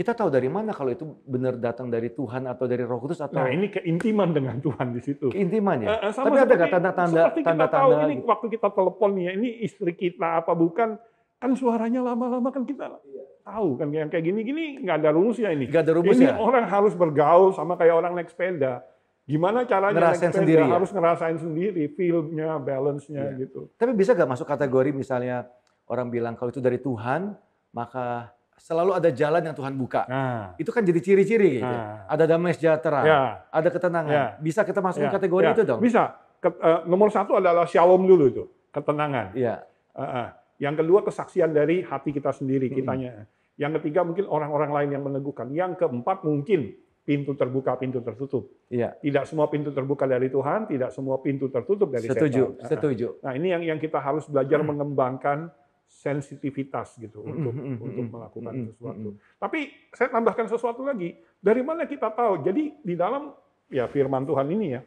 Kita 0.00 0.16
tahu 0.16 0.32
dari 0.32 0.48
mana 0.48 0.72
kalau 0.72 0.88
itu 0.88 1.04
benar 1.28 1.60
datang 1.60 1.92
dari 1.92 2.08
Tuhan 2.08 2.48
atau 2.48 2.64
dari 2.64 2.88
Roh 2.88 3.04
Kudus 3.04 3.20
atau 3.20 3.36
Nah 3.36 3.52
ini 3.52 3.68
keintiman 3.68 4.32
dengan 4.32 4.56
Tuhan 4.56 4.96
di 4.96 5.00
situ. 5.04 5.28
keintiman 5.28 5.76
ya? 5.76 5.88
Eh, 5.92 6.08
eh, 6.08 6.12
sama 6.16 6.32
Tapi 6.32 6.36
ada 6.40 6.54
nggak 6.56 6.70
tanda-tanda 6.72 7.22
kita 7.28 7.36
tahu 7.36 7.44
tanda-tanda 7.44 7.96
ini 8.08 8.14
gitu? 8.16 8.24
waktu 8.24 8.46
kita 8.48 8.68
telepon 8.72 9.10
ya, 9.20 9.30
ini 9.36 9.60
istri 9.60 9.92
kita 9.92 10.40
apa 10.40 10.56
bukan 10.56 10.96
kan 11.36 11.50
suaranya 11.52 12.00
lama-lama 12.00 12.48
kan 12.48 12.64
kita 12.64 12.96
tahu 13.44 13.76
kan 13.76 13.92
yang 13.92 14.08
kayak 14.08 14.24
gini-gini 14.24 14.80
nggak 14.80 15.04
ada 15.04 15.10
rumusnya 15.12 15.52
ini. 15.52 15.68
Nggak 15.68 15.84
ada 15.84 15.92
Ini 15.92 15.98
rumusnya. 16.00 16.32
orang 16.40 16.64
harus 16.64 16.96
bergaul 16.96 17.52
sama 17.52 17.76
kayak 17.76 17.92
orang 17.92 18.16
naik 18.16 18.32
sepeda. 18.32 18.80
Gimana 19.28 19.68
caranya 19.68 20.00
Ngerasain 20.00 20.16
naik 20.16 20.32
sepeda 20.32 20.40
sendiri 20.40 20.62
ya? 20.64 20.72
harus 20.72 20.90
ngerasain 20.96 21.38
sendiri, 21.38 21.82
feel-nya, 21.92 22.56
balance-nya 22.56 23.36
Iya. 23.36 23.40
gitu. 23.44 23.68
Tapi 23.76 23.92
bisa 23.92 24.16
nggak 24.16 24.32
masuk 24.32 24.48
kategori 24.48 24.96
misalnya 24.96 25.44
orang 25.84 26.08
bilang 26.08 26.40
kalau 26.40 26.48
itu 26.48 26.58
dari 26.58 26.80
Tuhan, 26.80 27.36
maka 27.70 28.32
selalu 28.60 28.92
ada 28.92 29.08
jalan 29.08 29.40
yang 29.40 29.56
Tuhan 29.56 29.74
buka. 29.74 30.04
Nah, 30.06 30.52
Itu 30.60 30.70
kan 30.70 30.84
jadi 30.84 31.00
ciri-ciri 31.00 31.64
gitu. 31.64 31.66
Nah. 31.66 32.04
Ada 32.06 32.24
damai 32.28 32.52
sejahtera, 32.52 33.00
ya, 33.02 33.20
ada 33.48 33.68
ketenangan. 33.72 34.12
Ya. 34.12 34.26
Bisa 34.36 34.60
kita 34.62 34.84
masukin 34.84 35.08
ya, 35.08 35.14
kategori 35.16 35.46
ya. 35.48 35.52
itu 35.56 35.62
dong? 35.64 35.80
Bisa. 35.80 36.14
Ke- 36.40 36.56
eh, 36.56 36.80
nomor 36.84 37.08
satu 37.12 37.36
adalah 37.40 37.64
shalom 37.64 38.04
dulu 38.04 38.24
itu, 38.28 38.44
ketenangan. 38.72 39.32
Iya. 39.32 39.64
Eh, 39.96 40.02
eh. 40.04 40.28
Yang 40.60 40.84
kedua 40.84 41.00
kesaksian 41.04 41.50
dari 41.56 41.80
hati 41.80 42.12
kita 42.12 42.36
sendiri, 42.36 42.68
Mm-mm. 42.68 42.78
kitanya. 42.84 43.10
Yang 43.56 43.80
ketiga 43.80 44.04
mungkin 44.04 44.24
orang-orang 44.28 44.70
lain 44.72 44.90
yang 44.96 45.04
meneguhkan. 45.04 45.48
Yang 45.52 45.80
keempat 45.84 46.24
mungkin 46.24 46.76
pintu 47.04 47.32
terbuka, 47.34 47.76
pintu 47.80 48.04
tertutup. 48.04 48.48
Iya. 48.68 48.96
Tidak 49.00 49.24
semua 49.24 49.48
pintu 49.48 49.72
terbuka 49.72 50.04
dari 50.04 50.28
Tuhan, 50.28 50.68
tidak 50.68 50.92
semua 50.92 51.18
pintu 51.20 51.48
tertutup 51.48 51.90
dari 51.90 52.06
Setuju, 52.06 52.60
setan. 52.60 52.64
Eh. 52.64 52.68
setuju. 52.70 53.08
Nah 53.24 53.32
ini 53.34 53.48
yang 53.50 53.62
yang 53.64 53.78
kita 53.80 53.98
harus 53.98 54.28
belajar 54.28 54.60
mengembangkan 54.62 55.48
sensitivitas 55.90 56.94
gitu 57.02 57.26
untuk 57.26 57.50
untuk 57.50 58.06
melakukan 58.06 58.54
sesuatu. 58.70 59.18
Tapi 59.42 59.90
saya 59.90 60.08
tambahkan 60.14 60.46
sesuatu 60.46 60.86
lagi. 60.86 61.18
Dari 61.42 61.66
mana 61.66 61.82
kita 61.84 62.14
tahu? 62.14 62.46
Jadi 62.46 62.78
di 62.78 62.94
dalam 62.94 63.34
ya 63.66 63.90
firman 63.90 64.22
Tuhan 64.22 64.46
ini 64.54 64.66
ya 64.78 64.80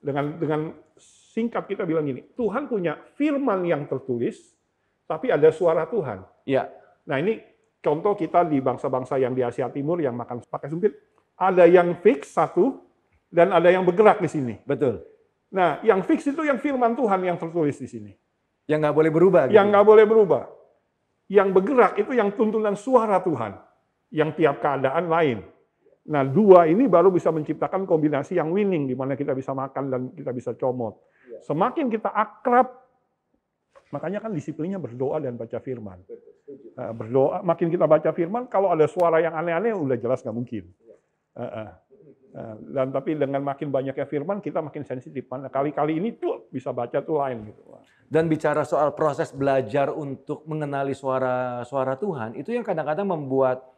dengan 0.00 0.40
dengan 0.40 0.60
singkat 1.36 1.68
kita 1.68 1.84
bilang 1.84 2.08
gini, 2.08 2.24
Tuhan 2.32 2.64
punya 2.66 2.96
firman 3.14 3.62
yang 3.68 3.84
tertulis, 3.84 4.56
tapi 5.04 5.28
ada 5.28 5.52
suara 5.52 5.84
Tuhan. 5.84 6.24
Iya. 6.48 6.72
Nah 7.06 7.20
ini 7.20 7.38
contoh 7.84 8.16
kita 8.16 8.48
di 8.48 8.58
bangsa-bangsa 8.58 9.20
yang 9.20 9.36
di 9.36 9.44
Asia 9.44 9.68
Timur 9.68 10.00
yang 10.00 10.16
makan 10.16 10.42
pakai 10.48 10.72
sumpit, 10.72 10.96
ada 11.36 11.68
yang 11.68 11.92
fix 12.00 12.32
satu 12.32 12.80
dan 13.28 13.52
ada 13.52 13.68
yang 13.68 13.84
bergerak 13.84 14.18
di 14.18 14.32
sini. 14.32 14.54
Betul. 14.64 15.04
Nah 15.52 15.78
yang 15.84 16.00
fix 16.02 16.24
itu 16.24 16.40
yang 16.40 16.56
firman 16.56 16.96
Tuhan 16.96 17.20
yang 17.20 17.36
tertulis 17.36 17.76
di 17.76 17.86
sini. 17.86 18.12
Yang 18.66 18.78
nggak 18.88 18.96
boleh 18.96 19.10
berubah. 19.10 19.42
gitu. 19.48 19.56
Yang 19.58 19.66
nggak 19.72 19.86
boleh 19.86 20.04
berubah. 20.06 20.42
Yang 21.32 21.48
bergerak 21.54 21.92
itu 21.98 22.12
yang 22.14 22.28
tuntunan 22.36 22.74
suara 22.76 23.18
Tuhan. 23.24 23.52
Yang 24.12 24.30
tiap 24.38 24.56
keadaan 24.60 25.08
lain. 25.08 25.38
Nah 26.02 26.26
dua 26.26 26.66
ini 26.66 26.90
baru 26.90 27.14
bisa 27.14 27.30
menciptakan 27.30 27.86
kombinasi 27.86 28.34
yang 28.34 28.50
winning, 28.50 28.90
di 28.90 28.98
mana 28.98 29.14
kita 29.14 29.32
bisa 29.38 29.54
makan 29.54 29.84
dan 29.86 30.00
kita 30.12 30.34
bisa 30.34 30.50
comot. 30.58 30.98
Semakin 31.46 31.90
kita 31.90 32.10
akrab, 32.10 32.70
makanya 33.94 34.18
kan 34.22 34.34
disiplinnya 34.34 34.82
berdoa 34.82 35.22
dan 35.22 35.38
baca 35.38 35.58
firman. 35.62 36.02
Nah, 36.72 36.90
berdoa, 36.92 37.40
makin 37.46 37.70
kita 37.70 37.86
baca 37.86 38.10
firman, 38.12 38.50
kalau 38.50 38.74
ada 38.74 38.86
suara 38.90 39.22
yang 39.22 39.32
aneh-aneh, 39.32 39.72
udah 39.72 39.96
jelas 39.96 40.20
nggak 40.22 40.36
mungkin. 40.36 40.64
Nah, 42.32 42.56
dan 42.56 42.88
tapi 42.88 43.12
dengan 43.12 43.44
makin 43.44 43.68
banyaknya 43.68 44.08
firman, 44.08 44.40
kita 44.40 44.64
makin 44.64 44.88
sensitif. 44.88 45.28
Kali-kali 45.28 46.00
ini 46.00 46.16
tuh 46.16 46.48
bisa 46.48 46.72
baca 46.72 47.04
tuh 47.04 47.20
lain 47.20 47.52
gitu. 47.52 47.60
Dan 48.08 48.28
bicara 48.28 48.64
soal 48.64 48.96
proses 48.96 49.32
belajar 49.32 49.92
untuk 49.92 50.44
mengenali 50.48 50.96
suara 50.96 51.60
suara 51.68 51.96
Tuhan, 51.96 52.36
itu 52.36 52.52
yang 52.56 52.64
kadang-kadang 52.64 53.04
membuat 53.04 53.68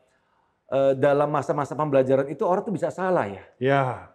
eh, 0.71 0.95
dalam 0.95 1.35
masa-masa 1.35 1.75
pembelajaran 1.75 2.31
itu 2.31 2.47
orang 2.47 2.63
tuh 2.63 2.75
bisa 2.75 2.95
salah 2.95 3.27
ya. 3.27 3.45
Ya, 3.59 4.14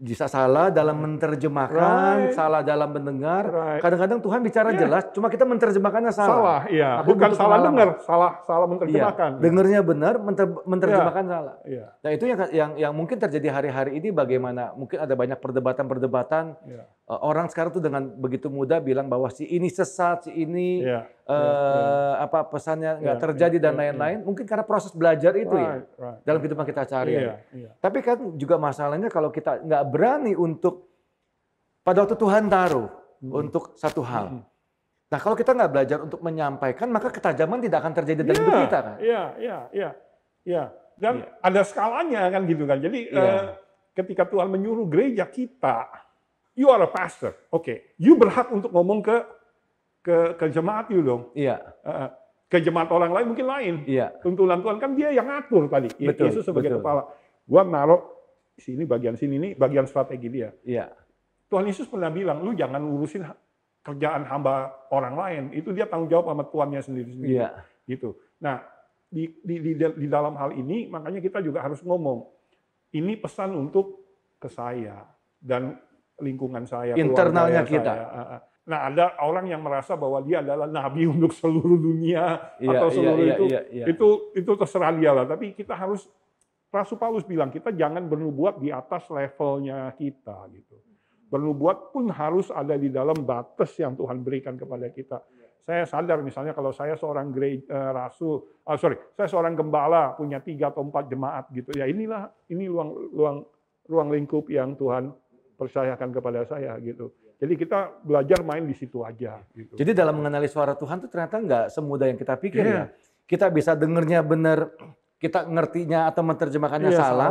Bisa 0.00 0.24
salah 0.24 0.72
dalam 0.72 0.96
menerjemahkan, 0.96 2.16
Right. 2.24 2.32
salah 2.32 2.64
dalam 2.64 2.88
mendengar. 2.88 3.44
Right. 3.44 3.80
Kadang-kadang 3.84 4.18
Tuhan 4.18 4.40
bicara 4.40 4.72
Yeah. 4.72 4.80
jelas, 4.80 5.04
cuma 5.12 5.28
kita 5.28 5.44
menerjemahkannya 5.44 6.08
salah. 6.08 6.32
salah, 6.32 6.60
iya. 6.66 7.04
Tapi 7.04 7.08
Bukan 7.12 7.30
salah 7.30 7.58
dengar, 7.60 7.88
salah 8.00 8.32
salah 8.40 8.64
Iya, 8.64 8.72
menerjemahkan. 8.72 9.30
dengernya 9.38 9.80
benar, 9.84 10.14
menter- 10.16 10.64
menerjemahkan 10.64 11.24
salah. 11.28 11.54
Iya, 11.62 11.86
Nah 12.00 12.10
itu 12.10 12.24
yang 12.24 12.38
yang 12.50 12.70
yang 12.78 12.92
mungkin 12.92 13.20
terjadi 13.20 13.52
hari-hari 13.52 13.92
ini 13.94 14.08
bagaimana 14.08 14.72
mungkin 14.72 14.98
ada 14.98 15.12
banyak 15.12 15.36
perdebatan-perdebatan 15.36 16.56
iya, 16.64 16.88
Eh, 17.04 17.18
orang 17.20 17.50
sekarang 17.50 17.74
tuh 17.74 17.82
dengan 17.82 18.06
begitu 18.06 18.46
mudah 18.46 18.78
bilang 18.78 19.04
bahwa 19.04 19.26
si 19.28 19.42
ini 19.44 19.66
sesat, 19.66 20.22
si 20.22 20.32
ini 20.32 20.78
iya. 20.80 21.10
eh, 21.26 22.14
apa 22.16 22.46
pesannya 22.46 23.02
nggak 23.02 23.16
Iya, 23.16 23.24
terjadi 23.26 23.56
iya, 23.58 23.64
dan 23.66 23.74
iya, 23.74 23.80
lain-lain. 23.82 24.18
Mungkin 24.22 24.46
karena 24.46 24.62
proses 24.62 24.94
belajar 24.94 25.34
itu 25.34 25.50
ya 25.50 25.74
Right, 25.74 25.86
right. 25.98 26.18
dalam 26.22 26.38
kehidupan 26.38 26.62
kita 26.64 26.86
sehari 26.86 27.18
Iya, 27.18 27.34
iya. 27.50 27.70
Tapi 27.76 27.98
kan 28.00 28.38
juga 28.38 28.56
masalahnya 28.56 29.10
kalau 29.10 29.28
kita 29.28 29.58
nggak 29.58 29.82
berani 29.90 30.32
untuk 30.32 30.88
pada 31.80 32.02
waktu 32.02 32.14
Tuhan 32.14 32.46
taruh 32.46 32.88
Hmm. 33.20 33.36
untuk 33.36 33.76
satu 33.76 34.00
hal. 34.00 34.32
Hmm. 34.32 34.42
Nah 35.06 35.18
kalau 35.18 35.36
kita 35.36 35.52
nggak 35.52 35.68
belajar 35.68 35.98
untuk 36.00 36.24
menyampaikan 36.24 36.88
maka 36.88 37.12
ketajaman 37.12 37.60
tidak 37.60 37.84
akan 37.84 37.92
terjadi 37.92 38.20
dalam 38.22 38.40
hidup 38.40 38.48
Iya, 38.50 38.62
kita 38.64 38.78
kan. 38.80 38.96
Iya, 38.96 39.22
iya, 39.36 39.58
iya. 39.70 39.90
Iya. 40.40 40.62
Dan 40.96 41.14
Iya. 41.20 41.28
ada 41.42 41.60
skalanya 41.60 42.22
kan 42.28 42.42
gitu 42.44 42.64
kan. 42.64 42.80
Jadi 42.80 43.12
Iya. 43.12 43.20
eh, 43.20 43.42
ketika 43.92 44.24
Tuhan 44.24 44.48
menyuruh 44.48 44.88
gereja 44.88 45.28
kita, 45.28 45.84
you 46.54 46.72
are 46.72 46.80
a 46.80 46.88
pastor. 46.88 47.36
Oke, 47.50 47.92
you 47.96 48.16
berhak 48.16 48.48
untuk 48.48 48.70
ngomong 48.70 49.04
ke 49.04 49.16
ke 50.00 50.16
ke 50.34 50.46
jemaat 50.48 50.88
you 50.88 51.04
dong. 51.04 51.28
Iya, 51.34 51.60
Eh, 51.82 52.08
ke 52.48 52.56
jemaat 52.58 52.88
orang 52.88 53.12
lain 53.12 53.26
mungkin 53.28 53.46
lain. 53.46 53.74
iya, 53.84 54.16
Tuntunan 54.16 54.64
Tuhan 54.64 54.80
kan 54.80 54.96
dia 54.96 55.12
yang 55.12 55.28
ngatur 55.28 55.68
tadi. 55.68 55.92
Betul, 55.92 56.32
Yesus 56.32 56.42
sebagai 56.42 56.72
betul. 56.72 56.80
kepala. 56.80 57.02
Gua 57.44 57.62
naruh 57.62 58.00
sini 58.60 58.84
bagian 58.84 59.16
sini 59.16 59.34
ini 59.40 59.48
bagian 59.56 59.88
strategi 59.88 60.28
dia. 60.28 60.52
Iya. 60.62 60.92
Tuhan 61.50 61.66
Yesus 61.66 61.90
pernah 61.90 62.12
bilang, 62.14 62.46
lu 62.46 62.54
jangan 62.54 62.78
ngurusin 62.78 63.26
kerjaan 63.82 64.22
hamba 64.28 64.70
orang 64.94 65.14
lain. 65.16 65.42
Itu 65.56 65.74
dia 65.74 65.90
tanggung 65.90 66.06
jawab 66.12 66.30
sama 66.30 66.44
tuannya 66.46 66.80
sendiri-sendiri. 66.84 67.40
Iya. 67.40 67.48
Gitu. 67.88 68.14
Nah, 68.38 68.62
di, 69.10 69.26
di, 69.42 69.56
di, 69.58 69.72
di 69.74 70.06
dalam 70.06 70.38
hal 70.38 70.54
ini 70.54 70.86
makanya 70.86 71.18
kita 71.18 71.42
juga 71.42 71.66
harus 71.66 71.82
ngomong. 71.82 72.22
Ini 72.94 73.18
pesan 73.18 73.54
untuk 73.58 74.06
ke 74.38 74.46
saya 74.46 75.02
dan 75.42 75.74
lingkungan 76.22 76.62
saya. 76.68 76.94
Internalnya 76.94 77.66
kita. 77.66 77.92
saya. 77.92 78.06
Ah, 78.06 78.20
ah. 78.38 78.40
Nah, 78.70 78.78
ada 78.86 79.18
orang 79.26 79.50
yang 79.50 79.66
merasa 79.66 79.98
bahwa 79.98 80.22
dia 80.22 80.44
adalah 80.44 80.70
nabi 80.70 81.08
untuk 81.14 81.34
seluruh 81.34 81.80
dunia 81.80 82.54
Iya, 82.62 82.78
atau 82.78 82.88
iya, 82.88 82.94
seluruh 82.94 83.24
iya, 83.24 83.34
itu. 83.34 83.44
iya, 83.50 83.60
iya. 83.74 83.84
Itu 83.90 84.08
itu 84.38 84.50
terserah 84.54 84.92
dia 84.94 85.10
lah. 85.10 85.26
Tapi 85.26 85.56
kita 85.58 85.74
harus 85.74 86.06
Rasul 86.70 87.02
Paulus 87.02 87.26
bilang 87.26 87.50
kita 87.50 87.74
jangan 87.74 88.06
bernubuat 88.06 88.62
di 88.62 88.70
atas 88.70 89.10
levelnya 89.10 89.90
kita 89.98 90.46
gitu. 90.54 90.78
Bernubuat 91.30 91.90
pun 91.94 92.10
harus 92.10 92.50
ada 92.50 92.74
di 92.78 92.90
dalam 92.90 93.26
batas 93.26 93.74
yang 93.78 93.94
Tuhan 93.94 94.22
berikan 94.22 94.54
kepada 94.54 94.86
kita. 94.90 95.18
Saya 95.66 95.86
sadar 95.86 96.18
misalnya 96.22 96.50
kalau 96.50 96.74
saya 96.74 96.98
seorang 96.98 97.30
gereja, 97.30 97.62
eh, 97.70 97.90
rasul, 97.94 98.42
ah, 98.66 98.74
sorry, 98.74 98.98
saya 99.14 99.30
seorang 99.30 99.54
gembala 99.54 100.14
punya 100.18 100.42
tiga 100.42 100.74
atau 100.74 100.82
empat 100.82 101.06
jemaat 101.06 101.46
gitu. 101.54 101.70
Ya 101.78 101.86
inilah 101.86 102.30
ini 102.50 102.66
ruang 102.66 102.90
ruang 103.14 103.36
ruang 103.86 104.08
lingkup 104.10 104.46
yang 104.50 104.74
Tuhan 104.74 105.14
percayakan 105.58 106.10
kepada 106.10 106.46
saya 106.46 106.74
gitu. 106.82 107.14
Jadi 107.40 107.54
kita 107.56 108.04
belajar 108.04 108.44
main 108.44 108.64
di 108.66 108.74
situ 108.76 109.00
aja 109.00 109.40
gitu. 109.56 109.74
Jadi 109.76 109.90
dalam 109.96 110.18
mengenali 110.20 110.48
suara 110.48 110.76
Tuhan 110.76 111.02
itu 111.02 111.08
ternyata 111.08 111.36
nggak 111.40 111.64
semudah 111.72 112.06
yang 112.08 112.18
kita 112.18 112.34
pikir 112.36 112.64
Iya. 112.64 112.74
ya. 112.74 112.84
Kita 113.24 113.46
bisa 113.48 113.78
dengernya 113.78 114.26
benar, 114.26 114.74
kita 115.20 115.44
ngertinya 115.44 116.08
atau 116.08 116.24
menerjemahkannya 116.24 116.90
Iya, 116.90 116.98
salah. 116.98 117.30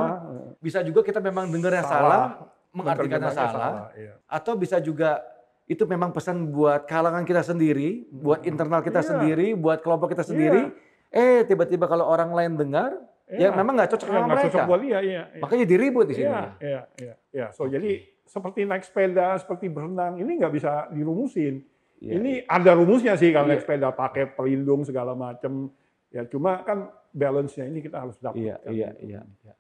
Bisa 0.62 0.86
juga 0.86 1.02
kita 1.02 1.18
memang 1.18 1.50
dengernya 1.50 1.82
salah, 1.82 2.38
mengartikannya 2.70 3.34
Menerjemahnya 3.34 3.50
salah. 3.50 3.74
iya. 3.98 4.14
Atau 4.30 4.54
bisa 4.54 4.78
juga 4.78 5.26
itu 5.66 5.82
memang 5.86 6.14
pesan 6.14 6.50
buat 6.50 6.86
kalangan 6.86 7.26
kita 7.26 7.42
sendiri, 7.42 8.06
buat 8.10 8.46
internal 8.46 8.86
kita 8.86 9.02
Iya. 9.02 9.10
sendiri, 9.10 9.48
buat 9.58 9.82
kelompok 9.82 10.14
kita 10.14 10.22
sendiri. 10.22 10.70
Eh 11.10 11.42
tiba-tiba 11.44 11.90
kalau 11.90 12.06
orang 12.06 12.30
lain 12.30 12.54
dengar, 12.56 12.94
ya 13.26 13.50
Iya. 13.50 13.58
memang 13.58 13.74
nggak 13.74 13.90
cocok 13.90 14.06
Iya, 14.06 14.14
sama 14.16 14.28
mereka. 14.28 14.46
cocok 14.46 14.62
buat 14.66 14.82
dia, 14.82 15.00
iya, 15.02 15.22
iya. 15.26 15.42
Makanya 15.42 15.66
diribut 15.66 16.06
di 16.06 16.14
sini. 16.14 16.30
Iya, 16.30 16.44
iya, 16.62 16.82
iya, 17.02 17.14
iya. 17.34 17.48
So 17.50 17.66
jadi 17.66 18.06
seperti 18.30 18.70
naik 18.70 18.86
sepeda, 18.86 19.34
seperti 19.42 19.66
berenang, 19.66 20.22
ini 20.22 20.38
nggak 20.38 20.54
bisa 20.54 20.86
dirumusin. 20.94 21.66
Iya. 21.98 22.14
Ini 22.22 22.32
ada 22.46 22.78
rumusnya 22.78 23.18
sih 23.18 23.34
kalau 23.34 23.50
Iya. 23.50 23.58
naik 23.58 23.64
sepeda 23.66 23.90
pakai 23.90 24.30
pelindung 24.30 24.86
segala 24.86 25.18
macam. 25.18 25.74
Ya 26.10 26.26
cuma 26.26 26.62
kan 26.62 26.90
balance-nya 27.14 27.66
ini 27.70 27.80
kita 27.82 27.98
harus 28.02 28.18
dapatkan. 28.22 28.40
Iya, 28.42 28.56
iya, 28.70 28.90
iya. 29.02 29.22
iya. 29.26 29.54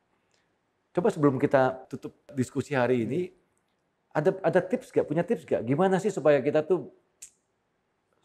Coba 0.93 1.13
sebelum 1.13 1.37
kita 1.37 1.85
tutup 1.89 2.17
diskusi 2.33 2.73
hari 2.73 3.05
ini, 3.05 3.29
ada 4.13 4.33
ada 4.41 4.59
tips 4.61 4.89
gak? 4.89 5.05
Punya 5.05 5.21
tips 5.21 5.45
gak? 5.45 5.61
Gimana 5.65 6.01
sih 6.01 6.09
supaya 6.09 6.41
kita 6.41 6.65
tuh 6.65 6.89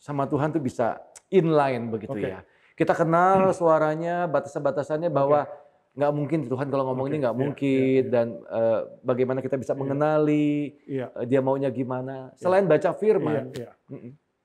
sama 0.00 0.28
Tuhan 0.28 0.52
tuh 0.52 0.60
bisa 0.60 1.00
inline 1.32 1.92
begitu 1.92 2.16
Oke. 2.16 2.28
ya? 2.28 2.40
Kita 2.74 2.92
kenal 2.92 3.54
suaranya, 3.54 4.26
batasan-batasannya 4.26 5.08
bahwa 5.08 5.46
nggak 5.94 6.12
mungkin 6.12 6.40
Tuhan 6.50 6.66
kalau 6.74 6.90
ngomong 6.90 7.06
ini 7.06 7.16
Oke, 7.16 7.22
nggak 7.22 7.36
iya, 7.38 7.42
mungkin 7.46 7.78
iya, 7.78 8.02
iya. 8.02 8.10
dan 8.10 8.26
eh, 8.50 8.80
bagaimana 9.06 9.38
kita 9.38 9.54
bisa 9.54 9.72
Iya. 9.72 9.80
mengenali 9.80 10.74
eh, 10.90 11.26
dia 11.30 11.38
maunya 11.38 11.70
gimana 11.70 12.34
selain 12.34 12.66
baca 12.66 12.90
firman. 12.98 13.54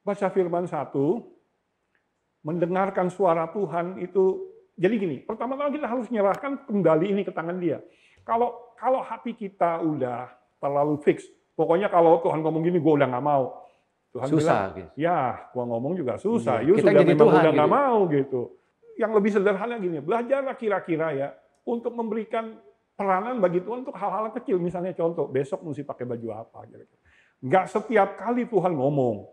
Baca 0.05 0.27
firman 0.29 0.69
satu, 0.69 1.25
mendengarkan 2.45 3.09
suara 3.09 3.49
Tuhan 3.49 3.97
itu 3.97 4.45
jadi 4.79 4.95
gini, 4.95 5.17
pertama-tama 5.27 5.75
kita 5.75 5.91
harus 5.91 6.07
menyerahkan 6.07 6.63
kembali 6.63 7.11
ini 7.11 7.21
ke 7.27 7.35
tangan 7.35 7.59
dia. 7.59 7.83
Kalau 8.23 8.71
kalau 8.79 9.03
hati 9.03 9.35
kita 9.35 9.83
udah 9.83 10.31
terlalu 10.63 10.95
fix, 11.03 11.27
pokoknya 11.59 11.91
kalau 11.91 12.23
Tuhan 12.23 12.39
ngomong 12.39 12.63
gini, 12.63 12.79
gue 12.79 12.93
udah 12.95 13.07
nggak 13.11 13.25
mau. 13.27 13.67
Tuhan 14.09 14.27
bilang, 14.31 14.41
Susah. 14.41 14.61
gitu. 14.73 14.89
ya, 14.97 15.19
gua 15.53 15.63
ngomong 15.69 15.93
juga 15.93 16.17
susah. 16.17 16.65
Iya, 16.65 16.67
You 16.71 16.75
kita 16.81 16.89
sudah 16.89 16.95
jadi 16.97 17.13
memang 17.13 17.21
Tuhan 17.21 17.35
udah 17.37 17.51
nggak 17.53 17.69
gitu. 17.69 17.77
mau 17.77 17.97
gitu. 18.09 18.41
Yang 18.97 19.11
lebih 19.19 19.31
sederhana 19.35 19.75
gini, 19.77 19.97
belajarlah 20.01 20.55
kira-kira 20.57 21.07
ya 21.13 21.29
untuk 21.67 21.93
memberikan 21.93 22.57
peranan 22.97 23.37
bagi 23.37 23.61
Tuhan 23.61 23.85
untuk 23.85 23.95
hal-hal 23.99 24.33
kecil. 24.33 24.57
Misalnya 24.57 24.97
contoh, 24.97 25.29
besok 25.29 25.61
mesti 25.61 25.85
pakai 25.85 26.09
baju 26.09 26.27
apa. 26.33 26.65
Nggak 27.43 27.65
setiap 27.69 28.17
kali 28.17 28.49
Tuhan 28.49 28.73
ngomong. 28.73 29.29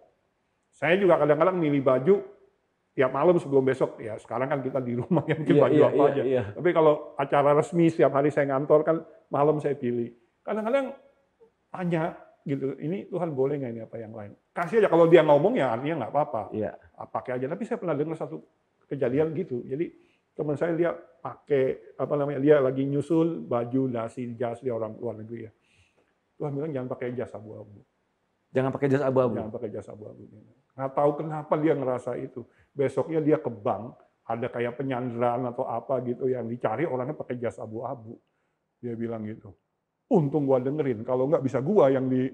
Saya 0.77 1.01
juga 1.01 1.17
kadang-kadang 1.25 1.57
milih 1.57 1.81
baju 1.81 2.36
tiap 2.97 3.13
malam 3.13 3.37
sebelum 3.37 3.61
besok. 3.61 4.01
Ya 4.01 4.17
sekarang 4.17 4.49
kan 4.49 4.65
kita 4.65 4.81
di 4.81 4.97
rumah 4.97 5.21
yang 5.29 5.45
mungkin 5.45 5.55
Iya, 5.55 5.63
baju 5.63 5.77
iya, 5.77 5.87
apa 5.87 5.95
iya, 5.95 6.09
aja. 6.09 6.23
iya. 6.25 6.43
Tapi 6.57 6.71
kalau 6.73 7.13
acara 7.15 7.51
resmi 7.53 7.87
setiap 7.87 8.11
hari 8.11 8.33
saya 8.33 8.49
ngantor 8.49 8.81
kan 8.83 8.97
malam 9.29 9.61
saya 9.61 9.77
pilih. 9.77 10.17
Kadang-kadang 10.41 10.97
tanya 11.69 12.17
gitu, 12.43 12.73
ini 12.79 13.05
Tuhan 13.07 13.37
boleh 13.37 13.61
nggak 13.61 13.73
ini 13.75 13.83
apa 13.85 13.97
yang 13.99 14.17
lain? 14.17 14.33
Kasih 14.51 14.81
aja 14.81 14.89
kalau 14.89 15.05
dia 15.05 15.21
ngomong 15.21 15.53
ya 15.55 15.69
artinya 15.69 16.03
nggak 16.03 16.13
apa-apa, 16.15 16.43
Iya. 16.51 16.73
Ah, 16.97 17.05
pakai 17.05 17.37
aja. 17.37 17.47
Tapi 17.47 17.63
saya 17.63 17.77
pernah 17.77 17.93
dengar 17.93 18.17
satu 18.17 18.41
kejadian 18.89 19.37
gitu. 19.37 19.61
Jadi 19.63 19.93
teman 20.33 20.57
saya 20.57 20.73
dia 20.73 20.91
pakai 21.21 21.97
apa 21.97 22.15
namanya 22.15 22.41
dia 22.41 22.57
lagi 22.61 22.85
nyusun 22.85 23.45
baju 23.45 23.83
dasi 23.89 24.33
jas 24.33 24.61
dia 24.61 24.73
orang 24.73 24.97
luar 24.97 25.21
negeri 25.21 25.45
ya. 25.45 25.53
Tuhan 26.37 26.53
bilang 26.53 26.71
jangan 26.71 26.89
pakai 26.89 27.13
jas 27.13 27.33
abu-abu, 27.33 27.81
Jangan 28.53 28.71
pakai 28.71 28.89
jas 28.89 29.03
abu-abu. 29.03 29.35
jangan 29.37 29.53
pakai 29.53 29.69
jas 29.69 29.89
abu-abu. 29.89 30.23
Nggak 30.77 30.91
tahu 30.93 31.11
kenapa 31.17 31.55
dia 31.57 31.73
ngerasa 31.73 32.11
itu. 32.17 32.45
Besoknya 32.77 33.25
dia 33.25 33.41
ke 33.41 33.49
bank 33.49 33.97
ada 34.29 34.53
kayak 34.53 34.77
penyanderaan 34.77 35.49
atau 35.49 35.65
apa 35.65 36.05
gitu 36.05 36.29
yang 36.29 36.45
dicari 36.45 36.85
orangnya 36.85 37.17
pakai 37.17 37.41
jas 37.41 37.57
abu-abu. 37.57 38.21
Dia 38.85 38.93
bilang 38.93 39.25
gitu. 39.25 39.55
Untung 40.13 40.45
gua 40.45 40.61
dengerin, 40.61 41.03
kalau 41.03 41.27
nggak 41.27 41.43
bisa 41.43 41.59
gua 41.65 41.91
yang 41.91 42.07
di 42.07 42.31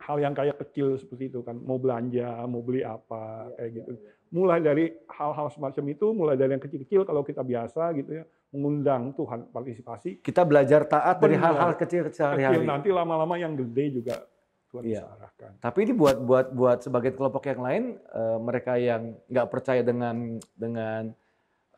hal 0.00 0.16
yang 0.20 0.34
kayak 0.34 0.58
kecil 0.66 0.98
seperti 0.98 1.30
itu 1.30 1.40
kan, 1.40 1.56
mau 1.56 1.78
belanja, 1.78 2.42
mau 2.50 2.60
beli 2.60 2.82
apa, 2.82 3.48
kayak 3.56 3.70
gitu. 3.80 3.90
Mulai 4.34 4.58
dari 4.60 4.90
hal-hal 5.08 5.48
semacam 5.54 5.84
itu, 5.94 6.06
mulai 6.12 6.34
dari 6.36 6.58
yang 6.58 6.62
kecil-kecil 6.62 7.06
kalau 7.08 7.22
kita 7.24 7.40
biasa 7.46 7.94
gitu 7.96 8.20
ya, 8.20 8.24
mengundang 8.50 9.14
Tuhan 9.14 9.48
partisipasi. 9.54 10.20
Kita 10.20 10.42
belajar 10.44 10.84
taat 10.84 11.22
dari 11.22 11.38
hal-hal 11.38 11.78
kecil 11.78 12.10
Kecil 12.10 12.18
sehari-hari. 12.26 12.66
nanti 12.66 12.88
lama-lama 12.90 13.38
yang 13.38 13.54
gede 13.54 14.02
juga 14.02 14.20
Tuhan 14.70 14.82
Iya. 14.86 15.02
bisa 15.02 15.10
arahkan. 15.18 15.50
Tapi 15.58 15.78
ini 15.82 15.92
buat 15.92 16.16
buat 16.22 16.46
buat 16.54 16.78
sebagian 16.86 17.14
kelompok 17.18 17.42
yang 17.50 17.60
lain, 17.60 17.84
eh, 17.98 18.38
mereka 18.38 18.78
yang 18.78 19.18
nggak 19.26 19.46
percaya 19.50 19.82
dengan 19.82 20.38
dengan 20.54 21.10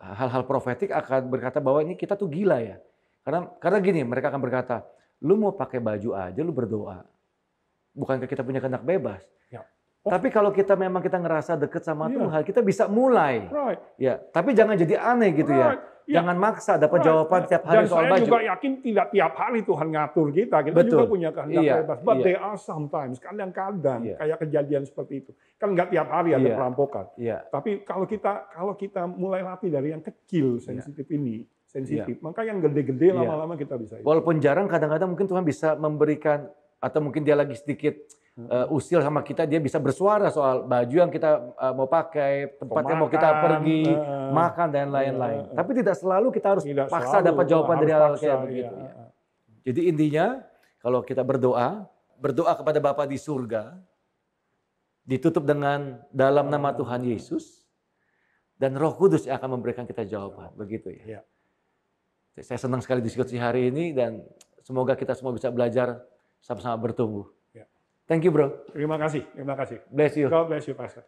hal-hal 0.03 0.45
profetik 0.45 0.93
akan 0.93 1.31
berkata 1.31 1.63
bahwa 1.63 1.81
ini 1.81 1.97
kita 1.97 2.19
tuh 2.19 2.29
gila 2.29 2.61
ya. 2.61 2.77
Karena 3.23 3.49
karena 3.63 3.79
gini, 3.79 4.01
mereka 4.03 4.35
akan 4.35 4.43
berkata, 4.43 4.83
lu 5.23 5.39
mau 5.39 5.55
pakai 5.55 5.79
baju 5.79 6.11
aja, 6.19 6.41
lu 6.43 6.51
berdoa. 6.51 7.07
Bukankah 7.95 8.27
kita 8.27 8.43
punya 8.43 8.59
kehendak 8.59 8.83
bebas? 8.83 9.23
Ya. 9.49 9.63
Oh. 10.03 10.11
Tapi 10.11 10.29
kalau 10.29 10.51
kita 10.51 10.75
memang 10.75 10.99
kita 10.99 11.15
ngerasa 11.15 11.55
deket 11.55 11.87
sama 11.87 12.11
Iya. 12.11 12.19
Tuhan, 12.19 12.41
kita 12.43 12.61
bisa 12.61 12.85
mulai. 12.87 13.47
Right. 13.47 13.79
Ya, 13.95 14.19
tapi 14.19 14.51
jangan 14.51 14.75
jadi 14.75 14.99
aneh 14.99 15.31
gitu 15.33 15.55
ya. 15.55 15.69
right. 15.71 15.83
Ya. 16.03 16.19
Jangan 16.19 16.35
maksa 16.35 16.75
dapat 16.75 16.99
Right. 16.99 17.07
jawaban 17.07 17.41
tiap 17.47 17.63
hari 17.63 17.79
Dan 17.79 17.87
soal 17.87 18.03
saya 18.03 18.11
baju. 18.11 18.25
juga 18.27 18.41
yakin 18.43 18.73
tidak 18.83 19.07
tiap 19.09 19.33
hari 19.39 19.61
Tuhan 19.63 19.87
ngatur 19.89 20.29
kita. 20.35 20.57
Kita 20.61 20.75
Betul. 20.75 20.91
juga 20.91 21.05
punya 21.07 21.31
kehendak 21.31 21.63
Iya, 21.63 21.75
bebas. 21.79 21.99
But 22.03 22.17
iya. 22.17 22.25
there 22.27 22.41
are 22.43 22.59
sometimes, 22.59 23.17
kadang-kadang 23.17 24.01
Iya. 24.03 24.17
kayak 24.19 24.39
kejadian 24.41 24.83
seperti 24.83 25.15
itu. 25.17 25.31
Kan 25.57 25.69
nggak 25.71 25.89
tiap 25.89 26.09
hari 26.11 26.35
ada 26.35 26.43
Iya. 26.43 26.57
perampokan. 26.59 27.07
Iya. 27.15 27.39
Tapi 27.47 27.71
kalau 27.83 28.03
kita 28.05 28.33
kalau 28.51 28.75
kita 28.75 29.07
mulai 29.07 29.47
latih 29.47 29.71
dari 29.71 29.89
yang 29.89 30.03
kecil 30.03 30.59
sensitif 30.59 31.07
ini, 31.07 31.47
sensitif, 31.63 32.19
maka 32.19 32.43
yang 32.43 32.59
gede-gede 32.59 33.15
Iya. 33.15 33.23
lama-lama 33.23 33.55
kita 33.55 33.79
bisa. 33.79 33.95
itu. 33.95 34.03
Walaupun 34.03 34.43
jarang, 34.43 34.67
kadang-kadang 34.67 35.07
mungkin 35.07 35.31
Tuhan 35.31 35.47
bisa 35.47 35.79
memberikan 35.79 36.51
atau 36.77 36.99
mungkin 36.99 37.23
dia 37.23 37.39
lagi 37.39 37.55
sedikit 37.55 37.95
uh, 38.39 38.67
usil 38.73 39.05
sama 39.05 39.21
kita, 39.21 39.45
dia 39.45 39.61
bisa 39.61 39.77
bersuara 39.77 40.33
soal 40.33 40.65
baju 40.65 40.97
yang 40.97 41.13
kita 41.13 41.53
uh, 41.53 41.73
mau 41.77 41.89
pakai, 41.89 42.57
tempat 42.57 42.83
yang 42.89 42.99
mau 43.05 43.11
kita 43.13 43.29
pergi, 43.45 43.93
eh, 43.93 44.31
makan 44.33 44.69
dan 44.73 44.89
lain-lain. 44.89 45.41
eh, 45.47 45.53
eh. 45.53 45.57
Tapi 45.57 45.71
tidak 45.77 45.97
selalu 46.01 46.29
kita 46.33 46.47
harus 46.57 46.65
Tidak 46.65 46.89
paksa 46.89 47.21
selalu, 47.21 47.29
dapat 47.29 47.45
jawaban 47.49 47.77
dari 47.85 47.93
hal 47.93 48.15
kayak 48.17 48.25
iya. 48.25 48.45
begitu. 48.45 48.75
ya. 48.75 48.93
Jadi 49.63 49.81
intinya 49.87 50.27
kalau 50.81 51.01
kita 51.05 51.23
berdoa, 51.23 51.87
berdoa 52.19 52.53
kepada 52.57 52.79
Bapa 52.81 53.05
di 53.05 53.21
surga, 53.21 53.77
ditutup 55.05 55.45
dengan 55.45 56.01
dalam 56.11 56.49
nama 56.49 56.73
Tuhan 56.73 57.05
Yesus, 57.05 57.63
dan 58.57 58.79
Roh 58.79 58.95
Kudus 58.95 59.27
yang 59.27 59.37
akan 59.43 59.59
memberikan 59.59 59.85
kita 59.85 60.07
jawaban. 60.07 60.55
Begitu 60.55 60.95
ya. 60.95 61.03
Iya. 61.03 61.21
Saya 62.41 62.57
senang 62.57 62.81
sekali 62.81 63.05
diskusi 63.05 63.37
hari 63.37 63.69
ini 63.69 63.93
dan 63.93 64.25
semoga 64.65 64.97
kita 64.97 65.13
semua 65.13 65.37
bisa 65.37 65.53
belajar 65.53 66.01
sama-sama 66.41 66.81
bertumbuh. 66.81 67.29
Thank 68.13 68.29
you 68.29 68.33
bro. 68.37 68.53
Terima 68.77 69.01
kasih, 69.01 69.25
terima 69.33 69.57
kasih. 69.57 69.81
Bless 69.89 70.21
you. 70.21 70.29
God 70.29 70.53
bless 70.53 70.69
you, 70.69 70.77
Pastor. 70.77 71.01